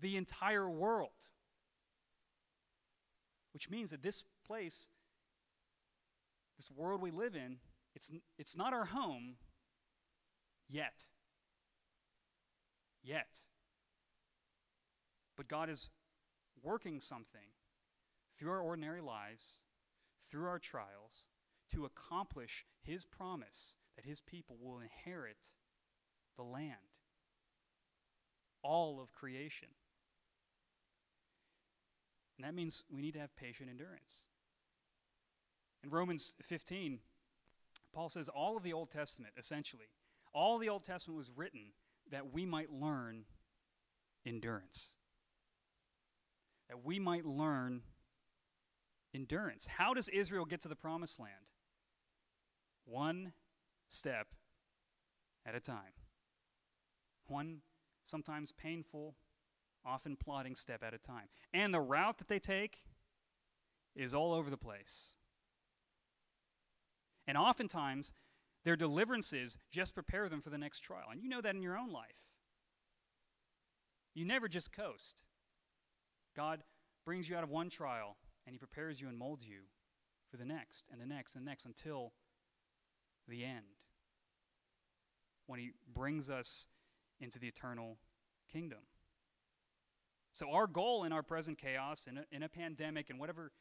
the 0.00 0.16
entire 0.16 0.68
world. 0.68 1.10
Which 3.52 3.68
means 3.68 3.90
that 3.90 4.02
this 4.02 4.24
place, 4.46 4.88
this 6.56 6.70
world 6.70 7.02
we 7.02 7.10
live 7.10 7.34
in, 7.34 7.58
it's, 7.94 8.10
it's 8.38 8.56
not 8.56 8.72
our 8.72 8.86
home 8.86 9.36
yet. 10.72 11.04
Yet. 13.04 13.38
But 15.36 15.48
God 15.48 15.68
is 15.68 15.90
working 16.62 17.00
something 17.00 17.48
through 18.38 18.52
our 18.52 18.60
ordinary 18.60 19.00
lives, 19.00 19.60
through 20.30 20.46
our 20.46 20.58
trials, 20.58 21.26
to 21.72 21.84
accomplish 21.84 22.64
His 22.82 23.04
promise 23.04 23.74
that 23.96 24.04
His 24.04 24.20
people 24.20 24.56
will 24.60 24.80
inherit 24.80 25.52
the 26.36 26.42
land, 26.42 26.74
all 28.62 29.00
of 29.00 29.12
creation. 29.12 29.68
And 32.38 32.46
that 32.46 32.54
means 32.54 32.82
we 32.90 33.02
need 33.02 33.14
to 33.14 33.20
have 33.20 33.36
patient 33.36 33.68
endurance. 33.70 34.26
In 35.84 35.90
Romans 35.90 36.34
15, 36.42 37.00
Paul 37.92 38.08
says 38.08 38.28
all 38.28 38.56
of 38.56 38.62
the 38.62 38.72
Old 38.72 38.90
Testament, 38.90 39.34
essentially, 39.36 39.86
all 40.32 40.58
the 40.58 40.68
Old 40.68 40.84
Testament 40.84 41.18
was 41.18 41.30
written 41.34 41.72
that 42.10 42.32
we 42.32 42.46
might 42.46 42.70
learn 42.70 43.24
endurance. 44.26 44.94
That 46.68 46.84
we 46.84 46.98
might 46.98 47.24
learn 47.24 47.82
endurance. 49.14 49.66
How 49.66 49.94
does 49.94 50.08
Israel 50.08 50.44
get 50.44 50.62
to 50.62 50.68
the 50.68 50.76
promised 50.76 51.20
land? 51.20 51.32
One 52.84 53.32
step 53.88 54.28
at 55.46 55.54
a 55.54 55.60
time. 55.60 55.92
One 57.28 57.58
sometimes 58.04 58.52
painful, 58.52 59.14
often 59.84 60.16
plodding 60.16 60.56
step 60.56 60.82
at 60.82 60.94
a 60.94 60.98
time. 60.98 61.28
And 61.52 61.72
the 61.72 61.80
route 61.80 62.18
that 62.18 62.28
they 62.28 62.38
take 62.38 62.78
is 63.94 64.14
all 64.14 64.32
over 64.32 64.50
the 64.50 64.56
place. 64.56 65.16
And 67.26 67.36
oftentimes, 67.36 68.12
their 68.64 68.76
deliverances 68.76 69.58
just 69.70 69.94
prepare 69.94 70.28
them 70.28 70.40
for 70.40 70.50
the 70.50 70.58
next 70.58 70.80
trial. 70.80 71.06
And 71.10 71.20
you 71.20 71.28
know 71.28 71.40
that 71.40 71.54
in 71.54 71.62
your 71.62 71.78
own 71.78 71.92
life. 71.92 72.22
You 74.14 74.24
never 74.24 74.48
just 74.48 74.72
coast. 74.72 75.24
God 76.36 76.62
brings 77.04 77.28
you 77.28 77.36
out 77.36 77.42
of 77.42 77.50
one 77.50 77.70
trial 77.70 78.16
and 78.46 78.54
He 78.54 78.58
prepares 78.58 79.00
you 79.00 79.08
and 79.08 79.18
molds 79.18 79.44
you 79.44 79.62
for 80.30 80.36
the 80.36 80.44
next 80.44 80.88
and 80.90 81.00
the 81.00 81.06
next 81.06 81.34
and 81.34 81.44
the 81.44 81.50
next 81.50 81.64
until 81.64 82.12
the 83.28 83.44
end. 83.44 83.78
When 85.46 85.58
He 85.58 85.72
brings 85.92 86.30
us 86.30 86.66
into 87.20 87.38
the 87.38 87.48
eternal 87.48 87.98
kingdom. 88.52 88.80
So, 90.32 90.50
our 90.50 90.66
goal 90.66 91.04
in 91.04 91.12
our 91.12 91.22
present 91.22 91.58
chaos, 91.58 92.06
in 92.08 92.18
a, 92.18 92.24
in 92.30 92.42
a 92.42 92.48
pandemic, 92.48 93.10
and 93.10 93.18
whatever 93.18 93.52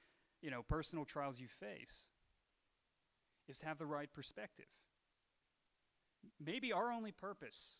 you 0.42 0.50
know, 0.50 0.64
personal 0.64 1.06
trials 1.06 1.40
you 1.40 1.48
face, 1.48 2.08
is 3.48 3.60
to 3.60 3.66
have 3.66 3.78
the 3.78 3.86
right 3.86 4.12
perspective. 4.14 4.68
Maybe 6.40 6.72
our 6.72 6.92
only 6.92 7.12
purpose 7.12 7.78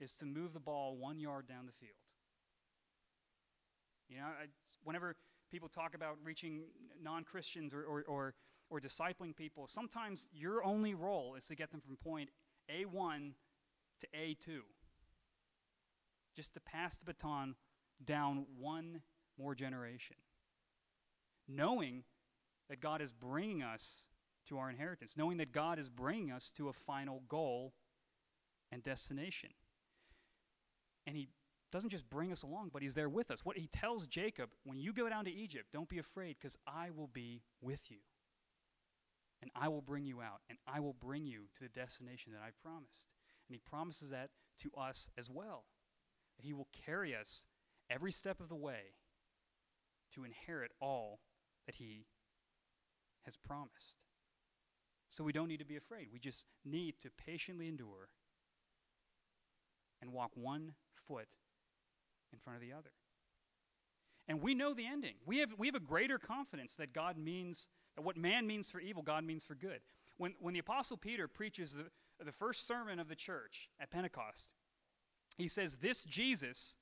is 0.00 0.12
to 0.14 0.26
move 0.26 0.52
the 0.52 0.60
ball 0.60 0.96
one 0.96 1.18
yard 1.18 1.46
down 1.46 1.66
the 1.66 1.72
field. 1.72 1.96
You 4.08 4.18
know, 4.18 4.24
I, 4.24 4.46
whenever 4.84 5.16
people 5.50 5.68
talk 5.68 5.94
about 5.94 6.16
reaching 6.22 6.62
non 7.00 7.24
Christians 7.24 7.72
or, 7.72 7.84
or, 7.84 8.02
or, 8.02 8.34
or 8.70 8.80
discipling 8.80 9.34
people, 9.34 9.66
sometimes 9.68 10.28
your 10.32 10.64
only 10.64 10.94
role 10.94 11.34
is 11.36 11.46
to 11.46 11.54
get 11.54 11.70
them 11.70 11.80
from 11.80 11.96
point 11.96 12.30
A1 12.70 13.32
to 14.00 14.06
A2. 14.18 14.60
Just 16.36 16.54
to 16.54 16.60
pass 16.60 16.96
the 16.96 17.04
baton 17.04 17.54
down 18.04 18.46
one 18.58 19.02
more 19.38 19.54
generation. 19.54 20.16
Knowing 21.48 22.04
that 22.68 22.80
God 22.80 23.02
is 23.02 23.12
bringing 23.12 23.62
us 23.62 24.06
to 24.48 24.58
our 24.58 24.70
inheritance, 24.70 25.16
knowing 25.16 25.38
that 25.38 25.52
God 25.52 25.78
is 25.78 25.88
bringing 25.88 26.30
us 26.30 26.50
to 26.56 26.68
a 26.68 26.72
final 26.72 27.22
goal 27.28 27.74
and 28.70 28.82
destination. 28.82 29.50
And 31.06 31.16
He 31.16 31.28
doesn't 31.70 31.90
just 31.90 32.08
bring 32.08 32.32
us 32.32 32.42
along, 32.42 32.70
but 32.72 32.82
He's 32.82 32.94
there 32.94 33.08
with 33.08 33.30
us. 33.30 33.44
What 33.44 33.56
He 33.56 33.66
tells 33.66 34.06
Jacob 34.06 34.50
when 34.64 34.78
you 34.78 34.92
go 34.92 35.08
down 35.08 35.24
to 35.24 35.32
Egypt, 35.32 35.66
don't 35.72 35.88
be 35.88 35.98
afraid, 35.98 36.36
because 36.40 36.56
I 36.66 36.90
will 36.94 37.08
be 37.12 37.42
with 37.60 37.90
you. 37.90 37.98
And 39.40 39.50
I 39.56 39.68
will 39.68 39.82
bring 39.82 40.04
you 40.04 40.20
out, 40.20 40.40
and 40.48 40.58
I 40.66 40.80
will 40.80 40.92
bring 40.92 41.26
you 41.26 41.42
to 41.56 41.64
the 41.64 41.68
destination 41.68 42.32
that 42.32 42.42
I 42.42 42.50
promised. 42.62 43.08
And 43.48 43.54
He 43.54 43.60
promises 43.68 44.10
that 44.10 44.30
to 44.60 44.70
us 44.78 45.08
as 45.18 45.28
well, 45.28 45.64
that 46.36 46.46
He 46.46 46.52
will 46.52 46.68
carry 46.86 47.14
us 47.14 47.46
every 47.90 48.12
step 48.12 48.40
of 48.40 48.48
the 48.48 48.54
way 48.54 48.94
to 50.14 50.24
inherit 50.24 50.72
all 50.80 51.20
that 51.66 51.74
He 51.76 52.06
has 53.24 53.36
promised. 53.36 53.96
So 55.12 55.22
we 55.22 55.32
don't 55.32 55.48
need 55.48 55.58
to 55.58 55.66
be 55.66 55.76
afraid. 55.76 56.08
We 56.10 56.18
just 56.18 56.46
need 56.64 56.94
to 57.02 57.10
patiently 57.10 57.68
endure 57.68 58.08
and 60.00 60.10
walk 60.10 60.30
one 60.34 60.72
foot 61.06 61.28
in 62.32 62.38
front 62.38 62.56
of 62.56 62.62
the 62.62 62.72
other. 62.72 62.92
And 64.26 64.40
we 64.40 64.54
know 64.54 64.72
the 64.72 64.86
ending. 64.86 65.16
We 65.26 65.36
have, 65.40 65.50
we 65.58 65.66
have 65.66 65.74
a 65.74 65.80
greater 65.80 66.18
confidence 66.18 66.76
that 66.76 66.94
God 66.94 67.18
means, 67.18 67.68
that 67.94 68.02
what 68.02 68.16
man 68.16 68.46
means 68.46 68.70
for 68.70 68.80
evil, 68.80 69.02
God 69.02 69.22
means 69.22 69.44
for 69.44 69.54
good. 69.54 69.80
When, 70.16 70.32
when 70.40 70.54
the 70.54 70.60
Apostle 70.60 70.96
Peter 70.96 71.28
preaches 71.28 71.74
the, 71.74 71.84
the 72.24 72.32
first 72.32 72.66
sermon 72.66 72.98
of 72.98 73.08
the 73.08 73.14
church 73.14 73.68
at 73.78 73.90
Pentecost, 73.90 74.52
he 75.36 75.46
says, 75.46 75.76
This 75.76 76.04
Jesus 76.04 76.76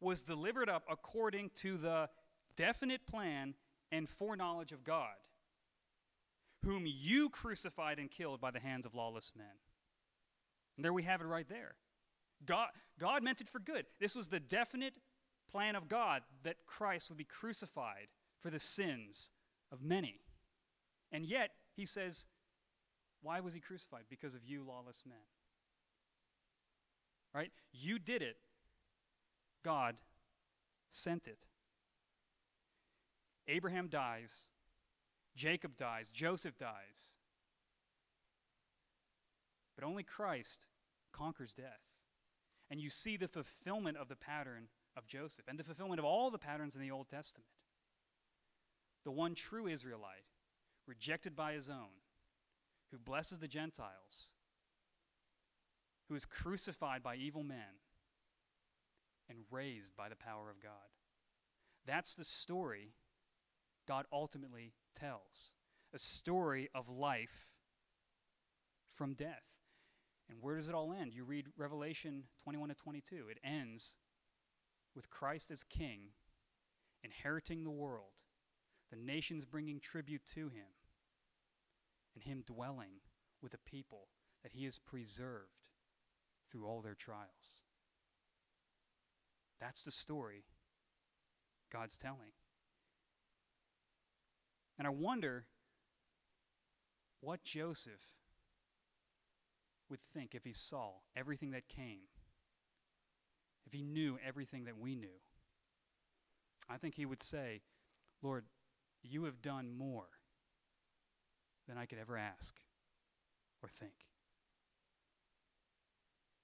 was 0.00 0.22
delivered 0.22 0.70
up 0.70 0.84
according 0.90 1.50
to 1.56 1.76
the 1.76 2.08
definite 2.56 3.06
plan 3.06 3.52
and 3.92 4.08
foreknowledge 4.08 4.72
of 4.72 4.84
God 4.84 5.16
whom 6.64 6.84
you 6.86 7.28
crucified 7.30 7.98
and 7.98 8.10
killed 8.10 8.40
by 8.40 8.50
the 8.50 8.60
hands 8.60 8.86
of 8.86 8.94
lawless 8.94 9.32
men. 9.36 9.46
And 10.76 10.84
there 10.84 10.92
we 10.92 11.02
have 11.02 11.20
it 11.20 11.26
right 11.26 11.48
there. 11.48 11.74
God, 12.44 12.68
God 12.98 13.22
meant 13.22 13.40
it 13.40 13.48
for 13.48 13.58
good. 13.58 13.86
This 13.98 14.14
was 14.14 14.28
the 14.28 14.40
definite 14.40 14.94
plan 15.50 15.76
of 15.76 15.88
God 15.88 16.22
that 16.42 16.56
Christ 16.66 17.08
would 17.10 17.18
be 17.18 17.24
crucified 17.24 18.08
for 18.40 18.50
the 18.50 18.60
sins 18.60 19.30
of 19.72 19.82
many. 19.82 20.20
And 21.12 21.26
yet, 21.26 21.50
he 21.76 21.86
says, 21.86 22.24
why 23.22 23.40
was 23.40 23.52
he 23.52 23.60
crucified? 23.60 24.04
Because 24.08 24.34
of 24.34 24.44
you, 24.44 24.64
lawless 24.66 25.02
men. 25.06 25.18
Right? 27.34 27.50
You 27.72 27.98
did 27.98 28.22
it. 28.22 28.36
God 29.64 29.96
sent 30.90 31.28
it. 31.28 31.44
Abraham 33.48 33.88
dies 33.88 34.46
Jacob 35.40 35.74
dies, 35.74 36.10
Joseph 36.10 36.58
dies. 36.58 37.14
But 39.74 39.86
only 39.86 40.02
Christ 40.02 40.66
conquers 41.12 41.54
death. 41.54 41.80
And 42.70 42.78
you 42.78 42.90
see 42.90 43.16
the 43.16 43.26
fulfillment 43.26 43.96
of 43.96 44.08
the 44.08 44.16
pattern 44.16 44.68
of 44.98 45.06
Joseph 45.06 45.46
and 45.48 45.58
the 45.58 45.64
fulfillment 45.64 45.98
of 45.98 46.04
all 46.04 46.30
the 46.30 46.36
patterns 46.36 46.76
in 46.76 46.82
the 46.82 46.90
Old 46.90 47.08
Testament. 47.08 47.48
The 49.04 49.10
one 49.10 49.34
true 49.34 49.66
Israelite, 49.66 50.26
rejected 50.86 51.34
by 51.34 51.54
his 51.54 51.70
own, 51.70 52.02
who 52.90 52.98
blesses 52.98 53.38
the 53.38 53.48
Gentiles, 53.48 54.32
who 56.10 56.16
is 56.16 56.26
crucified 56.26 57.02
by 57.02 57.16
evil 57.16 57.44
men, 57.44 57.80
and 59.30 59.38
raised 59.50 59.96
by 59.96 60.10
the 60.10 60.16
power 60.16 60.50
of 60.50 60.60
God. 60.60 60.90
That's 61.86 62.14
the 62.14 62.26
story 62.26 62.92
God 63.90 64.06
ultimately 64.12 64.72
tells 64.94 65.52
a 65.92 65.98
story 65.98 66.68
of 66.76 66.88
life 66.88 67.48
from 68.94 69.14
death. 69.14 69.42
And 70.28 70.38
where 70.40 70.54
does 70.54 70.68
it 70.68 70.76
all 70.76 70.92
end? 70.92 71.12
You 71.12 71.24
read 71.24 71.48
Revelation 71.56 72.22
21 72.44 72.68
to 72.68 72.76
22. 72.76 73.24
It 73.28 73.38
ends 73.42 73.96
with 74.94 75.10
Christ 75.10 75.50
as 75.50 75.64
king, 75.64 76.10
inheriting 77.02 77.64
the 77.64 77.70
world, 77.72 78.12
the 78.92 78.96
nations 78.96 79.44
bringing 79.44 79.80
tribute 79.80 80.22
to 80.34 80.42
him, 80.50 80.70
and 82.14 82.22
him 82.22 82.44
dwelling 82.46 83.00
with 83.42 83.54
a 83.54 83.68
people 83.68 84.06
that 84.44 84.52
he 84.52 84.66
has 84.66 84.78
preserved 84.78 85.66
through 86.48 86.64
all 86.64 86.80
their 86.80 86.94
trials. 86.94 87.64
That's 89.60 89.82
the 89.82 89.90
story 89.90 90.44
God's 91.72 91.96
telling. 91.96 92.30
And 94.80 94.86
I 94.86 94.90
wonder 94.90 95.44
what 97.20 97.44
Joseph 97.44 98.00
would 99.90 100.00
think 100.14 100.34
if 100.34 100.42
he 100.42 100.54
saw 100.54 100.92
everything 101.14 101.50
that 101.50 101.68
came, 101.68 102.08
if 103.66 103.74
he 103.74 103.82
knew 103.82 104.18
everything 104.26 104.64
that 104.64 104.78
we 104.78 104.94
knew, 104.96 105.20
I 106.66 106.78
think 106.78 106.94
he 106.94 107.04
would 107.04 107.22
say, 107.22 107.60
Lord, 108.22 108.46
you 109.02 109.24
have 109.24 109.42
done 109.42 109.70
more 109.76 110.06
than 111.68 111.76
I 111.76 111.84
could 111.84 111.98
ever 111.98 112.16
ask 112.16 112.54
or 113.62 113.68
think. 113.68 114.06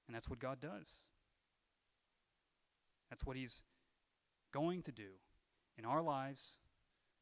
And 0.06 0.14
that's 0.14 0.28
what 0.28 0.40
God 0.40 0.60
does. 0.60 1.08
That's 3.08 3.24
what 3.24 3.38
He's 3.38 3.62
going 4.52 4.82
to 4.82 4.92
do 4.92 5.12
in 5.78 5.86
our 5.86 6.02
lives 6.02 6.58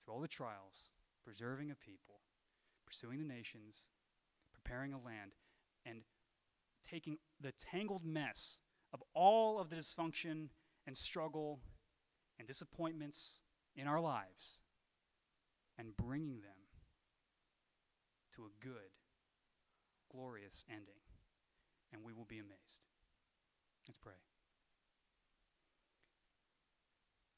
through 0.05 0.15
all 0.15 0.21
the 0.21 0.27
trials, 0.27 0.91
preserving 1.25 1.71
a 1.71 1.75
people, 1.75 2.21
pursuing 2.87 3.19
the 3.19 3.35
nations, 3.35 3.89
preparing 4.53 4.93
a 4.93 4.99
land, 4.99 5.33
and 5.87 6.03
taking 6.89 7.19
the 7.41 7.53
tangled 7.53 8.05
mess 8.05 8.59
of 8.93 9.03
all 9.15 9.59
of 9.59 9.71
the 9.71 9.77
dysfunction 9.77 10.49
and 10.87 10.97
struggle 10.97 11.61
and 12.39 12.47
disappointments 12.47 13.41
in 13.75 13.87
our 13.87 14.01
lives 14.01 14.61
and 15.79 15.97
bringing 15.97 16.41
them 16.43 16.69
to 18.35 18.43
a 18.43 18.65
good, 18.65 18.93
glorious 20.13 20.65
ending. 20.69 21.01
And 21.93 22.03
we 22.05 22.13
will 22.13 22.25
be 22.25 22.39
amazed. 22.39 22.83
Let's 23.87 23.99
pray. 23.99 24.15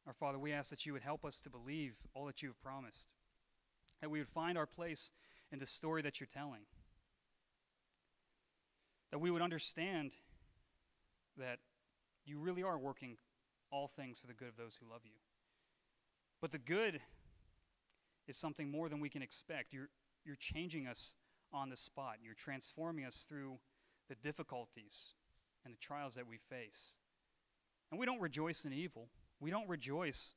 Our 0.06 0.14
Father, 0.14 0.38
we 0.38 0.52
ask 0.52 0.70
that 0.70 0.86
you 0.86 0.92
would 0.92 1.02
help 1.02 1.24
us 1.24 1.38
to 1.40 1.50
believe 1.50 1.96
all 2.14 2.26
that 2.26 2.42
you 2.42 2.48
have 2.48 2.60
promised, 2.60 3.08
that 4.00 4.10
we 4.10 4.18
would 4.18 4.28
find 4.28 4.58
our 4.58 4.66
place 4.66 5.12
in 5.52 5.58
the 5.58 5.66
story 5.66 6.02
that 6.02 6.20
you're 6.20 6.26
telling, 6.26 6.62
that 9.10 9.18
we 9.18 9.30
would 9.30 9.42
understand 9.42 10.12
that 11.38 11.58
you 12.24 12.38
really 12.38 12.62
are 12.62 12.78
working 12.78 13.16
all 13.70 13.88
things 13.88 14.18
for 14.18 14.26
the 14.26 14.34
good 14.34 14.48
of 14.48 14.56
those 14.56 14.76
who 14.76 14.90
love 14.90 15.02
you. 15.04 15.18
But 16.40 16.50
the 16.50 16.58
good 16.58 17.00
is 18.26 18.36
something 18.36 18.70
more 18.70 18.88
than 18.88 19.00
we 19.00 19.08
can 19.08 19.22
expect. 19.22 19.72
You're, 19.72 19.88
you're 20.24 20.36
changing 20.36 20.86
us 20.86 21.14
on 21.52 21.70
the 21.70 21.76
spot, 21.76 22.16
you're 22.22 22.34
transforming 22.34 23.04
us 23.04 23.24
through 23.28 23.58
the 24.08 24.16
difficulties 24.16 25.14
and 25.64 25.72
the 25.72 25.78
trials 25.78 26.14
that 26.16 26.26
we 26.26 26.38
face. 26.38 26.96
And 27.90 28.00
we 28.00 28.06
don't 28.06 28.20
rejoice 28.20 28.64
in 28.64 28.72
evil, 28.72 29.08
we 29.40 29.50
don't 29.50 29.68
rejoice 29.68 30.34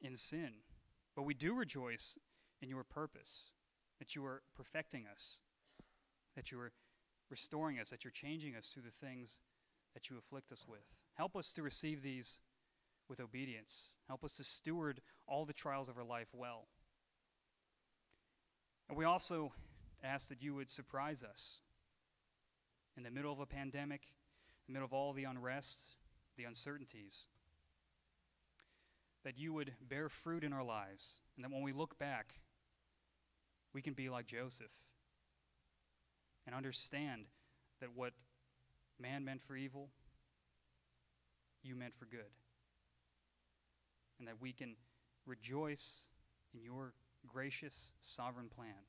in 0.00 0.16
sin, 0.16 0.50
but 1.14 1.22
we 1.22 1.34
do 1.34 1.54
rejoice 1.54 2.18
in 2.62 2.68
your 2.68 2.84
purpose, 2.84 3.50
that 3.98 4.14
you 4.14 4.24
are 4.24 4.42
perfecting 4.56 5.04
us, 5.12 5.40
that 6.36 6.50
you 6.50 6.58
are 6.60 6.72
restoring 7.30 7.78
us, 7.78 7.90
that 7.90 8.04
you're 8.04 8.12
changing 8.12 8.54
us 8.54 8.68
through 8.68 8.84
the 8.84 9.06
things 9.06 9.40
that 9.94 10.08
you 10.08 10.16
afflict 10.16 10.52
us 10.52 10.64
with. 10.66 10.84
Help 11.14 11.36
us 11.36 11.52
to 11.52 11.62
receive 11.62 12.02
these 12.02 12.40
with 13.08 13.20
obedience. 13.20 13.96
Help 14.08 14.24
us 14.24 14.34
to 14.36 14.44
steward 14.44 15.00
all 15.26 15.44
the 15.44 15.52
trials 15.52 15.88
of 15.88 15.98
our 15.98 16.04
life 16.04 16.28
well. 16.32 16.68
And 18.88 18.96
we 18.96 19.04
also 19.04 19.52
ask 20.02 20.28
that 20.28 20.42
you 20.42 20.54
would 20.54 20.70
surprise 20.70 21.22
us 21.22 21.60
in 22.96 23.02
the 23.02 23.10
middle 23.10 23.32
of 23.32 23.40
a 23.40 23.46
pandemic, 23.46 24.02
in 24.66 24.72
the 24.72 24.78
middle 24.78 24.86
of 24.86 24.92
all 24.92 25.12
the 25.12 25.24
unrest, 25.24 25.80
the 26.36 26.44
uncertainties, 26.44 27.26
that 29.24 29.38
you 29.38 29.52
would 29.52 29.72
bear 29.88 30.08
fruit 30.08 30.44
in 30.44 30.52
our 30.52 30.64
lives, 30.64 31.20
and 31.36 31.44
that 31.44 31.52
when 31.52 31.62
we 31.62 31.72
look 31.72 31.98
back, 31.98 32.34
we 33.72 33.82
can 33.82 33.94
be 33.94 34.08
like 34.08 34.26
Joseph 34.26 34.70
and 36.46 36.54
understand 36.54 37.22
that 37.80 37.90
what 37.94 38.12
man 38.98 39.24
meant 39.24 39.42
for 39.42 39.56
evil, 39.56 39.88
you 41.62 41.74
meant 41.74 41.94
for 41.96 42.06
good. 42.06 42.30
And 44.18 44.28
that 44.28 44.40
we 44.40 44.52
can 44.52 44.76
rejoice 45.26 46.08
in 46.54 46.62
your 46.62 46.92
gracious, 47.26 47.92
sovereign 48.00 48.48
plan. 48.48 48.86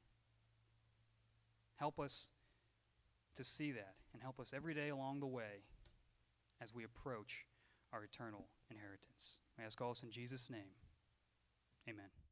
Help 1.75 1.99
us 1.99 2.27
to 3.36 3.43
see 3.43 3.71
that 3.71 3.95
and 4.13 4.21
help 4.21 4.39
us 4.39 4.53
every 4.55 4.73
day 4.73 4.89
along 4.89 5.19
the 5.19 5.27
way 5.27 5.63
as 6.61 6.73
we 6.73 6.84
approach 6.84 7.45
our 7.91 8.03
eternal 8.03 8.45
inheritance. 8.69 9.38
I 9.59 9.63
ask 9.63 9.79
all 9.81 9.93
this 9.93 10.03
in 10.03 10.11
Jesus' 10.11 10.49
name. 10.49 10.71
Amen. 11.89 12.22